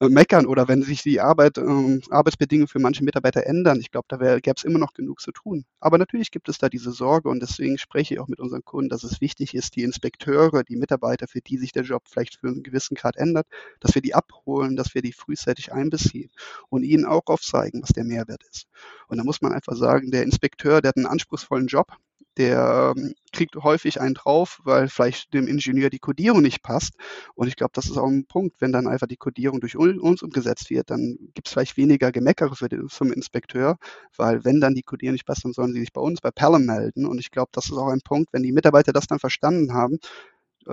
äh, 0.00 0.08
meckern 0.08 0.46
oder 0.46 0.66
wenn 0.66 0.82
sich 0.82 1.02
die 1.02 1.20
Arbeit, 1.20 1.58
äh, 1.58 2.00
Arbeitsbedingungen 2.10 2.68
für 2.68 2.80
manche 2.80 3.04
Mitarbeiter 3.04 3.46
ändern. 3.46 3.78
Ich 3.80 3.90
glaube, 3.92 4.06
da 4.08 4.16
gäbe 4.40 4.54
es 4.56 4.64
immer 4.64 4.78
noch 4.78 4.92
genug 4.92 5.20
zu 5.20 5.30
tun. 5.30 5.64
Aber 5.78 5.98
natürlich 5.98 6.30
gibt 6.32 6.48
es 6.48 6.58
da 6.58 6.68
diese 6.68 6.90
Sorge 6.90 7.28
und 7.28 7.40
deswegen 7.40 7.78
spreche 7.78 8.14
ich 8.14 8.20
auch 8.20 8.28
mit 8.28 8.40
unseren 8.40 8.64
Kunden, 8.64 8.88
dass 8.88 9.04
es 9.04 9.20
wichtig 9.20 9.54
ist, 9.54 9.76
die 9.76 9.82
Inspekteure, 9.82 10.64
die 10.64 10.76
Mitarbeiter, 10.76 11.28
für 11.28 11.40
die 11.40 11.58
sich 11.58 11.72
der 11.72 11.84
Job 11.84 12.02
vielleicht 12.10 12.40
für 12.40 12.48
einen 12.48 12.62
gewissen 12.62 12.96
Grad 12.96 13.16
ändert, 13.16 13.46
dass 13.80 13.94
wir 13.94 14.02
die 14.02 14.14
abholen, 14.14 14.76
dass 14.76 14.94
wir 14.94 15.02
die 15.02 15.12
frühzeitig 15.12 15.72
einbeziehen 15.72 16.30
und 16.68 16.82
ihnen 16.82 17.04
auch 17.04 17.26
aufzeigen, 17.26 17.83
was 17.84 17.90
der 17.90 18.04
Mehrwert 18.04 18.42
ist. 18.50 18.66
Und 19.08 19.18
da 19.18 19.24
muss 19.24 19.42
man 19.42 19.52
einfach 19.52 19.76
sagen, 19.76 20.10
der 20.10 20.24
Inspekteur, 20.24 20.80
der 20.80 20.88
hat 20.88 20.96
einen 20.96 21.06
anspruchsvollen 21.06 21.66
Job, 21.66 21.92
der 22.36 22.94
ähm, 22.96 23.14
kriegt 23.32 23.54
häufig 23.56 24.00
einen 24.00 24.14
drauf, 24.14 24.60
weil 24.64 24.88
vielleicht 24.88 25.32
dem 25.34 25.46
Ingenieur 25.46 25.90
die 25.90 25.98
Kodierung 25.98 26.42
nicht 26.42 26.62
passt. 26.62 26.94
Und 27.34 27.48
ich 27.48 27.56
glaube, 27.56 27.72
das 27.74 27.86
ist 27.86 27.96
auch 27.96 28.08
ein 28.08 28.26
Punkt, 28.26 28.60
wenn 28.60 28.72
dann 28.72 28.88
einfach 28.88 29.06
die 29.06 29.16
Kodierung 29.16 29.60
durch 29.60 29.76
uns 29.76 30.22
umgesetzt 30.22 30.70
wird, 30.70 30.90
dann 30.90 31.16
gibt 31.34 31.46
es 31.46 31.52
vielleicht 31.52 31.76
weniger 31.76 32.12
Gemeckere 32.12 32.56
für 32.56 32.68
den, 32.68 32.88
zum 32.88 33.12
Inspekteur, 33.12 33.76
weil 34.16 34.44
wenn 34.44 34.60
dann 34.60 34.74
die 34.74 34.82
Kodierung 34.82 35.12
nicht 35.14 35.26
passt, 35.26 35.44
dann 35.44 35.52
sollen 35.52 35.72
sie 35.72 35.80
sich 35.80 35.92
bei 35.92 36.00
uns, 36.00 36.20
bei 36.20 36.30
Pelham 36.30 36.64
melden. 36.64 37.06
Und 37.06 37.18
ich 37.18 37.30
glaube, 37.30 37.50
das 37.52 37.66
ist 37.66 37.76
auch 37.76 37.88
ein 37.88 38.02
Punkt, 38.02 38.32
wenn 38.32 38.42
die 38.42 38.52
Mitarbeiter 38.52 38.92
das 38.92 39.06
dann 39.06 39.18
verstanden 39.18 39.72
haben, 39.72 39.98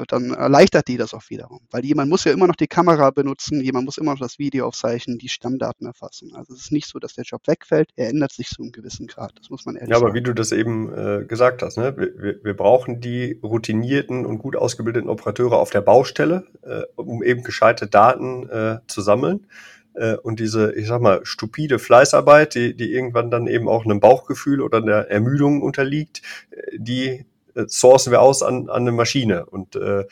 dann 0.08 0.32
erleichtert 0.32 0.88
die 0.88 0.98
das 0.98 1.14
auch 1.14 1.30
wiederum. 1.30 1.60
Weil 1.70 1.86
jemand 1.86 2.10
muss 2.10 2.24
ja 2.24 2.32
immer 2.32 2.48
noch 2.48 2.56
die 2.56 2.68
Kamera 2.68 3.10
benutzen, 3.12 3.62
jemand 3.62 3.86
muss 3.86 3.98
immer 3.98 4.12
noch 4.12 4.20
das 4.20 4.40
Video 4.40 4.68
aufzeichnen, 4.68 5.18
die 5.18 5.30
Stammdaten 5.30 5.86
erfassen. 5.86 6.34
Also 6.36 6.54
es 6.54 6.62
ist 6.62 6.72
nicht 6.72 6.88
so, 6.88 7.00
dass 7.00 7.14
der 7.14 7.24
Job 7.24 7.42
wegfällt, 7.48 7.90
er 7.96 8.10
ändert 8.10 8.32
sich 8.32 8.50
zu 8.50 8.62
einem 8.62 8.72
gewissen 8.72 9.08
Grad. 9.08 9.34
Das 9.38 9.50
muss 9.50 9.66
man 9.66 9.76
ehrlich 9.76 9.90
sagen. 9.90 10.02
Ja, 10.02 10.08
aber 10.08 10.16
wie 10.16 10.22
du 10.22 10.34
das 10.34 10.52
eben 10.52 10.94
äh, 10.94 11.26
gesagt 11.26 11.62
hast, 11.62 11.78
ne? 11.78 11.96
wir, 11.98 12.14
wir, 12.18 12.44
wir 12.44 12.54
brauchen 12.56 13.02
die 13.02 13.40
routinierten 13.44 14.26
und 14.26 14.40
gut 14.40 14.56
ausgebildeten 14.56 15.10
Operateure 15.10 15.58
auf 15.58 15.70
der 15.70 15.82
Baustelle, 15.82 16.46
äh, 16.64 16.84
um 16.96 17.24
eben 17.24 17.44
gescheite 17.44 17.88
Daten 17.88 18.50
äh, 18.50 18.80
zu 18.88 19.02
sammeln. 19.02 19.48
Äh, 19.94 20.16
und 20.18 20.40
diese, 20.40 20.74
ich 20.74 20.88
sag 20.88 21.02
mal, 21.02 21.22
stupide 21.24 21.80
Fleißarbeit, 21.80 22.56
die, 22.56 22.76
die 22.76 22.94
irgendwann 22.94 23.30
dann 23.30 23.48
eben 23.48 23.68
auch 23.68 23.86
einem 23.86 24.00
Bauchgefühl 24.00 24.62
oder 24.62 24.78
einer 24.78 25.08
Ermüdung 25.10 25.62
unterliegt, 25.62 26.22
äh, 26.52 26.78
die 26.78 27.26
äh, 27.56 27.66
sourcen 27.68 28.12
wir 28.12 28.22
aus 28.22 28.44
an, 28.44 28.70
an 28.70 28.82
eine 28.82 28.92
Maschine. 28.92 29.46
Und 29.46 29.76
äh, 29.76 30.06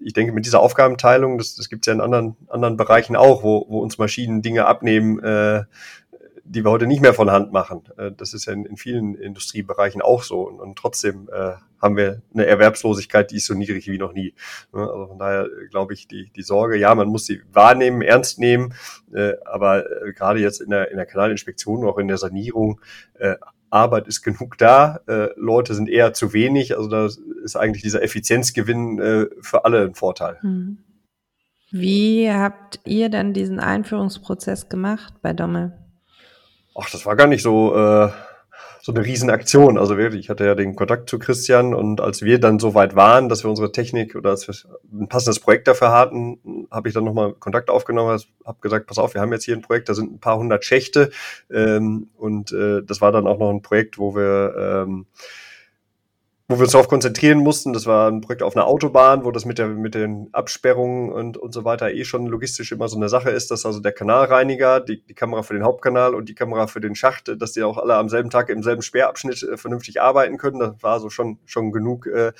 ich 0.00 0.12
denke, 0.12 0.32
mit 0.32 0.46
dieser 0.46 0.60
Aufgabenteilung, 0.60 1.38
das, 1.38 1.56
das 1.56 1.68
gibt 1.68 1.84
es 1.84 1.86
ja 1.86 1.92
in 1.92 2.00
anderen, 2.00 2.36
anderen 2.48 2.76
Bereichen 2.76 3.16
auch, 3.16 3.42
wo, 3.42 3.66
wo 3.68 3.80
uns 3.80 3.98
Maschinen 3.98 4.42
Dinge 4.42 4.66
abnehmen, 4.66 5.18
äh, 5.22 5.64
die 6.44 6.64
wir 6.64 6.70
heute 6.70 6.86
nicht 6.86 7.02
mehr 7.02 7.14
von 7.14 7.30
Hand 7.30 7.52
machen. 7.52 7.82
Äh, 7.96 8.12
das 8.16 8.34
ist 8.34 8.46
ja 8.46 8.52
in, 8.52 8.64
in 8.64 8.76
vielen 8.76 9.14
Industriebereichen 9.14 10.00
auch 10.00 10.22
so. 10.22 10.42
Und, 10.42 10.60
und 10.60 10.76
trotzdem 10.76 11.28
äh, 11.32 11.54
haben 11.80 11.96
wir 11.96 12.22
eine 12.32 12.46
Erwerbslosigkeit, 12.46 13.30
die 13.30 13.36
ist 13.36 13.46
so 13.46 13.54
niedrig 13.54 13.86
wie 13.86 13.98
noch 13.98 14.12
nie. 14.12 14.34
Also 14.72 15.06
von 15.08 15.18
daher 15.18 15.44
äh, 15.44 15.66
glaube 15.68 15.94
ich, 15.94 16.08
die, 16.08 16.30
die 16.34 16.42
Sorge, 16.42 16.76
ja, 16.76 16.94
man 16.94 17.08
muss 17.08 17.26
sie 17.26 17.42
wahrnehmen, 17.52 18.02
ernst 18.02 18.38
nehmen, 18.38 18.74
äh, 19.12 19.32
aber 19.44 19.84
äh, 19.84 20.12
gerade 20.12 20.40
jetzt 20.40 20.60
in 20.60 20.70
der, 20.70 20.90
in 20.90 20.96
der 20.96 21.06
Kanalinspektion, 21.06 21.84
auch 21.84 21.98
in 21.98 22.08
der 22.08 22.18
Sanierung, 22.18 22.80
äh, 23.18 23.36
Arbeit 23.70 24.08
ist 24.08 24.22
genug 24.22 24.58
da, 24.58 25.00
äh, 25.06 25.28
Leute 25.36 25.74
sind 25.74 25.88
eher 25.88 26.14
zu 26.14 26.32
wenig. 26.32 26.76
Also 26.76 26.88
da 26.88 27.08
ist 27.44 27.56
eigentlich 27.56 27.82
dieser 27.82 28.02
Effizienzgewinn 28.02 28.98
äh, 28.98 29.26
für 29.40 29.64
alle 29.64 29.82
ein 29.84 29.94
Vorteil. 29.94 30.38
Hm. 30.40 30.78
Wie 31.70 32.30
habt 32.30 32.80
ihr 32.84 33.10
dann 33.10 33.34
diesen 33.34 33.60
Einführungsprozess 33.60 34.68
gemacht 34.68 35.14
bei 35.20 35.34
Dommel? 35.34 35.76
Ach, 36.74 36.88
das 36.90 37.04
war 37.04 37.16
gar 37.16 37.26
nicht 37.26 37.42
so 37.42 37.74
äh, 37.76 38.10
so 38.88 38.94
eine 38.94 39.04
Riesenaktion. 39.04 39.76
Also 39.76 39.98
wirklich, 39.98 40.20
ich 40.20 40.30
hatte 40.30 40.46
ja 40.46 40.54
den 40.54 40.74
Kontakt 40.74 41.10
zu 41.10 41.18
Christian 41.18 41.74
und 41.74 42.00
als 42.00 42.22
wir 42.22 42.40
dann 42.40 42.58
so 42.58 42.72
weit 42.72 42.96
waren, 42.96 43.28
dass 43.28 43.44
wir 43.44 43.50
unsere 43.50 43.70
Technik 43.70 44.16
oder 44.16 44.30
als 44.30 44.48
wir 44.48 44.54
ein 44.90 45.08
passendes 45.08 45.40
Projekt 45.40 45.68
dafür 45.68 45.92
hatten, 45.92 46.66
habe 46.70 46.88
ich 46.88 46.94
dann 46.94 47.04
nochmal 47.04 47.34
Kontakt 47.34 47.68
aufgenommen, 47.68 48.18
habe 48.46 48.58
gesagt, 48.62 48.86
pass 48.86 48.96
auf, 48.96 49.12
wir 49.12 49.20
haben 49.20 49.30
jetzt 49.30 49.44
hier 49.44 49.54
ein 49.54 49.60
Projekt, 49.60 49.90
da 49.90 49.94
sind 49.94 50.10
ein 50.10 50.20
paar 50.20 50.38
hundert 50.38 50.64
Schächte. 50.64 51.10
Ähm, 51.52 52.08
und 52.16 52.50
äh, 52.52 52.82
das 52.82 53.02
war 53.02 53.12
dann 53.12 53.26
auch 53.26 53.38
noch 53.38 53.50
ein 53.50 53.60
Projekt, 53.60 53.98
wo 53.98 54.16
wir 54.16 54.54
ähm, 54.86 55.04
wo 56.50 56.56
wir 56.56 56.62
uns 56.62 56.72
darauf 56.72 56.88
konzentrieren 56.88 57.40
mussten. 57.40 57.74
Das 57.74 57.84
war 57.84 58.10
ein 58.10 58.22
Projekt 58.22 58.42
auf 58.42 58.56
einer 58.56 58.66
Autobahn, 58.66 59.24
wo 59.24 59.30
das 59.30 59.44
mit, 59.44 59.58
der, 59.58 59.68
mit 59.68 59.94
den 59.94 60.28
Absperrungen 60.32 61.12
und, 61.12 61.36
und 61.36 61.52
so 61.52 61.64
weiter 61.64 61.92
eh 61.92 62.04
schon 62.04 62.26
logistisch 62.26 62.72
immer 62.72 62.88
so 62.88 62.96
eine 62.96 63.10
Sache 63.10 63.28
ist, 63.28 63.50
dass 63.50 63.66
also 63.66 63.80
der 63.80 63.92
Kanalreiniger, 63.92 64.80
die, 64.80 65.04
die 65.04 65.14
Kamera 65.14 65.42
für 65.42 65.52
den 65.52 65.62
Hauptkanal 65.62 66.14
und 66.14 66.30
die 66.30 66.34
Kamera 66.34 66.66
für 66.66 66.80
den 66.80 66.94
Schacht, 66.94 67.30
dass 67.38 67.52
die 67.52 67.62
auch 67.62 67.76
alle 67.76 67.96
am 67.96 68.08
selben 68.08 68.30
Tag 68.30 68.48
im 68.48 68.62
selben 68.62 68.80
Sperrabschnitt 68.80 69.42
äh, 69.42 69.56
vernünftig 69.58 70.00
arbeiten 70.00 70.38
können. 70.38 70.58
Das 70.58 70.82
war 70.82 71.00
so 71.00 71.10
schon, 71.10 71.38
schon 71.44 71.70
genug 71.70 72.06
äh, 72.06 72.32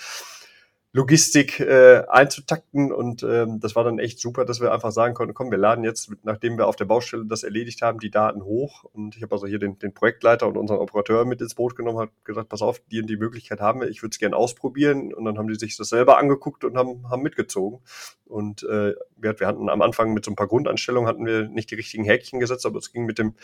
Logistik 0.92 1.60
äh, 1.60 2.02
einzutakten 2.08 2.92
und 2.92 3.22
ähm, 3.22 3.60
das 3.60 3.76
war 3.76 3.84
dann 3.84 3.98
echt 3.98 4.18
super, 4.18 4.46
dass 4.46 4.62
wir 4.62 4.72
einfach 4.72 4.90
sagen 4.90 5.12
konnten, 5.12 5.34
komm, 5.34 5.50
wir 5.50 5.58
laden 5.58 5.84
jetzt, 5.84 6.10
nachdem 6.22 6.56
wir 6.56 6.66
auf 6.66 6.76
der 6.76 6.86
Baustelle 6.86 7.26
das 7.26 7.42
erledigt 7.42 7.82
haben, 7.82 7.98
die 7.98 8.10
Daten 8.10 8.42
hoch. 8.42 8.84
Und 8.84 9.14
ich 9.14 9.22
habe 9.22 9.34
also 9.34 9.46
hier 9.46 9.58
den, 9.58 9.78
den 9.78 9.92
Projektleiter 9.92 10.48
und 10.48 10.56
unseren 10.56 10.78
Operateur 10.78 11.26
mit 11.26 11.42
ins 11.42 11.54
Boot 11.54 11.76
genommen, 11.76 11.98
hat 11.98 12.10
gesagt, 12.24 12.48
pass 12.48 12.62
auf, 12.62 12.80
die 12.90 13.02
und 13.02 13.06
die 13.06 13.18
Möglichkeit 13.18 13.60
haben 13.60 13.82
wir, 13.82 13.88
ich 13.88 14.02
würde 14.02 14.12
es 14.14 14.18
gerne 14.18 14.34
ausprobieren. 14.34 15.12
Und 15.12 15.26
dann 15.26 15.36
haben 15.36 15.48
die 15.48 15.56
sich 15.56 15.76
das 15.76 15.90
selber 15.90 16.16
angeguckt 16.16 16.64
und 16.64 16.78
haben, 16.78 17.10
haben 17.10 17.22
mitgezogen. 17.22 17.80
Und 18.24 18.62
äh, 18.62 18.94
wir, 19.18 19.38
wir 19.38 19.46
hatten 19.46 19.68
am 19.68 19.82
Anfang 19.82 20.14
mit 20.14 20.24
so 20.24 20.30
ein 20.30 20.36
paar 20.36 20.48
Grundanstellungen 20.48 21.06
hatten 21.06 21.26
wir 21.26 21.48
nicht 21.48 21.70
die 21.70 21.74
richtigen 21.74 22.04
Häkchen 22.04 22.40
gesetzt, 22.40 22.64
aber 22.64 22.78
es 22.78 22.92
ging 22.92 23.04
mit 23.04 23.18
dem 23.18 23.34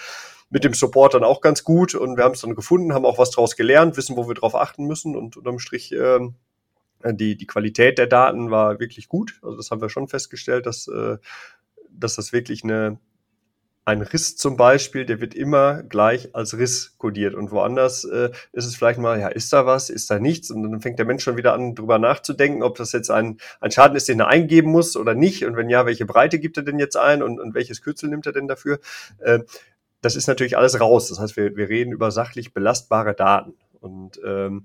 mit 0.48 0.64
dem 0.64 0.72
Support 0.72 1.14
dann 1.14 1.24
auch 1.24 1.42
ganz 1.42 1.62
gut. 1.62 1.94
Und 1.94 2.16
wir 2.16 2.24
haben 2.24 2.34
es 2.34 2.40
dann 2.40 2.54
gefunden, 2.54 2.94
haben 2.94 3.04
auch 3.04 3.18
was 3.18 3.30
draus 3.30 3.54
gelernt, 3.54 3.98
wissen, 3.98 4.16
wo 4.16 4.28
wir 4.28 4.34
drauf 4.34 4.54
achten 4.54 4.86
müssen 4.86 5.14
und 5.14 5.36
unterm 5.36 5.58
Strich 5.58 5.92
äh, 5.92 6.20
die, 7.12 7.36
die 7.36 7.46
Qualität 7.46 7.98
der 7.98 8.06
Daten 8.06 8.50
war 8.50 8.80
wirklich 8.80 9.08
gut. 9.08 9.38
Also 9.42 9.56
das 9.56 9.70
haben 9.70 9.80
wir 9.80 9.88
schon 9.88 10.08
festgestellt, 10.08 10.66
dass, 10.66 10.88
äh, 10.88 11.18
dass 11.90 12.16
das 12.16 12.32
wirklich 12.32 12.64
eine, 12.64 12.98
ein 13.84 14.00
Riss 14.00 14.36
zum 14.36 14.56
Beispiel, 14.56 15.04
der 15.04 15.20
wird 15.20 15.34
immer 15.34 15.82
gleich 15.82 16.34
als 16.34 16.56
Riss 16.56 16.96
kodiert 16.96 17.34
und 17.34 17.50
woanders 17.50 18.04
äh, 18.04 18.30
ist 18.52 18.64
es 18.64 18.76
vielleicht 18.76 18.98
mal, 18.98 19.20
ja, 19.20 19.28
ist 19.28 19.52
da 19.52 19.66
was, 19.66 19.90
ist 19.90 20.10
da 20.10 20.18
nichts 20.18 20.50
und 20.50 20.62
dann 20.62 20.80
fängt 20.80 20.98
der 20.98 21.06
Mensch 21.06 21.22
schon 21.22 21.36
wieder 21.36 21.52
an, 21.52 21.74
drüber 21.74 21.98
nachzudenken, 21.98 22.62
ob 22.62 22.76
das 22.76 22.92
jetzt 22.92 23.10
ein, 23.10 23.38
ein 23.60 23.70
Schaden 23.70 23.96
ist, 23.96 24.08
den 24.08 24.20
er 24.20 24.28
eingeben 24.28 24.70
muss 24.70 24.96
oder 24.96 25.14
nicht 25.14 25.44
und 25.44 25.56
wenn 25.56 25.68
ja, 25.68 25.84
welche 25.84 26.06
Breite 26.06 26.38
gibt 26.38 26.56
er 26.56 26.62
denn 26.62 26.78
jetzt 26.78 26.96
ein 26.96 27.22
und, 27.22 27.38
und 27.38 27.54
welches 27.54 27.82
Kürzel 27.82 28.08
nimmt 28.08 28.24
er 28.24 28.32
denn 28.32 28.48
dafür? 28.48 28.80
Äh, 29.18 29.40
das 30.00 30.16
ist 30.16 30.26
natürlich 30.26 30.56
alles 30.56 30.80
raus. 30.80 31.08
Das 31.08 31.18
heißt, 31.18 31.36
wir, 31.36 31.56
wir 31.56 31.68
reden 31.68 31.92
über 31.92 32.10
sachlich 32.10 32.52
belastbare 32.52 33.14
Daten 33.14 33.54
und 33.80 34.20
ähm, 34.24 34.64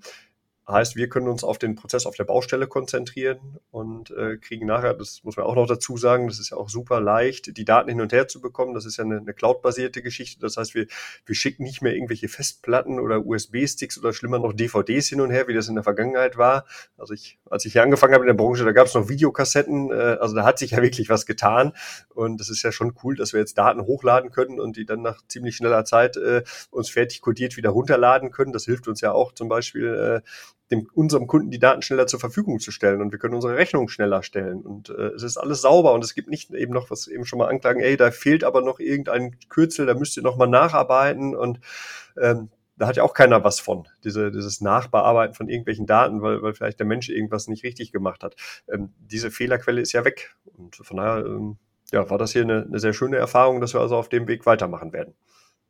Heißt, 0.70 0.96
wir 0.96 1.10
können 1.10 1.28
uns 1.28 1.44
auf 1.44 1.58
den 1.58 1.74
Prozess 1.74 2.06
auf 2.06 2.16
der 2.16 2.26
Baustelle 2.26 2.68
konzentrieren 2.68 3.58
und 3.72 4.12
äh, 4.12 4.38
kriegen 4.38 4.68
nachher, 4.68 4.94
das 4.94 5.24
muss 5.24 5.36
man 5.36 5.48
auch 5.48 5.56
noch 5.56 5.66
dazu 5.66 5.98
sagen, 5.98 6.28
das 6.28 6.40
ist 6.40 6.52
ja 6.52 6.58
auch 6.58 6.70
super 6.70 7.02
leicht, 7.02 7.58
die 7.58 7.66
Daten 7.66 7.90
hin 7.90 8.02
und 8.02 8.14
her 8.14 8.28
zu 8.28 8.40
bekommen. 8.40 8.76
Das 8.76 8.86
ist 8.86 8.98
ja 8.98 9.04
eine, 9.04 9.18
eine 9.18 9.34
Cloud-basierte 9.34 10.04
Geschichte. 10.04 10.40
Das 10.40 10.58
heißt, 10.58 10.76
wir, 10.76 10.86
wir 11.26 11.34
schicken 11.34 11.64
nicht 11.64 11.82
mehr 11.82 11.96
irgendwelche 11.96 12.28
Festplatten 12.28 13.00
oder 13.00 13.26
USB-Sticks 13.26 13.98
oder 13.98 14.14
schlimmer 14.14 14.38
noch 14.38 14.54
DVDs 14.54 15.08
hin 15.08 15.22
und 15.22 15.32
her, 15.32 15.48
wie 15.48 15.56
das 15.56 15.70
in 15.70 15.76
der 15.76 15.84
Vergangenheit 15.84 16.38
war. 16.38 16.66
Also 17.00 17.16
ich, 17.16 17.40
als 17.50 17.66
ich 17.66 17.74
hier 17.74 17.82
angefangen 17.82 18.14
habe 18.14 18.26
in 18.26 18.28
der 18.28 18.36
Branche, 18.36 18.64
da 18.64 18.72
gab 18.72 18.86
es 18.86 18.94
noch 18.94 19.10
Videokassetten. 19.10 19.92
Äh, 19.92 20.18
also 20.20 20.36
da 20.36 20.46
hat 20.46 20.60
sich 20.60 20.72
ja 20.72 20.84
wirklich 20.84 21.10
was 21.10 21.26
getan. 21.26 21.74
Und 22.14 22.40
das 22.40 22.52
ist 22.52 22.62
ja 22.62 22.72
schon 22.72 22.94
cool, 23.04 23.16
dass 23.16 23.34
wir 23.34 23.40
jetzt 23.40 23.58
Daten 23.58 23.82
hochladen 23.82 24.30
können 24.30 24.60
und 24.60 24.78
die 24.78 24.86
dann 24.86 25.02
nach 25.02 25.26
ziemlich 25.28 25.56
schneller 25.56 25.84
Zeit 25.84 26.16
äh, 26.18 26.44
uns 26.70 26.92
fertig 26.92 27.22
kodiert 27.22 27.58
wieder 27.58 27.72
runterladen 27.72 28.30
können. 28.30 28.54
Das 28.54 28.66
hilft 28.66 28.88
uns 28.88 29.02
ja 29.02 29.14
auch 29.14 29.32
zum 29.34 29.50
Beispiel 29.50 30.22
äh, 30.24 30.30
dem, 30.72 30.88
unserem 30.94 31.28
Kunden 31.28 31.50
die 31.50 31.60
Daten 31.60 31.82
schneller 31.82 32.08
zur 32.08 32.20
Verfügung 32.20 32.60
zu 32.60 32.72
stellen 32.72 33.02
und 33.02 33.12
wir 33.12 33.20
können 33.20 33.34
unsere 33.34 33.56
Rechnungen 33.56 33.90
schneller 33.90 34.22
stellen. 34.24 34.62
Und 34.62 34.90
äh, 34.90 35.10
es 35.16 35.24
ist 35.24 35.38
alles 35.38 35.62
sauber 35.62 35.94
und 35.94 36.04
es 36.04 36.14
gibt 36.14 36.30
nicht 36.30 36.52
eben 36.52 36.74
noch, 36.74 36.92
was 36.92 37.08
eben 37.08 37.26
schon 37.26 37.40
mal 37.40 37.50
anklagen, 37.50 37.82
ey, 37.82 37.98
da 37.98 38.12
fehlt 38.12 38.44
aber 38.44 38.62
noch 38.62 38.80
irgendein 38.80 39.38
Kürzel, 39.50 39.86
da 39.86 39.96
müsst 39.96 40.18
ihr 40.18 40.24
noch 40.24 40.38
mal 40.38 40.48
nacharbeiten. 40.48 41.36
Und 41.36 41.60
ähm, 42.22 42.50
da 42.78 42.88
hat 42.88 42.98
ja 42.98 43.04
auch 43.04 43.14
keiner 43.14 43.44
was 43.44 43.60
von, 43.60 43.88
diese, 44.04 44.32
dieses 44.32 44.62
Nachbearbeiten 44.62 45.34
von 45.34 45.50
irgendwelchen 45.50 45.86
Daten, 45.86 46.22
weil, 46.22 46.42
weil 46.42 46.54
vielleicht 46.54 46.80
der 46.80 46.88
Mensch 46.88 47.10
irgendwas 47.10 47.48
nicht 47.48 47.64
richtig 47.64 47.92
gemacht 47.92 48.24
hat. 48.24 48.36
Ähm, 48.72 48.94
diese 49.00 49.32
Fehlerquelle 49.32 49.82
ist 49.82 49.92
ja 49.92 50.06
weg. 50.06 50.36
Und 50.56 50.76
von 50.76 50.98
daher 50.98 51.26
ähm, 51.26 51.58
ja, 51.92 52.10
war 52.10 52.18
das 52.20 52.32
hier 52.32 52.44
eine, 52.44 52.64
eine 52.64 52.80
sehr 52.80 52.94
schöne 52.94 53.18
Erfahrung, 53.18 53.60
dass 53.60 53.74
wir 53.74 53.82
also 53.82 53.98
auf 53.98 54.10
dem 54.10 54.28
Weg 54.28 54.46
weitermachen 54.46 54.94
werden 54.94 55.16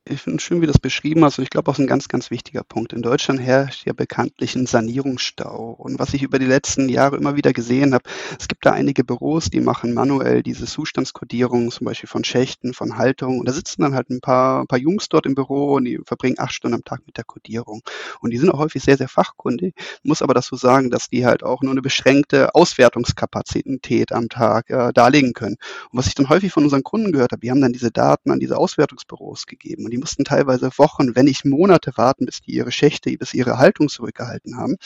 ich 0.09 0.21
finde 0.21 0.41
schön, 0.41 0.61
wie 0.61 0.65
du 0.65 0.71
das 0.71 0.79
beschrieben 0.79 1.23
hast. 1.23 1.37
Und 1.37 1.43
ich 1.43 1.51
glaube, 1.51 1.69
auch 1.69 1.77
ein 1.77 1.85
ganz, 1.85 2.07
ganz 2.07 2.31
wichtiger 2.31 2.63
Punkt. 2.63 2.93
In 2.93 3.03
Deutschland 3.03 3.39
herrscht 3.39 3.85
ja 3.85 3.93
bekanntlich 3.93 4.55
ein 4.55 4.65
Sanierungsstau. 4.65 5.75
Und 5.77 5.99
was 5.99 6.15
ich 6.15 6.23
über 6.23 6.39
die 6.39 6.45
letzten 6.45 6.89
Jahre 6.89 7.17
immer 7.17 7.35
wieder 7.35 7.53
gesehen 7.53 7.93
habe, 7.93 8.03
es 8.39 8.47
gibt 8.47 8.65
da 8.65 8.71
einige 8.71 9.03
Büros, 9.03 9.51
die 9.51 9.61
machen 9.61 9.93
manuell 9.93 10.41
diese 10.41 10.65
Zustandskodierung, 10.65 11.69
zum 11.69 11.85
Beispiel 11.85 12.09
von 12.09 12.23
Schächten, 12.23 12.73
von 12.73 12.97
Haltungen. 12.97 13.39
Und 13.39 13.47
da 13.47 13.53
sitzen 13.53 13.83
dann 13.83 13.93
halt 13.93 14.09
ein 14.09 14.19
paar, 14.19 14.61
ein 14.61 14.67
paar 14.67 14.79
Jungs 14.79 15.09
dort 15.09 15.27
im 15.27 15.35
Büro 15.35 15.75
und 15.75 15.85
die 15.85 15.99
verbringen 16.03 16.39
acht 16.39 16.53
Stunden 16.53 16.75
am 16.75 16.83
Tag 16.83 17.01
mit 17.05 17.17
der 17.17 17.23
Kodierung. 17.23 17.81
Und 18.19 18.31
die 18.31 18.37
sind 18.37 18.49
auch 18.49 18.59
häufig 18.59 18.81
sehr, 18.81 18.97
sehr 18.97 19.09
fachkundig. 19.09 19.75
Muss 20.01 20.23
aber 20.23 20.33
dazu 20.33 20.55
sagen, 20.55 20.89
dass 20.89 21.09
die 21.09 21.25
halt 21.25 21.43
auch 21.43 21.61
nur 21.61 21.71
eine 21.71 21.81
beschränkte 21.81 22.55
Auswertungskapazität 22.55 24.11
am 24.11 24.27
Tag 24.27 24.71
äh, 24.71 24.91
darlegen 24.91 25.33
können. 25.33 25.57
Und 25.91 25.99
was 25.99 26.07
ich 26.07 26.15
dann 26.15 26.29
häufig 26.29 26.51
von 26.51 26.63
unseren 26.63 26.83
Kunden 26.83 27.11
gehört 27.11 27.31
habe, 27.31 27.41
die 27.41 27.51
haben 27.51 27.61
dann 27.61 27.73
diese 27.73 27.91
Daten 27.91 28.31
an 28.31 28.39
diese 28.39 28.57
Auswertungsbüros 28.57 29.45
gegeben. 29.45 29.85
Und 29.85 29.91
die 29.91 29.98
mussten 29.99 30.23
teilweise 30.23 30.69
Wochen, 30.77 31.15
wenn 31.15 31.25
nicht 31.25 31.45
Monate 31.45 31.91
warten, 31.95 32.25
bis 32.25 32.41
die 32.41 32.51
ihre 32.51 32.71
Schächte, 32.71 33.11
bis 33.17 33.33
ihre 33.33 33.57
Haltung 33.57 33.89
zurückgehalten 33.89 34.57
haben. 34.57 34.77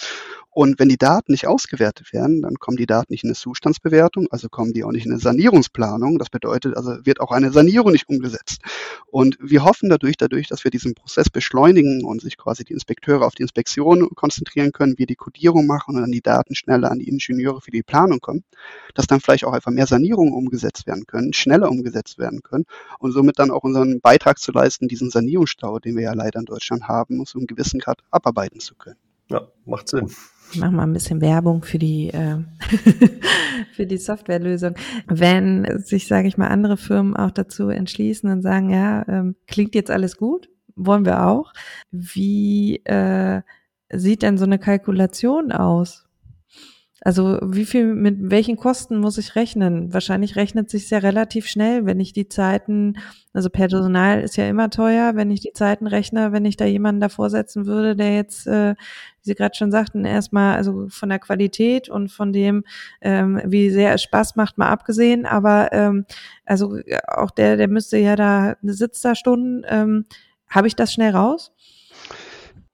Und 0.49 0.77
wenn 0.77 0.89
die 0.89 0.97
Daten 0.97 1.31
nicht 1.31 1.47
ausgewertet 1.47 2.13
werden, 2.13 2.43
dann 2.43 2.55
kommen 2.55 2.77
die 2.77 2.85
Daten 2.85 3.11
nicht 3.11 3.23
in 3.23 3.29
eine 3.29 3.35
Zustandsbewertung, 3.35 4.27
also 4.29 4.49
kommen 4.49 4.71
die 4.71 4.83
auch 4.83 4.91
nicht 4.91 5.05
in 5.05 5.11
eine 5.11 5.19
Sanierungsplanung. 5.19 6.19
Das 6.19 6.29
bedeutet, 6.29 6.77
also 6.77 7.05
wird 7.05 7.21
auch 7.21 7.31
eine 7.31 7.51
Sanierung 7.51 7.91
nicht 7.91 8.07
umgesetzt. 8.07 8.61
Und 9.07 9.37
wir 9.41 9.63
hoffen 9.63 9.89
dadurch, 9.89 10.15
dadurch, 10.15 10.47
dass 10.47 10.63
wir 10.63 10.69
diesen 10.69 10.93
Prozess 10.93 11.31
beschleunigen 11.31 12.03
und 12.03 12.21
sich 12.21 12.37
quasi 12.37 12.63
die 12.63 12.73
Inspekteure 12.73 13.25
auf 13.25 13.33
die 13.33 13.41
Inspektion 13.41 14.09
konzentrieren 14.13 14.71
können, 14.71 14.97
wir 14.97 15.07
die 15.07 15.15
Kodierung 15.15 15.65
machen 15.65 15.95
und 15.95 16.01
dann 16.01 16.11
die 16.11 16.21
Daten 16.21 16.53
schneller 16.53 16.91
an 16.91 16.99
die 16.99 17.09
Ingenieure 17.09 17.59
für 17.59 17.71
die 17.71 17.81
Planung 17.81 18.19
kommen, 18.19 18.43
dass 18.93 19.07
dann 19.07 19.21
vielleicht 19.21 19.45
auch 19.45 19.53
einfach 19.53 19.71
mehr 19.71 19.87
Sanierungen 19.87 20.33
umgesetzt 20.33 20.85
werden 20.85 21.07
können, 21.07 21.33
schneller 21.33 21.71
umgesetzt 21.71 22.19
werden 22.19 22.43
können 22.43 22.65
und 22.99 23.11
somit 23.11 23.39
dann 23.39 23.49
auch 23.49 23.63
unseren 23.63 24.01
Beitrag 24.01 24.37
zu 24.37 24.51
leisten, 24.51 24.87
diesen 24.87 25.02
Sanierungsstau, 25.09 25.79
den 25.79 25.95
wir 25.95 26.03
ja 26.03 26.13
leider 26.13 26.39
in 26.39 26.45
Deutschland 26.45 26.87
haben, 26.87 27.25
so 27.25 27.39
einen 27.39 27.47
gewissen 27.47 27.79
Grad 27.79 27.99
abarbeiten 28.11 28.59
zu 28.59 28.75
können. 28.75 28.97
Ja, 29.29 29.47
macht 29.65 29.89
Sinn. 29.89 30.11
Ich 30.51 30.59
mache 30.59 30.71
mal 30.71 30.83
ein 30.83 30.93
bisschen 30.93 31.21
Werbung 31.21 31.63
für 31.63 31.79
die 31.79 32.09
äh, 32.09 32.37
für 33.73 33.87
die 33.87 33.97
Softwarelösung. 33.97 34.75
Wenn 35.07 35.79
sich, 35.79 36.07
sage 36.07 36.27
ich 36.27 36.37
mal, 36.37 36.49
andere 36.49 36.77
Firmen 36.77 37.15
auch 37.15 37.31
dazu 37.31 37.69
entschließen 37.69 38.29
und 38.29 38.41
sagen, 38.41 38.69
ja, 38.69 39.07
ähm, 39.07 39.35
klingt 39.47 39.73
jetzt 39.73 39.89
alles 39.89 40.17
gut, 40.17 40.49
wollen 40.75 41.05
wir 41.05 41.25
auch. 41.25 41.53
Wie 41.91 42.77
äh, 42.85 43.41
sieht 43.91 44.21
denn 44.21 44.37
so 44.37 44.45
eine 44.45 44.59
Kalkulation 44.59 45.51
aus? 45.51 46.05
Also 47.05 47.37
wie 47.43 47.65
viel, 47.65 47.93
mit 47.95 48.31
welchen 48.31 48.55
Kosten 48.55 48.97
muss 48.97 49.17
ich 49.17 49.35
rechnen? 49.35 49.93
Wahrscheinlich 49.93 50.37
rechnet 50.37 50.69
sich 50.69 50.89
ja 50.89 50.99
relativ 50.99 51.47
schnell, 51.47 51.85
wenn 51.85 51.99
ich 51.99 52.13
die 52.13 52.29
Zeiten, 52.29 52.95
also 53.33 53.49
Personal 53.49 54.21
ist 54.21 54.37
ja 54.37 54.47
immer 54.47 54.69
teuer, 54.69 55.13
wenn 55.13 55.29
ich 55.29 55.41
die 55.41 55.51
Zeiten 55.51 55.85
rechne, 55.85 56.31
wenn 56.31 56.45
ich 56.45 56.55
da 56.55 56.63
jemanden 56.63 57.01
davor 57.01 57.29
setzen 57.29 57.65
würde, 57.65 57.97
der 57.97 58.15
jetzt, 58.15 58.47
äh, 58.47 58.75
wie 58.75 59.29
Sie 59.29 59.35
gerade 59.35 59.53
schon 59.53 59.69
sagten, 59.69 60.05
erstmal 60.05 60.55
also 60.55 60.87
von 60.87 61.09
der 61.09 61.19
Qualität 61.19 61.89
und 61.89 62.09
von 62.09 62.31
dem, 62.31 62.63
ähm, 63.01 63.41
wie 63.43 63.69
sehr 63.69 63.93
es 63.93 64.03
Spaß 64.03 64.37
macht, 64.37 64.57
mal 64.57 64.69
abgesehen, 64.69 65.25
aber 65.25 65.73
ähm, 65.73 66.05
also 66.45 66.77
auch 67.07 67.31
der, 67.31 67.57
der 67.57 67.67
müsste 67.67 67.97
ja 67.97 68.15
da, 68.15 68.55
sitzt 68.61 69.03
da 69.03 69.13
Stunden, 69.15 69.63
ähm, 69.67 70.05
habe 70.47 70.67
ich 70.67 70.77
das 70.77 70.93
schnell 70.93 71.11
raus? 71.13 71.51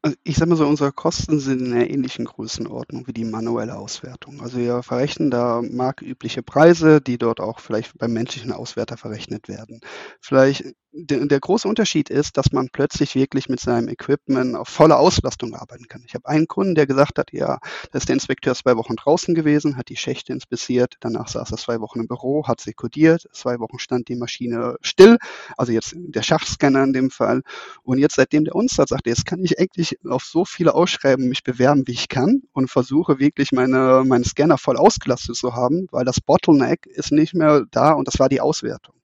Also 0.02 0.16
ich 0.24 0.38
sage 0.38 0.50
mal 0.50 0.56
so, 0.56 0.66
unsere 0.66 0.94
Kosten 0.94 1.42
sind 1.42 1.60
in 1.60 1.74
einer 1.74 1.90
ähnlichen 1.90 2.24
Größenordnung 2.24 3.06
wie 3.08 3.14
die 3.14 3.26
manuelle 3.26 3.76
Auswertung. 3.76 4.40
Also 4.42 4.58
wir 4.58 4.82
verrechnen 4.82 5.30
da 5.30 5.62
marktübliche 5.62 6.42
Preise, 6.42 7.02
die 7.02 7.18
dort 7.18 7.42
auch 7.42 7.60
vielleicht 7.60 7.98
beim 7.98 8.14
menschlichen 8.14 8.54
Auswerter 8.54 8.96
verrechnet 8.96 9.50
werden. 9.50 9.82
Vielleicht 10.22 10.74
der, 10.92 11.26
der 11.26 11.40
große 11.40 11.68
Unterschied 11.68 12.10
ist, 12.10 12.38
dass 12.38 12.52
man 12.52 12.70
plötzlich 12.72 13.14
wirklich 13.16 13.48
mit 13.48 13.60
seinem 13.60 13.90
Equipment 13.90 14.56
auf 14.56 14.70
volle 14.70 14.98
Auslastung 14.98 15.54
arbeiten 15.54 15.88
kann. 15.88 16.04
Ich 16.06 16.16
habe 16.16 16.28
einen 16.28 16.48
Kunden, 16.48 16.76
der 16.76 16.88
gesagt 16.88 17.20
hat, 17.20 17.32
ja, 17.32 17.60
da 17.92 17.98
ist 17.98 18.10
der 18.10 18.16
Inspekteur 18.16 18.56
zwei 18.56 18.76
Wochen 18.76 18.96
draußen 18.96 19.36
gewesen, 19.36 19.78
hat 19.78 19.90
die 19.90 19.96
Schächte 19.96 20.34
inspiziert, 20.34 20.96
danach 21.00 21.28
saß 21.28 21.52
er 21.52 21.58
zwei 21.58 21.80
Wochen 21.80 22.00
im 22.00 22.08
Büro, 22.08 22.48
hat 22.48 22.60
sie 22.60 22.74
kodiert, 22.74 23.28
zwei 23.34 23.60
Wochen 23.60 23.78
stand 23.78 24.08
die 24.08 24.16
Maschine 24.16 24.78
still, 24.82 25.18
also 25.58 25.72
jetzt 25.72 25.94
der 25.96 26.24
Schachtscanner 26.24 26.84
in 26.84 26.94
dem 26.94 27.12
Fall. 27.12 27.42
Und 27.84 28.00
jetzt, 28.00 28.16
seitdem 28.16 28.46
der 28.46 28.56
uns 28.56 28.74
sagt 28.74 29.06
jetzt 29.06 29.26
kann 29.26 29.44
ich 29.44 29.60
eigentlich 29.60 29.89
auf 30.08 30.24
so 30.24 30.46
viele 30.46 30.74
Ausschreiben 30.74 31.28
mich 31.28 31.44
bewerben, 31.44 31.88
wie 31.88 31.94
ich 31.94 32.10
kann 32.10 32.44
und 32.54 32.70
versuche 32.70 33.20
wirklich 33.20 33.52
meine, 33.52 34.04
meinen 34.06 34.24
Scanner 34.24 34.58
voll 34.58 34.78
ausgelastet 34.78 35.36
zu 35.36 35.56
haben, 35.56 35.88
weil 35.92 36.06
das 36.06 36.22
Bottleneck 36.22 36.86
ist 36.86 37.12
nicht 37.12 37.34
mehr 37.34 37.66
da 37.72 37.92
und 37.94 38.08
das 38.08 38.20
war 38.20 38.30
die 38.30 38.42
Auswertung. 38.42 38.96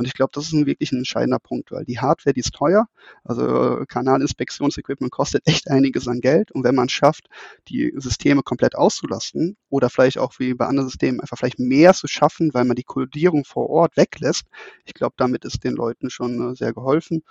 Und 0.00 0.06
ich 0.06 0.14
glaube, 0.14 0.30
das 0.32 0.46
ist 0.46 0.54
ein 0.54 0.64
wirklich 0.64 0.92
ein 0.92 0.98
entscheidender 0.98 1.38
Punkt, 1.38 1.70
weil 1.72 1.84
die 1.84 1.98
Hardware, 1.98 2.32
die 2.32 2.40
ist 2.40 2.54
teuer. 2.54 2.86
Also 3.22 3.84
Kanalinspektionsequipment 3.86 5.12
kostet 5.12 5.46
echt 5.46 5.68
einiges 5.68 6.08
an 6.08 6.22
Geld. 6.22 6.52
Und 6.52 6.64
wenn 6.64 6.74
man 6.74 6.88
schafft, 6.88 7.28
die 7.68 7.92
Systeme 7.96 8.42
komplett 8.42 8.76
auszulasten 8.76 9.58
oder 9.68 9.90
vielleicht 9.90 10.16
auch 10.16 10.38
wie 10.38 10.54
bei 10.54 10.64
anderen 10.64 10.88
Systemen 10.88 11.20
einfach 11.20 11.36
vielleicht 11.36 11.58
mehr 11.58 11.92
zu 11.92 12.06
schaffen, 12.06 12.54
weil 12.54 12.64
man 12.64 12.76
die 12.76 12.82
Kodierung 12.82 13.44
vor 13.44 13.68
Ort 13.68 13.98
weglässt, 13.98 14.44
ich 14.86 14.94
glaube, 14.94 15.16
damit 15.18 15.44
ist 15.44 15.64
den 15.64 15.74
Leuten 15.74 16.08
schon 16.08 16.52
äh, 16.52 16.56
sehr 16.56 16.72
geholfen. 16.72 17.22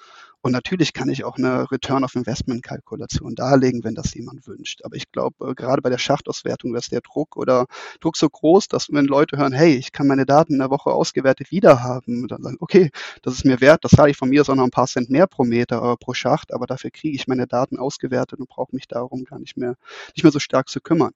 Und 0.42 0.54
natürlich 0.54 0.94
kann 0.94 1.10
ich 1.10 1.26
auch 1.26 1.38
eine 1.38 1.70
Return 1.70 2.06
of 2.06 2.16
Investment 2.16 2.64
Kalkulation 2.64 3.36
darlegen, 3.36 3.84
wenn 3.84 3.94
das 3.94 4.14
jemand 4.14 4.48
wünscht. 4.48 4.86
Aber 4.86 4.96
ich 4.96 5.12
glaube, 5.12 5.50
äh, 5.50 5.54
gerade 5.54 5.82
bei 5.82 5.90
der 5.90 5.98
Schachtauswertung 5.98 6.76
ist 6.76 6.94
der 6.94 7.02
Druck 7.02 7.36
oder 7.36 7.66
Druck 8.00 8.16
so 8.16 8.30
groß, 8.30 8.70
dass 8.70 8.90
wenn 8.90 9.06
Leute 9.06 9.38
hören, 9.38 9.52
hey, 9.52 9.76
ich 9.76 9.92
kann 9.92 10.08
meine 10.08 10.26
Daten 10.26 10.54
in 10.54 10.60
der 10.60 10.70
Woche 10.70 10.92
ausgewertet 10.92 11.52
wiederhaben, 11.52 12.28
dann 12.30 12.42
sagen, 12.42 12.58
okay, 12.62 12.90
das 13.22 13.34
ist 13.34 13.46
mir 13.46 13.60
wert, 13.60 13.84
das 13.84 13.92
zahle 13.92 14.12
ich 14.12 14.18
von 14.18 14.30
mir 14.30 14.44
noch 14.48 14.64
ein 14.64 14.72
paar 14.72 14.88
Cent 14.88 15.10
mehr 15.10 15.28
pro 15.28 15.44
Meter 15.44 15.82
oder 15.82 15.98
pro 15.98 16.14
Schacht, 16.14 16.54
aber 16.54 16.66
dafür 16.68 16.90
kriege 16.90 17.16
ich 17.16 17.28
meine 17.28 17.46
Daten 17.46 17.78
ausgewertet 17.78 18.40
und 18.40 18.48
brauche 18.48 18.74
mich 18.74 18.88
darum 18.88 19.26
gar 19.26 19.40
nicht 19.40 19.58
mehr, 19.58 19.76
nicht 20.16 20.24
mehr 20.24 20.32
so 20.32 20.40
stark 20.40 20.70
zu 20.70 20.80
kümmern. 20.80 21.12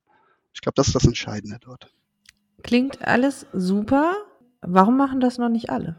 Ich 0.54 0.62
glaube, 0.62 0.76
das 0.76 0.88
ist 0.88 0.96
das 0.96 1.06
Entscheidende 1.06 1.60
dort. 1.62 1.90
Klingt 2.62 3.02
alles 3.08 3.48
super. 3.54 4.16
Warum 4.62 4.98
machen 4.98 5.22
das 5.22 5.38
noch 5.38 5.50
nicht 5.50 5.70
alle? 5.70 5.96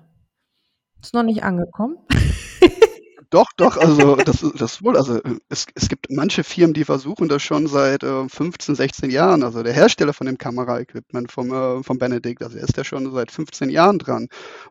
Ist 1.01 1.15
noch 1.15 1.23
nicht 1.23 1.43
angekommen. 1.43 1.99
Doch, 3.31 3.47
doch, 3.57 3.77
also 3.77 4.17
das, 4.17 4.45
das 4.57 4.83
wohl. 4.83 4.97
Also 4.97 5.21
es, 5.49 5.67
es 5.75 5.89
gibt 5.89 6.07
manche 6.11 6.45
Firmen, 6.45 6.75
die 6.75 6.85
versuchen 6.85 7.29
das 7.29 7.43
schon 7.43 7.67
seit 7.67 8.03
äh, 8.03 8.29
15, 8.29 8.75
16 8.75 9.11
Jahren. 9.11 9.43
Also 9.43 9.63
der 9.63 9.73
Hersteller 9.73 10.13
von 10.13 10.27
dem 10.27 10.39
Kameraequipment 10.39 11.31
vom, 11.31 11.53
äh, 11.53 11.83
vom 11.83 11.99
Benedikt, 11.99 12.43
also 12.43 12.57
er 12.59 12.65
ist 12.65 12.77
ja 12.77 12.85
schon 12.85 13.13
seit 13.13 13.31
15 13.31 13.71
Jahren 13.71 13.99
dran. 13.99 14.29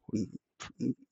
Und 0.08 0.38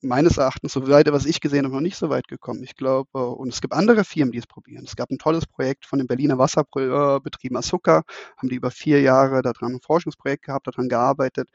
meines 0.00 0.38
Erachtens, 0.38 0.72
soweit 0.72 1.10
was 1.12 1.26
ich 1.26 1.40
gesehen 1.40 1.64
habe, 1.64 1.74
noch 1.74 1.80
nicht 1.80 1.96
so 1.96 2.10
weit 2.10 2.28
gekommen. 2.28 2.62
Ich 2.62 2.76
glaube, 2.76 3.10
äh, 3.14 3.18
und 3.18 3.48
es 3.52 3.60
gibt 3.60 3.74
andere 3.74 4.04
Firmen, 4.04 4.32
die 4.32 4.38
es 4.38 4.46
probieren. 4.46 4.84
Es 4.86 4.96
gab 4.96 5.10
ein 5.10 5.18
tolles 5.18 5.46
Projekt 5.46 5.86
von 5.86 5.98
den 5.98 6.08
Berliner 6.08 6.38
Wasserbetrieben 6.38 7.56
Asuka, 7.56 8.02
haben 8.36 8.48
die 8.48 8.56
über 8.56 8.70
vier 8.70 9.00
Jahre 9.00 9.42
daran 9.42 9.74
ein 9.74 9.80
Forschungsprojekt 9.80 10.44
gehabt, 10.44 10.66
daran 10.66 10.88
gearbeitet 10.88 11.48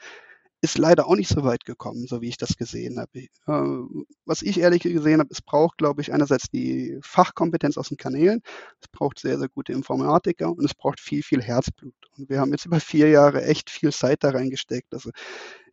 ist 0.67 0.77
leider 0.77 1.08
auch 1.08 1.15
nicht 1.15 1.30
so 1.30 1.43
weit 1.43 1.65
gekommen, 1.65 2.08
so 2.08 2.21
wie 2.21 2.30
ich 2.30 2.38
das 2.38 2.58
gesehen 2.58 2.99
habe. 2.99 3.19
Äh, 3.19 4.08
was 4.25 4.41
ich 4.41 4.60
ehrlich 4.60 4.84
gesehen 4.84 5.19
habe, 5.19 5.30
es 5.32 5.41
braucht, 5.41 5.77
glaube 5.77 6.01
ich, 6.01 6.13
einerseits 6.13 6.49
die 6.49 6.97
Fachkompetenz 7.01 7.77
aus 7.77 7.89
den 7.89 7.97
Kanälen, 7.97 8.41
es 8.82 8.88
braucht 8.89 9.19
sehr, 9.19 9.38
sehr 9.39 9.49
gute 9.49 9.73
Informatiker 9.73 10.51
und 10.51 10.63
es 10.63 10.75
braucht 10.75 10.99
viel, 10.99 11.23
viel 11.23 11.41
Herzblut. 11.41 11.93
Und 12.17 12.30
wir 12.30 12.39
haben 12.39 12.51
jetzt 12.51 12.65
über 12.65 12.80
vier 12.80 13.10
Jahre 13.10 13.43
echt 13.43 13.69
viel 13.69 13.91
Zeit 13.91 14.23
da 14.23 14.32
reingesteckt. 14.32 14.93
Also 14.93 15.12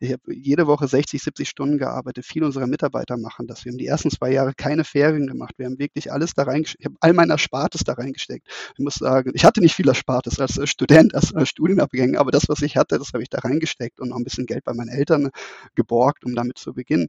ich 0.04 0.12
habe 0.12 0.34
jede 0.34 0.66
Woche 0.66 0.86
60, 0.86 1.22
70 1.22 1.48
Stunden 1.48 1.78
gearbeitet. 1.78 2.24
Viele 2.26 2.46
unserer 2.46 2.66
Mitarbeiter 2.66 3.16
machen 3.16 3.46
das. 3.46 3.64
Wir 3.64 3.72
haben 3.72 3.78
die 3.78 3.86
ersten 3.86 4.10
zwei 4.10 4.30
Jahre 4.32 4.52
keine 4.54 4.84
Ferien 4.84 5.26
gemacht. 5.26 5.54
Wir 5.56 5.66
haben 5.66 5.78
wirklich 5.78 6.12
alles 6.12 6.34
da 6.34 6.44
reingesteckt. 6.44 6.80
Ich 6.80 6.86
habe 6.86 6.96
all 7.00 7.12
mein 7.12 7.30
Erspartes 7.30 7.84
da 7.84 7.94
reingesteckt. 7.94 8.46
Ich 8.74 8.84
muss 8.84 8.94
sagen, 8.94 9.32
ich 9.34 9.44
hatte 9.44 9.60
nicht 9.60 9.74
viel 9.74 9.88
Erspartes 9.88 10.38
als 10.38 10.60
Student, 10.68 11.14
als 11.14 11.32
Studienabgänger, 11.48 12.20
aber 12.20 12.30
das, 12.30 12.48
was 12.48 12.62
ich 12.62 12.76
hatte, 12.76 12.98
das 12.98 13.12
habe 13.12 13.22
ich 13.22 13.30
da 13.30 13.38
reingesteckt 13.38 14.00
und 14.00 14.10
noch 14.10 14.16
ein 14.16 14.24
bisschen 14.24 14.46
Geld 14.46 14.64
bei 14.64 14.74
meinen 14.74 14.90
Eltern 14.90 15.30
geborgt, 15.74 16.24
um 16.24 16.34
damit 16.34 16.58
zu 16.58 16.74
beginnen. 16.74 17.08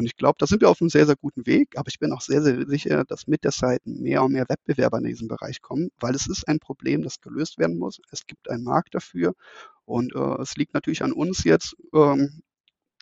Und 0.00 0.06
ich 0.06 0.16
glaube, 0.16 0.36
da 0.38 0.46
sind 0.46 0.62
wir 0.62 0.70
auf 0.70 0.80
einem 0.80 0.88
sehr, 0.88 1.04
sehr 1.04 1.14
guten 1.14 1.44
Weg. 1.44 1.76
Aber 1.76 1.88
ich 1.88 1.98
bin 1.98 2.10
auch 2.14 2.22
sehr, 2.22 2.40
sehr 2.40 2.66
sicher, 2.66 3.04
dass 3.04 3.26
mit 3.26 3.44
der 3.44 3.50
Zeit 3.50 3.82
mehr 3.84 4.22
und 4.24 4.32
mehr 4.32 4.48
Wettbewerber 4.48 4.96
in 4.96 5.04
diesem 5.04 5.28
Bereich 5.28 5.60
kommen, 5.60 5.90
weil 6.00 6.14
es 6.14 6.26
ist 6.26 6.48
ein 6.48 6.58
Problem, 6.58 7.02
das 7.02 7.20
gelöst 7.20 7.58
werden 7.58 7.76
muss. 7.76 8.00
Es 8.10 8.26
gibt 8.26 8.48
einen 8.48 8.64
Markt 8.64 8.94
dafür. 8.94 9.34
Und 9.84 10.14
äh, 10.14 10.40
es 10.40 10.56
liegt 10.56 10.72
natürlich 10.72 11.04
an 11.04 11.12
uns 11.12 11.44
jetzt, 11.44 11.76
ähm, 11.92 12.40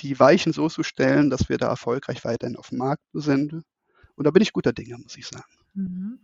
die 0.01 0.19
Weichen 0.19 0.53
so 0.53 0.69
zu 0.69 0.83
stellen, 0.83 1.31
dass 1.31 1.49
wir 1.49 1.57
da 1.57 1.69
erfolgreich 1.69 2.25
weiterhin 2.25 2.57
auf 2.57 2.71
dem 2.71 2.79
Markt 2.79 3.05
sind. 3.13 3.53
Und 4.17 4.25
da 4.25 4.33
bin 4.33 4.43
ich 4.43 4.53
guter 4.53 4.73
Dinge, 4.73 4.99
muss 4.99 5.17
ich 5.17 5.29
sagen. 5.29 5.55
Mhm. 5.75 6.19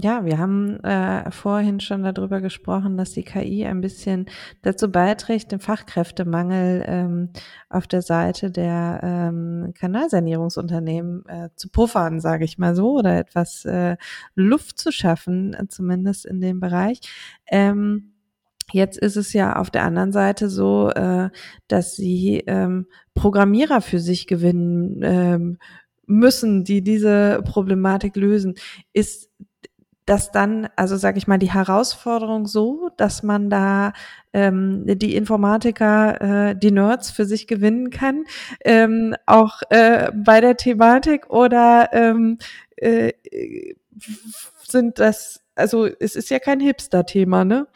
Ja, 0.00 0.24
wir 0.24 0.38
haben 0.38 0.78
äh, 0.84 1.28
vorhin 1.32 1.80
schon 1.80 2.04
darüber 2.04 2.40
gesprochen, 2.40 2.96
dass 2.96 3.14
die 3.14 3.24
KI 3.24 3.66
ein 3.66 3.80
bisschen 3.80 4.26
dazu 4.62 4.92
beiträgt, 4.92 5.50
den 5.50 5.58
Fachkräftemangel 5.58 6.84
ähm, 6.86 7.30
auf 7.68 7.88
der 7.88 8.02
Seite 8.02 8.52
der 8.52 9.00
ähm, 9.02 9.72
Kanalsanierungsunternehmen 9.76 11.26
äh, 11.26 11.48
zu 11.56 11.68
puffern, 11.70 12.20
sage 12.20 12.44
ich 12.44 12.58
mal 12.58 12.76
so, 12.76 12.92
oder 12.98 13.18
etwas 13.18 13.64
äh, 13.64 13.96
Luft 14.36 14.78
zu 14.78 14.92
schaffen, 14.92 15.56
zumindest 15.68 16.26
in 16.26 16.40
dem 16.40 16.60
Bereich. 16.60 17.00
Ähm, 17.46 18.12
Jetzt 18.70 18.98
ist 18.98 19.16
es 19.16 19.32
ja 19.32 19.56
auf 19.56 19.70
der 19.70 19.82
anderen 19.82 20.12
Seite 20.12 20.50
so, 20.50 20.90
äh, 20.90 21.30
dass 21.68 21.96
sie 21.96 22.44
ähm, 22.46 22.86
Programmierer 23.14 23.80
für 23.80 23.98
sich 23.98 24.26
gewinnen 24.26 25.00
ähm, 25.02 25.58
müssen, 26.06 26.64
die 26.64 26.82
diese 26.82 27.40
Problematik 27.44 28.14
lösen. 28.16 28.56
Ist 28.92 29.30
das 30.08 30.30
dann, 30.30 30.68
also 30.76 30.96
sage 30.96 31.18
ich 31.18 31.26
mal, 31.26 31.38
die 31.38 31.52
Herausforderung 31.52 32.46
so, 32.46 32.90
dass 32.96 33.22
man 33.22 33.50
da 33.50 33.92
ähm, 34.32 34.84
die 34.86 35.14
Informatiker, 35.16 36.50
äh, 36.50 36.56
die 36.56 36.70
Nerds 36.70 37.10
für 37.10 37.24
sich 37.24 37.46
gewinnen 37.46 37.90
kann, 37.90 38.24
ähm, 38.64 39.14
auch 39.26 39.60
äh, 39.70 40.10
bei 40.14 40.40
der 40.40 40.56
Thematik 40.56 41.28
oder 41.30 41.90
ähm, 41.92 42.38
äh, 42.76 43.12
sind 44.62 44.98
das, 44.98 45.42
also 45.54 45.86
es 45.86 46.16
ist 46.16 46.30
ja 46.30 46.38
kein 46.38 46.60
Hipster-Thema, 46.60 47.44
ne? 47.44 47.66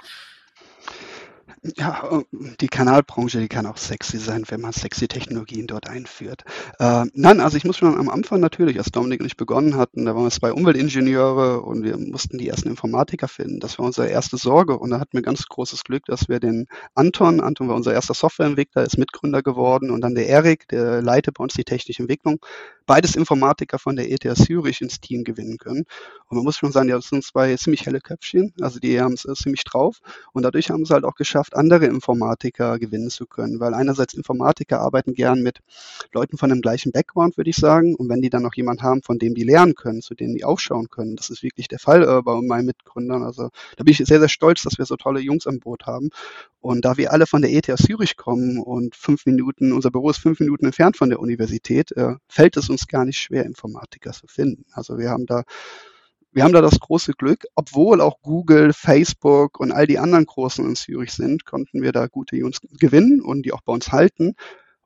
Ja, 1.64 2.22
die 2.61 2.66
Kanalbranche, 2.66 3.38
die 3.38 3.46
kann 3.46 3.66
auch 3.66 3.77
sexy 3.77 4.18
sein, 4.18 4.42
wenn 4.48 4.61
man 4.61 4.72
sexy 4.72 5.07
Technologien 5.07 5.68
dort 5.68 5.87
einführt. 5.88 6.42
Äh, 6.81 7.05
nein, 7.14 7.38
also 7.38 7.57
ich 7.57 7.64
muss 7.64 7.77
schon 7.77 7.96
am 7.96 8.09
Anfang 8.09 8.40
natürlich, 8.40 8.79
als 8.79 8.90
Dominik 8.90 9.20
und 9.20 9.27
ich 9.27 9.37
begonnen 9.37 9.77
hatten, 9.77 10.05
da 10.05 10.16
waren 10.16 10.25
wir 10.25 10.31
zwei 10.33 10.53
Umweltingenieure 10.53 11.61
und 11.62 11.85
wir 11.85 11.96
mussten 11.98 12.38
die 12.38 12.48
ersten 12.48 12.68
Informatiker 12.68 13.29
finden. 13.29 13.61
Das 13.61 13.79
war 13.79 13.87
unsere 13.87 14.09
erste 14.09 14.38
Sorge 14.38 14.77
und 14.77 14.90
da 14.90 14.98
hatten 14.98 15.12
wir 15.12 15.22
ganz 15.22 15.46
großes 15.46 15.85
Glück, 15.85 16.05
dass 16.07 16.29
wir 16.29 16.40
den 16.40 16.66
Anton, 16.96 17.40
Anton 17.40 17.68
war 17.68 17.77
unser 17.77 17.92
erster 17.92 18.14
Softwareentwickler, 18.14 18.83
ist 18.83 18.98
Mitgründer 18.98 19.42
geworden 19.44 19.92
und 19.92 20.01
dann 20.01 20.16
der 20.16 20.27
Erik, 20.27 20.66
der 20.66 21.01
leitet 21.01 21.35
bei 21.35 21.44
uns 21.44 21.55
die 21.55 21.62
technische 21.62 22.03
Entwicklung 22.03 22.40
beides 22.87 23.14
Informatiker 23.14 23.79
von 23.79 23.96
der 23.96 24.11
ETH 24.11 24.27
Zürich 24.37 24.81
ins 24.81 25.01
Team 25.01 25.25
gewinnen 25.25 25.59
können. 25.59 25.85
Und 26.27 26.37
man 26.37 26.44
muss 26.44 26.57
schon 26.57 26.72
sagen, 26.72 26.88
ja, 26.88 26.96
das 26.96 27.09
sind 27.09 27.25
zwei 27.25 27.55
ziemlich 27.57 27.87
helle 27.87 28.01
Köpfchen, 28.01 28.53
also 28.61 28.79
die 28.79 29.01
haben 29.01 29.14
es 29.14 29.22
ziemlich 29.38 29.64
drauf. 29.64 30.01
Und 30.33 30.42
dadurch 30.42 30.70
haben 30.70 30.85
sie 30.85 30.92
halt 30.92 31.05
auch 31.05 31.14
geschafft, 31.14 31.52
andere 31.55 31.87
Informatiker 31.87 32.79
gewinnen 32.79 33.11
zu 33.11 33.27
können, 33.27 33.61
weil 33.61 33.75
einerseits 33.75 34.15
Informatiker 34.15 34.81
arbeiten 34.81 35.15
gern 35.15 35.43
mit 35.43 35.61
Leuten 36.12 36.38
von 36.38 36.51
dem 36.51 36.61
gleichen 36.61 36.93
Background, 36.93 37.37
würde 37.37 37.51
ich 37.51 37.57
sagen. 37.57 37.95
Und 37.95 38.09
wenn 38.09 38.23
die 38.23 38.31
dann 38.31 38.43
noch 38.43 38.55
jemanden 38.55 38.83
haben, 38.83 39.03
von 39.03 39.19
dem 39.19 39.35
die 39.35 39.45
lernen 39.45 39.75
können, 39.75 40.03
zu 40.03 40.15
denen 40.15 40.35
die 40.35 40.45
aufschauen 40.45 40.88
können, 40.88 41.17
das 41.17 41.31
ist 41.31 41.43
wirklich 41.43 41.69
der 41.69 41.79
Fall 41.79 42.03
äh, 42.03 42.23
bei 42.23 42.41
meinen 42.41 42.67
Mitgründern. 42.67 43.23
Also 43.23 43.51
da 43.77 43.85
bin 43.85 43.93
ich 43.93 43.99
sehr, 43.99 44.21
sehr 44.21 44.29
stolz, 44.29 44.62
dass 44.62 44.79
wir 44.79 44.85
so 44.85 44.97
tolle 44.97 45.21
Jungs 45.21 45.47
an 45.47 45.61
Boot 45.61 45.87
haben. 45.87 46.11
Und 46.61 46.85
da 46.85 46.97
wir 46.97 47.12
alle 47.12 47.27
von 47.27 47.43
der 47.43 47.53
ETH 47.53 47.67
Zürich 47.77 48.17
kommen 48.17 48.59
und 48.59 48.95
fünf 48.95 49.27
Minuten, 49.27 49.73
unser 49.73 49.91
Büro 49.91 50.11
ist 50.11 50.19
fünf 50.19 50.41
Minuten 50.41 50.67
entfernt 50.67 50.97
von 50.97 51.09
der 51.09 51.21
Universität, 51.21 51.93
äh, 51.93 52.15
fällt 52.29 52.57
es 52.57 52.71
uns 52.71 52.87
gar 52.87 53.05
nicht 53.05 53.19
schwer, 53.19 53.45
Informatiker 53.45 54.12
zu 54.12 54.27
finden. 54.27 54.65
Also 54.73 54.99
wir 54.99 55.11
haben 55.11 55.27
da 55.27 55.43
wir 56.33 56.45
haben 56.45 56.53
da 56.53 56.62
das 56.62 56.81
große 56.81 57.12
Glück, 57.12 57.45
obwohl 57.55 58.01
auch 58.01 58.21
Google, 58.23 58.73
Facebook 58.73 59.61
und 59.61 59.71
all 59.71 59.87
die 59.87 59.99
anderen 59.99 60.27
Großen 60.27 60.64
in 60.64 60.77
Zürich 60.77 61.12
sind, 61.12 61.45
konnten 61.45 61.83
wir 61.83 61.92
da 61.92 62.07
gute 62.07 62.37
Jungs 62.37 62.61
gewinnen 62.79 63.21
und 63.21 63.42
die 63.42 63.53
auch 63.53 63.61
bei 63.61 63.73
uns 63.73 63.92
halten. 63.92 64.35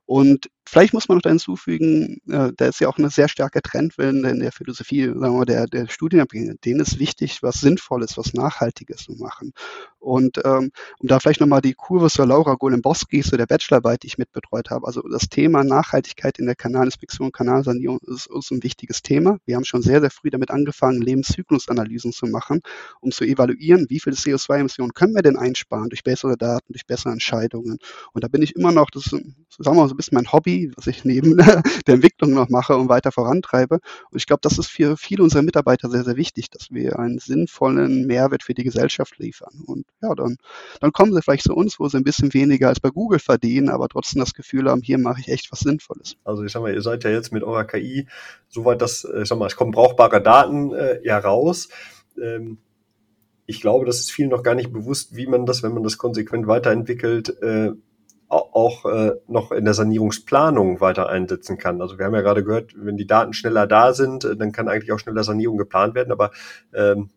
Und 0.05 0.49
Vielleicht 0.69 0.93
muss 0.93 1.07
man 1.07 1.17
noch 1.17 1.21
da 1.21 1.29
hinzufügen, 1.29 2.19
äh, 2.29 2.51
da 2.55 2.65
ist 2.65 2.81
ja 2.81 2.89
auch 2.89 2.97
eine 2.97 3.09
sehr 3.09 3.29
starke 3.29 3.61
Trendwelle 3.61 4.29
in 4.29 4.41
der 4.41 4.51
Philosophie, 4.51 5.05
sagen 5.05 5.39
wir 5.39 5.45
der, 5.45 5.65
der 5.65 5.87
Studienabgänger. 5.87 6.55
Denen 6.65 6.81
ist 6.81 6.99
wichtig, 6.99 7.41
was 7.41 7.61
Sinnvolles, 7.61 8.17
was 8.17 8.33
Nachhaltiges 8.33 9.03
zu 9.03 9.13
machen. 9.13 9.53
Und 9.99 10.39
ähm, 10.43 10.71
um 10.99 11.07
da 11.07 11.19
vielleicht 11.19 11.39
nochmal 11.39 11.61
die 11.61 11.73
Kurve 11.73 12.09
zur 12.09 12.25
Laura 12.25 12.55
Golem-Boski, 12.55 13.21
zu 13.21 13.37
der 13.37 13.45
Bachelorarbeit, 13.45 14.03
die 14.03 14.07
ich 14.07 14.17
mitbetreut 14.17 14.69
habe. 14.69 14.87
Also 14.87 15.01
das 15.01 15.29
Thema 15.29 15.63
Nachhaltigkeit 15.63 16.37
in 16.37 16.45
der 16.45 16.55
Kanalinspektion, 16.55 17.31
Kanalsanierung 17.31 17.99
ist 18.05 18.27
uns 18.27 18.51
ein 18.51 18.61
wichtiges 18.61 19.01
Thema. 19.01 19.37
Wir 19.45 19.55
haben 19.55 19.65
schon 19.65 19.81
sehr, 19.81 20.01
sehr 20.01 20.11
früh 20.11 20.29
damit 20.29 20.51
angefangen, 20.51 21.01
Lebenszyklusanalysen 21.01 22.11
zu 22.11 22.25
machen, 22.27 22.61
um 22.99 23.11
zu 23.11 23.23
evaluieren, 23.23 23.85
wie 23.89 23.99
viel 23.99 24.13
CO2-Emissionen 24.13 24.93
können 24.93 25.15
wir 25.15 25.21
denn 25.21 25.37
einsparen 25.37 25.89
durch 25.89 26.03
bessere 26.03 26.37
Daten, 26.37 26.73
durch 26.73 26.85
bessere 26.85 27.13
Entscheidungen. 27.13 27.77
Und 28.13 28.23
da 28.23 28.27
bin 28.27 28.41
ich 28.41 28.55
immer 28.55 28.71
noch, 28.73 28.89
das 28.89 29.05
ist, 29.05 29.11
sagen 29.11 29.31
wir 29.65 29.73
mal, 29.73 29.87
so 29.87 29.93
ein 29.93 29.97
bisschen 29.97 30.15
mein 30.15 30.31
Hobby, 30.31 30.56
was 30.75 30.87
ich 30.87 31.05
neben 31.05 31.37
der 31.87 31.95
Entwicklung 31.95 32.33
noch 32.33 32.49
mache 32.49 32.75
und 32.75 32.89
weiter 32.89 33.11
vorantreibe. 33.11 33.75
Und 34.11 34.17
ich 34.17 34.25
glaube, 34.25 34.41
das 34.41 34.57
ist 34.57 34.67
für 34.67 34.97
viele 34.97 35.23
unserer 35.23 35.41
Mitarbeiter 35.41 35.89
sehr, 35.89 36.03
sehr 36.03 36.15
wichtig, 36.15 36.49
dass 36.49 36.71
wir 36.71 36.99
einen 36.99 37.19
sinnvollen 37.19 38.05
Mehrwert 38.05 38.43
für 38.43 38.53
die 38.53 38.63
Gesellschaft 38.63 39.17
liefern. 39.19 39.63
Und 39.65 39.85
ja, 40.01 40.13
dann, 40.15 40.37
dann 40.81 40.91
kommen 40.91 41.13
sie 41.13 41.21
vielleicht 41.21 41.43
zu 41.43 41.53
uns, 41.53 41.79
wo 41.79 41.87
sie 41.87 41.97
ein 41.97 42.03
bisschen 42.03 42.33
weniger 42.33 42.69
als 42.69 42.79
bei 42.79 42.89
Google 42.89 43.19
verdienen, 43.19 43.69
aber 43.69 43.87
trotzdem 43.89 44.19
das 44.19 44.33
Gefühl 44.33 44.69
haben, 44.69 44.81
hier 44.81 44.97
mache 44.97 45.21
ich 45.21 45.29
echt 45.29 45.51
was 45.51 45.59
Sinnvolles. 45.59 46.15
Also 46.23 46.43
ich 46.43 46.51
sag 46.51 46.61
mal, 46.61 46.73
ihr 46.73 46.81
seid 46.81 47.03
ja 47.03 47.09
jetzt 47.09 47.31
mit 47.31 47.43
eurer 47.43 47.65
KI 47.65 48.07
soweit, 48.49 48.81
dass, 48.81 49.03
äh, 49.03 49.21
ich 49.21 49.27
sag 49.27 49.37
mal, 49.37 49.47
es 49.47 49.55
kommen 49.55 49.71
brauchbare 49.71 50.21
Daten 50.21 50.73
äh, 50.73 50.99
ja 51.03 51.17
raus. 51.17 51.69
Ähm, 52.21 52.57
ich 53.47 53.61
glaube, 53.61 53.85
das 53.85 53.99
ist 53.99 54.11
vielen 54.11 54.29
noch 54.29 54.43
gar 54.43 54.55
nicht 54.55 54.73
bewusst, 54.73 55.15
wie 55.15 55.25
man 55.25 55.45
das, 55.45 55.63
wenn 55.63 55.73
man 55.73 55.83
das 55.83 55.97
konsequent 55.97 56.47
weiterentwickelt, 56.47 57.41
äh, 57.41 57.71
auch 58.29 58.85
äh, 58.85 59.13
noch 59.27 59.51
in 59.51 59.63
der 59.63 59.73
Sanierungsplanung 59.73 60.81
weiter 60.81 61.07
einsetzen 61.07 61.57
kann. 61.57 61.81
Also 61.81 61.97
wir 61.97 62.05
haben 62.05 62.13
ja 62.13 62.21
gerade 62.21 62.43
gehört, 62.43 62.73
wenn 62.75 62.97
die 62.97 63.07
Daten 63.07 63.33
schneller 63.33 63.67
da 63.67 63.93
sind, 63.93 64.25
äh, 64.25 64.35
dann 64.35 64.51
kann 64.51 64.67
eigentlich 64.67 64.91
auch 64.91 64.99
schneller 64.99 65.23
Sanierung 65.23 65.57
geplant 65.57 65.95
werden. 65.95 66.11
Aber 66.11 66.31
ähm, 66.73 67.09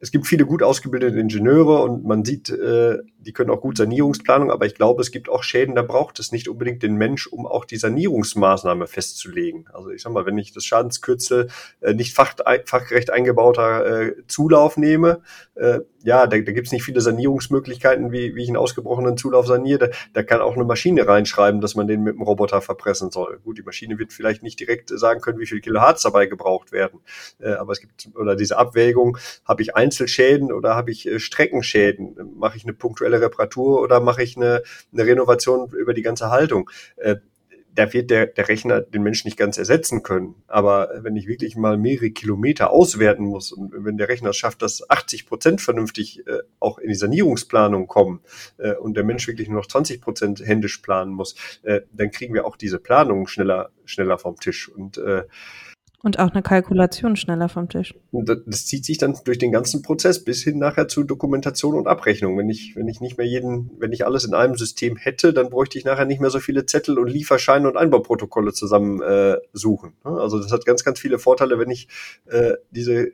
es 0.00 0.10
gibt 0.10 0.26
viele 0.26 0.46
gut 0.46 0.62
ausgebildete 0.62 1.18
Ingenieure 1.18 1.82
und 1.82 2.04
man 2.04 2.24
sieht, 2.24 2.48
äh, 2.48 2.98
die 3.18 3.32
können 3.32 3.50
auch 3.50 3.60
gut 3.60 3.76
Sanierungsplanung, 3.76 4.50
aber 4.50 4.64
ich 4.64 4.74
glaube, 4.74 5.02
es 5.02 5.10
gibt 5.10 5.28
auch 5.28 5.42
Schäden, 5.42 5.74
da 5.74 5.82
braucht 5.82 6.18
es 6.18 6.32
nicht 6.32 6.48
unbedingt 6.48 6.82
den 6.82 6.94
Mensch, 6.94 7.26
um 7.26 7.46
auch 7.46 7.66
die 7.66 7.76
Sanierungsmaßnahme 7.76 8.86
festzulegen. 8.86 9.66
Also 9.72 9.90
ich 9.90 10.02
sag 10.02 10.12
mal, 10.12 10.24
wenn 10.24 10.38
ich 10.38 10.52
das 10.52 10.64
Schadenskürzel 10.64 11.48
äh, 11.80 11.92
nicht 11.92 12.14
fach, 12.14 12.34
fachgerecht 12.64 13.10
eingebauter 13.10 14.02
äh, 14.02 14.14
Zulauf 14.26 14.78
nehme, 14.78 15.20
äh, 15.54 15.80
ja, 16.02 16.26
da, 16.26 16.38
da 16.38 16.52
gibt 16.52 16.66
es 16.66 16.72
nicht 16.72 16.82
viele 16.82 17.02
Sanierungsmöglichkeiten, 17.02 18.10
wie, 18.10 18.34
wie 18.34 18.42
ich 18.42 18.48
einen 18.48 18.56
ausgebrochenen 18.56 19.18
Zulauf 19.18 19.46
saniere. 19.46 19.90
Da, 19.90 19.96
da 20.14 20.22
kann 20.22 20.40
auch 20.40 20.54
eine 20.54 20.64
Maschine 20.64 21.06
reinschreiben, 21.06 21.60
dass 21.60 21.74
man 21.74 21.86
den 21.86 22.02
mit 22.02 22.14
dem 22.14 22.22
Roboter 22.22 22.62
verpressen 22.62 23.10
soll. 23.10 23.38
Gut, 23.44 23.58
die 23.58 23.62
Maschine 23.62 23.98
wird 23.98 24.12
vielleicht 24.14 24.42
nicht 24.42 24.58
direkt 24.58 24.88
sagen 24.88 25.20
können, 25.20 25.38
wie 25.38 25.46
viel 25.46 25.60
Kilohertz 25.60 26.02
dabei 26.02 26.26
gebraucht 26.26 26.72
werden. 26.72 27.00
Äh, 27.38 27.52
aber 27.52 27.72
es 27.72 27.80
gibt, 27.80 28.08
oder 28.14 28.34
diese 28.34 28.56
Abwägung, 28.56 29.18
habe 29.44 29.60
ich 29.60 29.76
Einzelschäden 29.90 30.52
oder 30.52 30.76
habe 30.76 30.92
ich 30.92 31.06
äh, 31.06 31.18
Streckenschäden? 31.18 32.16
Mache 32.36 32.56
ich 32.56 32.64
eine 32.64 32.72
punktuelle 32.72 33.20
Reparatur 33.20 33.82
oder 33.82 34.00
mache 34.00 34.22
ich 34.22 34.36
eine, 34.36 34.62
eine 34.92 35.04
Renovation 35.04 35.68
über 35.72 35.94
die 35.94 36.02
ganze 36.02 36.30
Haltung? 36.30 36.70
Äh, 36.96 37.16
da 37.74 37.92
wird 37.92 38.10
der, 38.10 38.26
der 38.26 38.48
Rechner 38.48 38.80
den 38.80 39.02
Menschen 39.02 39.28
nicht 39.28 39.36
ganz 39.36 39.56
ersetzen 39.58 40.02
können. 40.02 40.34
Aber 40.46 40.90
wenn 41.02 41.16
ich 41.16 41.26
wirklich 41.26 41.56
mal 41.56 41.76
mehrere 41.76 42.10
Kilometer 42.10 42.70
auswerten 42.70 43.24
muss 43.24 43.52
und 43.52 43.72
wenn 43.72 43.96
der 43.96 44.08
Rechner 44.08 44.32
schafft, 44.32 44.62
dass 44.62 44.88
80 44.88 45.26
Prozent 45.26 45.60
vernünftig 45.60 46.26
äh, 46.26 46.40
auch 46.58 46.78
in 46.78 46.88
die 46.88 46.94
Sanierungsplanung 46.94 47.86
kommen 47.86 48.20
äh, 48.58 48.74
und 48.74 48.96
der 48.96 49.04
Mensch 49.04 49.26
wirklich 49.28 49.48
nur 49.48 49.60
noch 49.60 49.68
20 49.68 50.00
Prozent 50.00 50.40
händisch 50.44 50.78
planen 50.78 51.12
muss, 51.12 51.34
äh, 51.62 51.82
dann 51.92 52.10
kriegen 52.10 52.34
wir 52.34 52.44
auch 52.44 52.56
diese 52.56 52.78
Planung 52.78 53.26
schneller, 53.26 53.70
schneller 53.84 54.18
vom 54.18 54.36
Tisch. 54.36 54.68
Und 54.68 54.98
äh, 54.98 55.24
und 56.02 56.18
auch 56.18 56.30
eine 56.30 56.42
Kalkulation 56.42 57.16
schneller 57.16 57.48
vom 57.48 57.68
Tisch. 57.68 57.94
Das 58.12 58.66
zieht 58.66 58.84
sich 58.84 58.98
dann 58.98 59.16
durch 59.24 59.38
den 59.38 59.52
ganzen 59.52 59.82
Prozess 59.82 60.24
bis 60.24 60.42
hin 60.42 60.58
nachher 60.58 60.88
zu 60.88 61.04
Dokumentation 61.04 61.74
und 61.74 61.86
Abrechnung. 61.86 62.38
Wenn 62.38 62.48
ich, 62.48 62.74
wenn 62.74 62.88
ich 62.88 63.00
nicht 63.00 63.18
mehr 63.18 63.26
jeden, 63.26 63.70
wenn 63.78 63.92
ich 63.92 64.06
alles 64.06 64.24
in 64.24 64.34
einem 64.34 64.56
System 64.56 64.96
hätte, 64.96 65.32
dann 65.32 65.50
bräuchte 65.50 65.78
ich 65.78 65.84
nachher 65.84 66.06
nicht 66.06 66.20
mehr 66.20 66.30
so 66.30 66.40
viele 66.40 66.64
Zettel 66.66 66.98
und 66.98 67.08
Lieferscheine 67.08 67.68
und 67.68 67.76
Einbauprotokolle 67.76 68.52
zusammen 68.52 69.02
äh, 69.02 69.36
suchen. 69.52 69.92
Also 70.02 70.40
das 70.40 70.52
hat 70.52 70.64
ganz, 70.64 70.84
ganz 70.84 70.98
viele 70.98 71.18
Vorteile, 71.18 71.58
wenn 71.58 71.70
ich 71.70 71.88
äh, 72.26 72.54
diese 72.70 73.12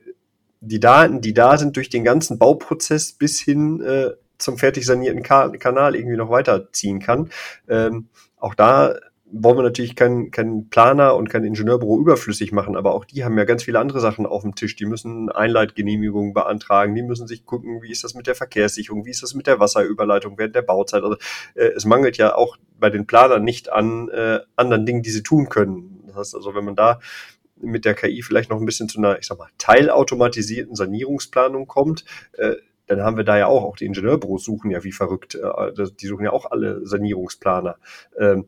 die 0.60 0.80
Daten, 0.80 1.20
die 1.20 1.34
da 1.34 1.58
sind, 1.58 1.76
durch 1.76 1.90
den 1.90 2.02
ganzen 2.02 2.38
Bauprozess 2.38 3.12
bis 3.12 3.40
hin 3.40 3.80
äh, 3.82 4.12
zum 4.38 4.58
fertig 4.58 4.84
sanierten 4.84 5.22
Kanal 5.22 5.94
irgendwie 5.94 6.16
noch 6.16 6.30
weiterziehen 6.30 6.98
kann. 6.98 7.30
Ähm, 7.68 8.08
auch 8.36 8.54
da 8.54 8.94
wollen 9.30 9.58
wir 9.58 9.62
natürlich 9.62 9.96
keinen 9.96 10.30
kein 10.30 10.68
Planer 10.68 11.16
und 11.16 11.28
kein 11.28 11.44
Ingenieurbüro 11.44 11.98
überflüssig 11.98 12.52
machen, 12.52 12.76
aber 12.76 12.94
auch 12.94 13.04
die 13.04 13.24
haben 13.24 13.36
ja 13.36 13.44
ganz 13.44 13.64
viele 13.64 13.80
andere 13.80 14.00
Sachen 14.00 14.24
auf 14.24 14.42
dem 14.42 14.54
Tisch. 14.54 14.76
Die 14.76 14.86
müssen 14.86 15.30
Einleitgenehmigungen 15.30 16.32
beantragen, 16.32 16.94
die 16.94 17.02
müssen 17.02 17.26
sich 17.26 17.44
gucken, 17.44 17.82
wie 17.82 17.90
ist 17.90 18.04
das 18.04 18.14
mit 18.14 18.26
der 18.26 18.36
Verkehrssicherung, 18.36 19.04
wie 19.04 19.10
ist 19.10 19.22
das 19.22 19.34
mit 19.34 19.46
der 19.46 19.58
Wasserüberleitung 19.58 20.38
während 20.38 20.54
der 20.54 20.62
Bauzeit. 20.62 21.02
Also 21.02 21.16
äh, 21.54 21.72
es 21.74 21.84
mangelt 21.84 22.16
ja 22.18 22.36
auch 22.36 22.56
bei 22.78 22.88
den 22.88 23.06
Planern 23.06 23.42
nicht 23.42 23.70
an 23.72 24.08
äh, 24.10 24.40
anderen 24.54 24.86
Dingen, 24.86 25.02
die 25.02 25.10
sie 25.10 25.22
tun 25.22 25.48
können. 25.48 26.04
Das 26.06 26.16
heißt 26.16 26.34
also, 26.36 26.54
wenn 26.54 26.64
man 26.64 26.76
da 26.76 27.00
mit 27.60 27.84
der 27.84 27.94
KI 27.94 28.22
vielleicht 28.22 28.50
noch 28.50 28.60
ein 28.60 28.66
bisschen 28.66 28.88
zu 28.88 28.98
einer, 28.98 29.18
ich 29.18 29.26
sag 29.26 29.38
mal, 29.38 29.48
teilautomatisierten 29.58 30.76
Sanierungsplanung 30.76 31.66
kommt, 31.66 32.04
äh, 32.34 32.56
dann 32.86 33.02
haben 33.02 33.16
wir 33.16 33.24
da 33.24 33.36
ja 33.36 33.46
auch, 33.46 33.64
auch 33.64 33.76
die 33.76 33.86
Ingenieurbüros 33.86 34.44
suchen 34.44 34.70
ja 34.70 34.84
wie 34.84 34.92
verrückt, 34.92 35.34
äh, 35.34 35.72
die 36.00 36.06
suchen 36.06 36.24
ja 36.24 36.32
auch 36.32 36.50
alle 36.50 36.86
Sanierungsplaner. 36.86 37.76
Ähm, 38.18 38.46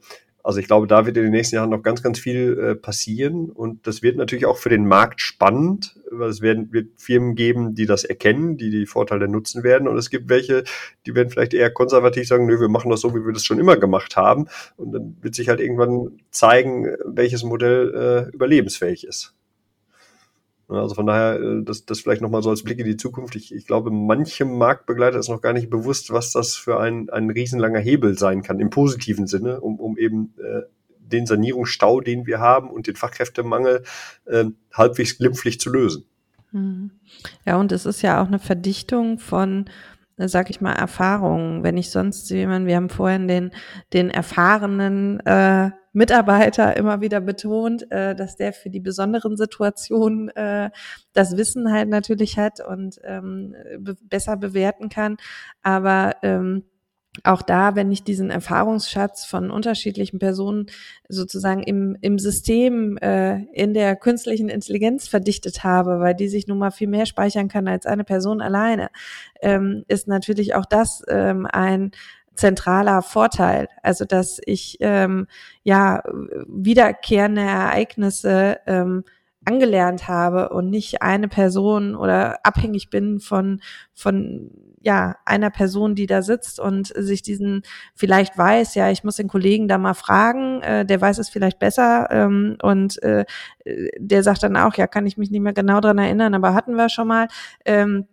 also 0.48 0.60
ich 0.60 0.66
glaube, 0.66 0.86
da 0.86 1.04
wird 1.04 1.14
in 1.18 1.24
den 1.24 1.32
nächsten 1.32 1.56
Jahren 1.56 1.68
noch 1.68 1.82
ganz, 1.82 2.02
ganz 2.02 2.18
viel 2.18 2.58
äh, 2.58 2.74
passieren. 2.74 3.50
Und 3.50 3.86
das 3.86 4.00
wird 4.02 4.16
natürlich 4.16 4.46
auch 4.46 4.56
für 4.56 4.70
den 4.70 4.88
Markt 4.88 5.20
spannend, 5.20 6.00
weil 6.10 6.30
es 6.30 6.40
werden, 6.40 6.72
wird 6.72 6.88
Firmen 6.96 7.34
geben, 7.34 7.74
die 7.74 7.84
das 7.84 8.02
erkennen, 8.02 8.56
die 8.56 8.70
die 8.70 8.86
Vorteile 8.86 9.28
nutzen 9.28 9.62
werden. 9.62 9.86
Und 9.86 9.98
es 9.98 10.08
gibt 10.08 10.30
welche, 10.30 10.64
die 11.04 11.14
werden 11.14 11.28
vielleicht 11.28 11.52
eher 11.52 11.70
konservativ 11.70 12.26
sagen, 12.26 12.46
nö, 12.46 12.58
wir 12.60 12.70
machen 12.70 12.90
das 12.90 13.02
so, 13.02 13.14
wie 13.14 13.26
wir 13.26 13.34
das 13.34 13.44
schon 13.44 13.58
immer 13.58 13.76
gemacht 13.76 14.16
haben. 14.16 14.46
Und 14.78 14.92
dann 14.92 15.18
wird 15.20 15.34
sich 15.34 15.50
halt 15.50 15.60
irgendwann 15.60 16.18
zeigen, 16.30 16.96
welches 17.04 17.44
Modell 17.44 18.30
äh, 18.30 18.34
überlebensfähig 18.34 19.06
ist. 19.06 19.34
Also 20.68 20.94
von 20.94 21.06
daher, 21.06 21.40
äh, 21.40 21.62
das, 21.62 21.86
das 21.86 22.00
vielleicht 22.00 22.20
nochmal 22.20 22.42
so 22.42 22.50
als 22.50 22.62
Blick 22.62 22.78
in 22.78 22.86
die 22.86 22.96
Zukunft. 22.96 23.36
Ich, 23.36 23.54
ich 23.54 23.66
glaube, 23.66 23.90
manchem 23.90 24.58
Marktbegleiter 24.58 25.18
ist 25.18 25.28
noch 25.28 25.40
gar 25.40 25.52
nicht 25.52 25.70
bewusst, 25.70 26.12
was 26.12 26.32
das 26.32 26.56
für 26.56 26.78
ein, 26.78 27.08
ein 27.10 27.30
riesenlanger 27.30 27.80
Hebel 27.80 28.18
sein 28.18 28.42
kann, 28.42 28.60
im 28.60 28.70
positiven 28.70 29.26
Sinne, 29.26 29.60
um, 29.60 29.80
um 29.80 29.96
eben 29.96 30.34
äh, 30.38 30.62
den 30.98 31.26
Sanierungsstau, 31.26 32.00
den 32.00 32.26
wir 32.26 32.38
haben 32.40 32.70
und 32.70 32.86
den 32.86 32.96
Fachkräftemangel 32.96 33.82
äh, 34.26 34.44
halbwegs 34.72 35.16
glimpflich 35.16 35.58
zu 35.58 35.70
lösen. 35.70 36.04
Mhm. 36.52 36.90
Ja, 37.46 37.58
und 37.58 37.72
es 37.72 37.86
ist 37.86 38.02
ja 38.02 38.22
auch 38.22 38.26
eine 38.26 38.38
Verdichtung 38.38 39.18
von 39.18 39.66
sag 40.26 40.50
ich 40.50 40.60
mal, 40.60 40.72
Erfahrungen. 40.72 41.62
Wenn 41.62 41.76
ich 41.76 41.90
sonst 41.90 42.28
jemand, 42.30 42.66
wir 42.66 42.76
haben 42.76 42.88
vorhin 42.88 43.28
den, 43.28 43.52
den 43.92 44.10
erfahrenen 44.10 45.20
äh, 45.20 45.70
Mitarbeiter 45.92 46.76
immer 46.76 47.00
wieder 47.00 47.20
betont, 47.20 47.90
äh, 47.90 48.14
dass 48.14 48.36
der 48.36 48.52
für 48.52 48.70
die 48.70 48.80
besonderen 48.80 49.36
Situationen 49.36 50.28
äh, 50.30 50.70
das 51.12 51.36
Wissen 51.36 51.72
halt 51.72 51.88
natürlich 51.88 52.38
hat 52.38 52.60
und 52.60 53.00
ähm, 53.04 53.54
be 53.78 53.96
besser 54.02 54.36
bewerten 54.36 54.88
kann. 54.88 55.16
Aber 55.62 56.16
ähm, 56.22 56.64
auch 57.24 57.42
da, 57.42 57.74
wenn 57.76 57.90
ich 57.90 58.04
diesen 58.04 58.30
Erfahrungsschatz 58.30 59.24
von 59.24 59.50
unterschiedlichen 59.50 60.18
Personen 60.18 60.66
sozusagen 61.08 61.62
im, 61.62 61.96
im 62.00 62.18
System 62.18 62.96
äh, 62.98 63.44
in 63.52 63.74
der 63.74 63.96
künstlichen 63.96 64.48
Intelligenz 64.48 65.08
verdichtet 65.08 65.64
habe, 65.64 66.00
weil 66.00 66.14
die 66.14 66.28
sich 66.28 66.46
nun 66.46 66.58
mal 66.58 66.70
viel 66.70 66.88
mehr 66.88 67.06
speichern 67.06 67.48
kann 67.48 67.68
als 67.68 67.86
eine 67.86 68.04
Person 68.04 68.40
alleine, 68.40 68.88
ähm, 69.40 69.84
ist 69.88 70.08
natürlich 70.08 70.54
auch 70.54 70.66
das 70.66 71.02
ähm, 71.08 71.46
ein 71.50 71.92
zentraler 72.34 73.02
Vorteil. 73.02 73.68
Also 73.82 74.04
dass 74.04 74.40
ich 74.44 74.78
ähm, 74.80 75.26
ja 75.62 76.02
wiederkehrende 76.46 77.42
Ereignisse 77.42 78.58
ähm, 78.66 79.04
angelernt 79.44 80.08
habe 80.08 80.50
und 80.50 80.70
nicht 80.70 81.02
eine 81.02 81.28
Person 81.28 81.96
oder 81.96 82.44
abhängig 82.44 82.90
bin 82.90 83.18
von 83.18 83.60
von 83.94 84.50
ja 84.88 85.16
einer 85.24 85.50
Person, 85.50 85.94
die 85.94 86.06
da 86.06 86.22
sitzt 86.22 86.58
und 86.58 86.88
sich 86.88 87.22
diesen 87.22 87.62
vielleicht 87.94 88.36
weiß, 88.36 88.74
ja, 88.74 88.90
ich 88.90 89.04
muss 89.04 89.16
den 89.16 89.28
Kollegen 89.28 89.68
da 89.68 89.78
mal 89.78 89.94
fragen, 89.94 90.62
äh, 90.62 90.84
der 90.86 91.00
weiß 91.00 91.18
es 91.18 91.28
vielleicht 91.28 91.58
besser 91.58 92.08
ähm, 92.10 92.56
und 92.62 93.00
äh, 93.02 93.24
der 93.98 94.22
sagt 94.22 94.42
dann 94.42 94.56
auch, 94.56 94.74
ja, 94.74 94.86
kann 94.86 95.06
ich 95.06 95.18
mich 95.18 95.30
nicht 95.30 95.42
mehr 95.42 95.52
genau 95.52 95.80
dran 95.80 95.98
erinnern, 95.98 96.34
aber 96.34 96.54
hatten 96.54 96.74
wir 96.74 96.88
schon 96.88 97.08
mal. 97.08 97.28
Ähm, 97.64 98.06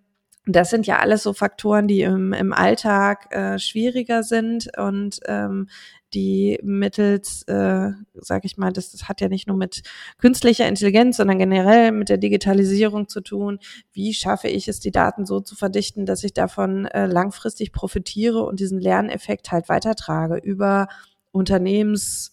das 0.47 0.69
sind 0.69 0.85
ja 0.85 0.99
alles 0.99 1.23
so 1.23 1.33
Faktoren, 1.33 1.87
die 1.87 2.01
im, 2.01 2.31
im 2.33 2.53
Alltag 2.53 3.33
äh, 3.33 3.57
schwieriger 3.57 4.21
sind 4.21 4.69
und 4.77 5.19
ähm, 5.25 5.69
die 6.13 6.59
mittels, 6.63 7.43
äh, 7.43 7.91
sag 8.13 8.45
ich 8.45 8.57
mal, 8.57 8.71
das, 8.71 8.91
das 8.91 9.09
hat 9.09 9.21
ja 9.21 9.27
nicht 9.27 9.47
nur 9.47 9.57
mit 9.57 9.81
künstlicher 10.17 10.67
Intelligenz, 10.67 11.17
sondern 11.17 11.39
generell 11.39 11.91
mit 11.91 12.09
der 12.09 12.17
Digitalisierung 12.17 13.09
zu 13.09 13.21
tun. 13.21 13.59
Wie 13.91 14.13
schaffe 14.13 14.47
ich 14.47 14.67
es, 14.67 14.79
die 14.79 14.91
Daten 14.91 15.25
so 15.25 15.39
zu 15.39 15.55
verdichten, 15.55 16.05
dass 16.05 16.23
ich 16.23 16.33
davon 16.33 16.85
äh, 16.85 17.07
langfristig 17.07 17.71
profitiere 17.71 18.43
und 18.43 18.59
diesen 18.59 18.79
Lerneffekt 18.79 19.51
halt 19.51 19.67
weitertrage 19.67 20.37
über 20.37 20.87
Unternehmens 21.31 22.31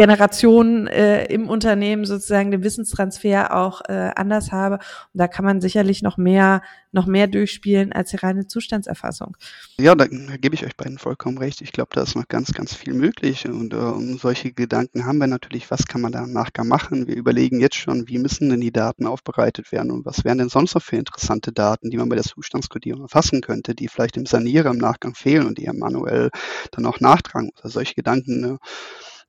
Generationen 0.00 0.86
äh, 0.86 1.26
im 1.26 1.46
Unternehmen 1.46 2.06
sozusagen 2.06 2.50
den 2.50 2.64
Wissenstransfer 2.64 3.54
auch 3.54 3.82
äh, 3.86 4.10
anders 4.16 4.50
habe. 4.50 4.76
Und 4.76 5.18
da 5.18 5.28
kann 5.28 5.44
man 5.44 5.60
sicherlich 5.60 6.00
noch 6.00 6.16
mehr, 6.16 6.62
noch 6.90 7.04
mehr 7.04 7.26
durchspielen 7.26 7.92
als 7.92 8.08
die 8.08 8.16
reine 8.16 8.46
Zustandserfassung. 8.46 9.36
Ja, 9.78 9.94
da, 9.94 10.06
da 10.06 10.36
gebe 10.38 10.54
ich 10.54 10.64
euch 10.64 10.74
beiden 10.74 10.96
vollkommen 10.96 11.36
recht. 11.36 11.60
Ich 11.60 11.72
glaube, 11.72 11.90
da 11.92 12.02
ist 12.02 12.16
noch 12.16 12.28
ganz, 12.28 12.54
ganz 12.54 12.72
viel 12.72 12.94
möglich. 12.94 13.46
Und 13.46 13.74
äh, 13.74 14.16
solche 14.16 14.52
Gedanken 14.52 15.04
haben 15.04 15.18
wir 15.18 15.26
natürlich, 15.26 15.70
was 15.70 15.86
kann 15.86 16.00
man 16.00 16.12
da 16.12 16.26
nachher 16.26 16.64
machen? 16.64 17.06
Wir 17.06 17.16
überlegen 17.16 17.60
jetzt 17.60 17.76
schon, 17.76 18.08
wie 18.08 18.16
müssen 18.16 18.48
denn 18.48 18.62
die 18.62 18.72
Daten 18.72 19.04
aufbereitet 19.06 19.70
werden 19.70 19.90
und 19.90 20.06
was 20.06 20.24
wären 20.24 20.38
denn 20.38 20.48
sonst 20.48 20.74
noch 20.74 20.82
für 20.82 20.96
interessante 20.96 21.52
Daten, 21.52 21.90
die 21.90 21.98
man 21.98 22.08
bei 22.08 22.16
der 22.16 22.24
Zustandskodierung 22.24 23.02
erfassen 23.02 23.42
könnte, 23.42 23.74
die 23.74 23.88
vielleicht 23.88 24.16
im 24.16 24.24
Sanierer 24.24 24.70
im 24.70 24.78
Nachgang 24.78 25.14
fehlen 25.14 25.46
und 25.46 25.58
die 25.58 25.64
ja 25.64 25.74
manuell 25.74 26.30
dann 26.70 26.86
auch 26.86 27.00
nachtragen. 27.00 27.50
Also 27.56 27.74
solche 27.74 27.94
Gedanken 27.94 28.40
ne, 28.40 28.58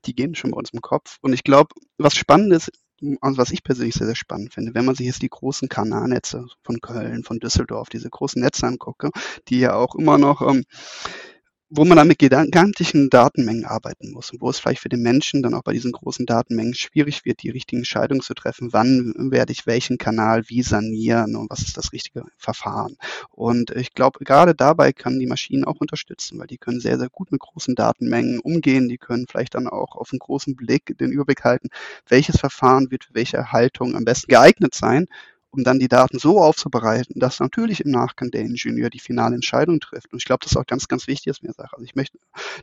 die 0.06 0.14
gehen 0.14 0.34
schon 0.34 0.50
bei 0.50 0.58
uns 0.58 0.70
im 0.70 0.80
Kopf. 0.80 1.18
Und 1.20 1.32
ich 1.32 1.44
glaube, 1.44 1.74
was 1.98 2.14
spannend 2.14 2.52
ist, 2.52 2.72
also 3.20 3.38
was 3.38 3.50
ich 3.50 3.64
persönlich 3.64 3.94
sehr, 3.94 4.06
sehr 4.06 4.16
spannend 4.16 4.54
finde, 4.54 4.74
wenn 4.74 4.84
man 4.84 4.94
sich 4.94 5.06
jetzt 5.06 5.22
die 5.22 5.28
großen 5.28 5.68
Kanalnetze 5.68 6.46
von 6.62 6.80
Köln, 6.80 7.24
von 7.24 7.38
Düsseldorf, 7.38 7.88
diese 7.88 8.10
großen 8.10 8.40
Netze 8.40 8.66
angucke, 8.66 9.10
die 9.48 9.58
ja 9.58 9.74
auch 9.74 9.94
immer 9.94 10.18
noch 10.18 10.40
ähm, 10.42 10.64
wo 11.74 11.86
man 11.86 11.96
dann 11.96 12.08
mit 12.08 12.18
gigantischen 12.18 13.08
Datenmengen 13.08 13.64
arbeiten 13.64 14.10
muss 14.10 14.30
und 14.30 14.42
wo 14.42 14.50
es 14.50 14.58
vielleicht 14.58 14.82
für 14.82 14.90
den 14.90 15.00
Menschen 15.00 15.42
dann 15.42 15.54
auch 15.54 15.62
bei 15.62 15.72
diesen 15.72 15.92
großen 15.92 16.26
Datenmengen 16.26 16.74
schwierig 16.74 17.24
wird, 17.24 17.42
die 17.42 17.48
richtigen 17.48 17.80
Entscheidungen 17.80 18.20
zu 18.20 18.34
treffen, 18.34 18.74
wann 18.74 19.14
werde 19.16 19.52
ich 19.52 19.66
welchen 19.66 19.96
Kanal 19.96 20.42
wie 20.48 20.62
sanieren 20.62 21.34
und 21.34 21.48
was 21.48 21.62
ist 21.62 21.78
das 21.78 21.94
richtige 21.94 22.24
Verfahren. 22.36 22.98
Und 23.30 23.70
ich 23.70 23.94
glaube, 23.94 24.22
gerade 24.22 24.54
dabei 24.54 24.92
können 24.92 25.18
die 25.18 25.26
Maschinen 25.26 25.64
auch 25.64 25.80
unterstützen, 25.80 26.38
weil 26.38 26.46
die 26.46 26.58
können 26.58 26.78
sehr, 26.78 26.98
sehr 26.98 27.08
gut 27.08 27.32
mit 27.32 27.40
großen 27.40 27.74
Datenmengen 27.74 28.40
umgehen, 28.40 28.90
die 28.90 28.98
können 28.98 29.26
vielleicht 29.26 29.54
dann 29.54 29.66
auch 29.66 29.96
auf 29.96 30.12
einen 30.12 30.18
großen 30.18 30.54
Blick 30.54 30.98
den 30.98 31.10
Überblick 31.10 31.42
halten, 31.42 31.68
welches 32.06 32.38
Verfahren 32.38 32.90
wird 32.90 33.04
für 33.04 33.14
welche 33.14 33.50
Haltung 33.50 33.96
am 33.96 34.04
besten 34.04 34.30
geeignet 34.30 34.74
sein 34.74 35.06
um 35.52 35.64
dann 35.64 35.78
die 35.78 35.88
Daten 35.88 36.18
so 36.18 36.40
aufzubereiten, 36.40 37.20
dass 37.20 37.38
natürlich 37.38 37.84
im 37.84 37.90
Nachgang 37.90 38.30
der 38.30 38.40
Ingenieur 38.40 38.88
die 38.88 38.98
finale 38.98 39.34
Entscheidung 39.34 39.80
trifft. 39.80 40.10
Und 40.12 40.18
ich 40.18 40.24
glaube, 40.24 40.40
das 40.42 40.52
ist 40.52 40.56
auch 40.56 40.66
ganz, 40.66 40.88
ganz 40.88 41.06
wichtig, 41.06 41.30
dass 41.30 41.42
mir 41.42 41.52
sagt. 41.52 41.74
Also 41.74 41.84
ich 41.84 41.94
möchte, 41.94 42.18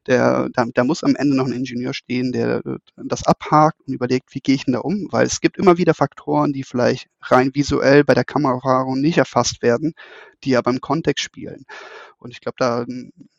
der, 0.07 0.49
da, 0.53 0.65
da 0.73 0.83
muss 0.83 1.03
am 1.03 1.15
Ende 1.15 1.35
noch 1.35 1.45
ein 1.45 1.53
Ingenieur 1.53 1.93
stehen, 1.93 2.31
der 2.31 2.63
das 2.97 3.25
abhakt 3.27 3.79
und 3.85 3.93
überlegt, 3.93 4.33
wie 4.33 4.39
gehe 4.39 4.55
ich 4.55 4.65
denn 4.65 4.73
da 4.73 4.79
um? 4.79 5.07
Weil 5.11 5.27
es 5.27 5.39
gibt 5.39 5.57
immer 5.57 5.77
wieder 5.77 5.93
Faktoren, 5.93 6.51
die 6.51 6.63
vielleicht 6.63 7.09
rein 7.21 7.51
visuell 7.53 8.03
bei 8.03 8.15
der 8.15 8.25
Kamerafahrung 8.25 8.99
nicht 8.99 9.19
erfasst 9.19 9.61
werden, 9.61 9.93
die 10.43 10.57
aber 10.57 10.71
im 10.71 10.81
Kontext 10.81 11.23
spielen. 11.23 11.65
Und 12.17 12.31
ich 12.31 12.41
glaube, 12.41 12.55
da 12.57 12.85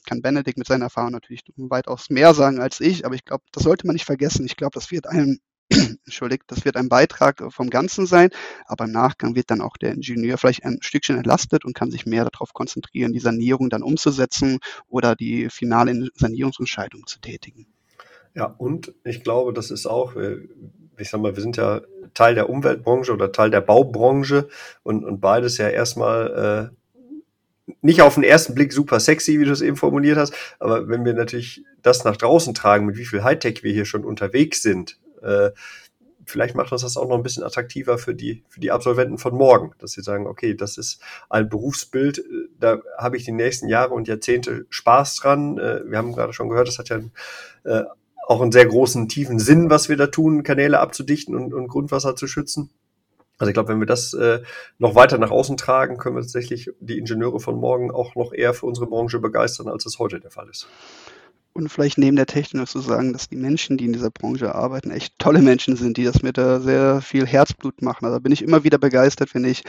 kann 0.07 0.23
Benedikt 0.23 0.59
mit 0.59 0.69
seiner 0.69 0.85
Erfahrung 0.85 1.11
natürlich 1.11 1.43
weitaus 1.57 2.09
mehr 2.09 2.35
sagen 2.35 2.61
als 2.61 2.81
ich, 2.81 3.05
aber 3.05 3.17
ich 3.17 3.25
glaube, 3.25 3.45
das 3.51 3.65
sollte 3.65 3.87
man 3.87 3.95
nicht 3.95 4.07
vergessen. 4.07 4.47
Ich 4.47 4.57
glaube, 4.57 4.75
das 4.75 4.93
wird 4.93 5.07
ein 5.07 5.41
Entschuldigt, 6.05 6.45
das 6.49 6.65
wird 6.65 6.77
ein 6.77 6.89
Beitrag 6.89 7.43
vom 7.53 7.71
Ganzen 7.71 8.07
sein, 8.07 8.31
aber 8.67 8.85
im 8.85 8.93
Nachgang 8.93 9.37
wird 9.37 9.51
dann 9.51 9.61
auch 9.61 9.77
der 9.77 9.93
Ingenieur 9.93 10.37
vielleicht 10.37 10.65
ein 10.65 10.79
Stückchen 10.81 11.17
entlastet 11.17 11.65
und 11.65 11.75
kann 11.75 11.91
sich 11.91 12.07
mehr 12.07 12.25
darauf 12.25 12.53
konzentrieren, 12.53 13.13
die 13.13 13.21
Sanierung 13.21 13.71
dann 13.71 13.83
umzusetzen 13.83 14.59
oder 14.89 15.15
die 15.15 15.49
finale 15.49 16.09
Sanierungsentscheidung 16.15 17.07
zu 17.07 17.21
tätigen. 17.21 17.67
Ja, 18.35 18.47
und 18.47 18.95
ich 19.05 19.23
glaube, 19.23 19.53
das 19.53 19.71
ist 19.71 19.87
auch, 19.87 20.17
äh, 20.17 20.49
ich 20.99 21.11
sag 21.11 21.21
mal, 21.21 21.35
wir 21.35 21.43
sind 21.43 21.57
ja 21.57 21.81
Teil 22.15 22.35
der 22.35 22.49
Umweltbranche 22.49 23.13
oder 23.13 23.33
Teil 23.33 23.51
der 23.51 23.61
Baubranche 23.61 24.49
und, 24.83 25.05
und 25.05 25.21
beides 25.21 25.59
ja 25.59 25.69
erstmal 25.69 26.71
äh, 26.71 27.75
nicht 27.83 28.03
auf 28.03 28.15
den 28.15 28.25
ersten 28.25 28.55
Blick 28.55 28.73
super 28.73 29.01
sexy, 29.01 29.39
wie 29.39 29.45
du 29.45 29.53
es 29.53 29.61
eben 29.61 29.77
formuliert 29.77 30.19
hast, 30.19 30.35
aber 30.59 30.89
wenn 30.89 31.05
wir 31.05 31.15
natürlich 31.15 31.65
das 31.83 32.05
nach 32.05 32.17
draußen 32.17 32.55
tragen, 32.55 32.87
mit 32.87 32.97
wie 32.97 33.05
viel 33.05 33.23
Hightech 33.23 33.63
wir 33.63 33.73
hier 33.73 33.85
schon 33.85 34.05
unterwegs 34.05 34.63
sind, 34.63 34.99
äh, 35.23 35.51
vielleicht 36.31 36.55
macht 36.55 36.73
uns 36.73 36.83
das 36.83 36.97
auch 36.97 37.09
noch 37.09 37.17
ein 37.17 37.23
bisschen 37.23 37.43
attraktiver 37.43 37.99
für 37.99 38.15
die, 38.15 38.45
für 38.49 38.61
die 38.61 38.71
Absolventen 38.71 39.19
von 39.19 39.35
morgen, 39.35 39.73
dass 39.79 39.93
sie 39.93 40.03
sagen, 40.03 40.27
okay, 40.27 40.55
das 40.55 40.79
ist 40.79 41.01
ein 41.29 41.49
Berufsbild, 41.49 42.25
da 42.59 42.79
habe 42.97 43.17
ich 43.17 43.25
die 43.25 43.33
nächsten 43.33 43.69
Jahre 43.69 43.95
und 43.95 44.09
Jahrzehnte 44.09 44.67
Spaß 44.71 45.17
dran. 45.17 45.59
Äh, 45.59 45.83
wir 45.87 45.99
haben 45.99 46.13
gerade 46.13 46.33
schon 46.33 46.49
gehört, 46.49 46.69
das 46.69 46.79
hat 46.79 46.89
ja 46.89 47.01
äh, 47.65 47.85
auch 48.27 48.41
einen 48.41 48.53
sehr 48.53 48.67
großen, 48.67 49.09
tiefen 49.09 49.39
Sinn, 49.39 49.71
was 49.71 49.89
wir 49.89 49.97
da 49.97 50.07
tun, 50.07 50.43
Kanäle 50.43 50.79
abzudichten 50.79 51.35
und, 51.35 51.53
und 51.53 51.69
Grundwasser 51.69 52.15
zu 52.17 52.27
schützen. 52.27 52.71
Also 53.39 53.51
ich 53.51 53.55
glaube, 53.55 53.71
wenn 53.71 53.81
wir 53.81 53.87
das 53.87 54.13
äh, 54.13 54.43
noch 54.79 54.95
weiter 54.95 55.17
nach 55.17 55.31
außen 55.31 55.57
tragen, 55.57 55.97
können 55.97 56.15
wir 56.15 56.23
tatsächlich 56.23 56.71
die 56.79 56.99
Ingenieure 56.99 57.41
von 57.41 57.59
morgen 57.59 57.91
auch 57.91 58.15
noch 58.15 58.35
eher 58.35 58.53
für 58.53 58.67
unsere 58.67 58.87
Branche 58.87 59.19
begeistern, 59.19 59.69
als 59.69 59.87
es 59.87 59.99
heute 59.99 60.21
der 60.21 60.31
Fall 60.31 60.49
ist 60.51 60.69
und 61.53 61.69
vielleicht 61.69 61.99
neben 61.99 62.17
der 62.17 62.27
Technik 62.27 62.69
zu 62.69 62.81
sagen, 62.81 63.13
dass 63.13 63.29
die 63.29 63.37
Menschen, 63.37 63.77
die 63.77 63.85
in 63.85 63.93
dieser 63.93 64.11
Branche 64.11 64.55
arbeiten, 64.55 64.91
echt 64.91 65.19
tolle 65.19 65.43
Menschen 65.43 65.77
sind, 65.77 65.97
die 65.97 66.05
das 66.05 66.23
mit 66.23 66.39
äh, 66.39 66.61
sehr 66.61 67.01
viel 67.01 67.27
Herzblut 67.27 67.83
machen. 67.83 68.05
Also 68.05 68.21
bin 68.21 68.33
ich 68.33 68.43
immer 68.43 68.65
wieder 68.65 68.79
begeistert, 68.79 69.35
wenn 69.35 69.45
ich 69.45 69.63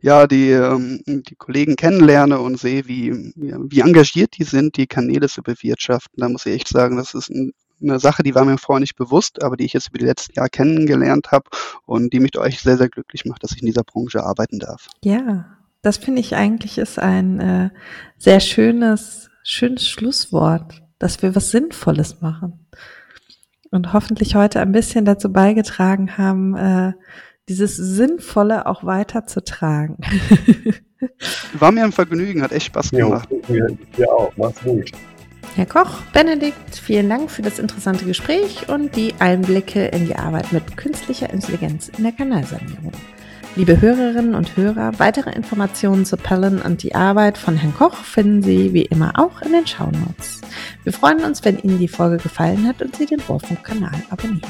ja 0.00 0.26
die, 0.26 0.50
ähm, 0.50 1.02
die 1.06 1.34
Kollegen 1.36 1.76
kennenlerne 1.76 2.40
und 2.40 2.58
sehe, 2.58 2.86
wie, 2.86 3.32
wie 3.36 3.80
engagiert 3.80 4.38
die 4.38 4.44
sind, 4.44 4.76
die 4.76 4.86
Kanäle 4.86 5.28
zu 5.28 5.42
bewirtschaften. 5.42 6.20
Da 6.20 6.28
muss 6.28 6.46
ich 6.46 6.54
echt 6.54 6.68
sagen, 6.68 6.96
das 6.96 7.14
ist 7.14 7.30
ein, 7.30 7.52
eine 7.82 7.98
Sache, 7.98 8.22
die 8.22 8.34
war 8.34 8.46
mir 8.46 8.56
vorher 8.56 8.80
nicht 8.80 8.96
bewusst, 8.96 9.42
aber 9.42 9.56
die 9.56 9.64
ich 9.64 9.74
jetzt 9.74 9.88
über 9.88 9.98
die 9.98 10.06
letzten 10.06 10.32
Jahre 10.34 10.48
kennengelernt 10.48 11.30
habe 11.32 11.44
und 11.84 12.12
die 12.14 12.20
mich 12.20 12.38
euch 12.38 12.60
sehr, 12.60 12.78
sehr 12.78 12.88
glücklich 12.88 13.26
macht, 13.26 13.42
dass 13.42 13.52
ich 13.52 13.60
in 13.60 13.66
dieser 13.66 13.84
Branche 13.84 14.24
arbeiten 14.24 14.58
darf. 14.58 14.88
Ja, 15.04 15.44
das 15.82 15.98
finde 15.98 16.20
ich 16.20 16.34
eigentlich 16.34 16.78
ist 16.78 16.98
ein 16.98 17.40
äh, 17.40 17.70
sehr 18.16 18.40
schönes, 18.40 19.28
schönes 19.44 19.86
Schlusswort 19.86 20.85
dass 20.98 21.22
wir 21.22 21.34
was 21.34 21.50
Sinnvolles 21.50 22.20
machen. 22.20 22.66
Und 23.70 23.92
hoffentlich 23.92 24.34
heute 24.36 24.60
ein 24.60 24.72
bisschen 24.72 25.04
dazu 25.04 25.32
beigetragen 25.32 26.16
haben, 26.16 26.56
äh, 26.56 26.92
dieses 27.48 27.76
Sinnvolle 27.76 28.66
auch 28.66 28.84
weiterzutragen. 28.84 29.96
War 31.58 31.72
mir 31.72 31.84
ein 31.84 31.92
Vergnügen, 31.92 32.42
hat 32.42 32.52
echt 32.52 32.66
Spaß 32.66 32.90
gemacht. 32.90 33.28
Ja, 33.48 33.66
ja 33.96 34.06
auch, 34.06 34.32
mach's 34.36 34.62
gut. 34.62 34.90
Herr 35.54 35.66
Koch, 35.66 36.02
Benedikt, 36.12 36.76
vielen 36.76 37.08
Dank 37.08 37.30
für 37.30 37.42
das 37.42 37.58
interessante 37.58 38.04
Gespräch 38.04 38.68
und 38.68 38.94
die 38.94 39.14
Einblicke 39.20 39.86
in 39.86 40.06
die 40.06 40.16
Arbeit 40.16 40.52
mit 40.52 40.76
künstlicher 40.76 41.30
Intelligenz 41.30 41.88
in 41.96 42.04
der 42.04 42.12
Kanalsanierung. 42.12 42.92
Liebe 43.56 43.80
Hörerinnen 43.80 44.34
und 44.34 44.54
Hörer, 44.58 44.98
weitere 44.98 45.30
Informationen 45.30 46.04
zu 46.04 46.18
Pellen 46.18 46.60
und 46.60 46.82
die 46.82 46.94
Arbeit 46.94 47.38
von 47.38 47.56
Herrn 47.56 47.72
Koch 47.72 47.94
finden 47.94 48.42
Sie 48.42 48.74
wie 48.74 48.82
immer 48.82 49.18
auch 49.18 49.40
in 49.40 49.52
den 49.52 49.66
Shownotes. 49.66 50.42
Wir 50.84 50.92
freuen 50.92 51.24
uns, 51.24 51.42
wenn 51.42 51.58
Ihnen 51.58 51.78
die 51.78 51.88
Folge 51.88 52.18
gefallen 52.18 52.68
hat 52.68 52.82
und 52.82 52.94
Sie 52.94 53.06
den 53.06 53.20
Rohrfunk-Kanal 53.20 54.02
abonnieren. 54.10 54.42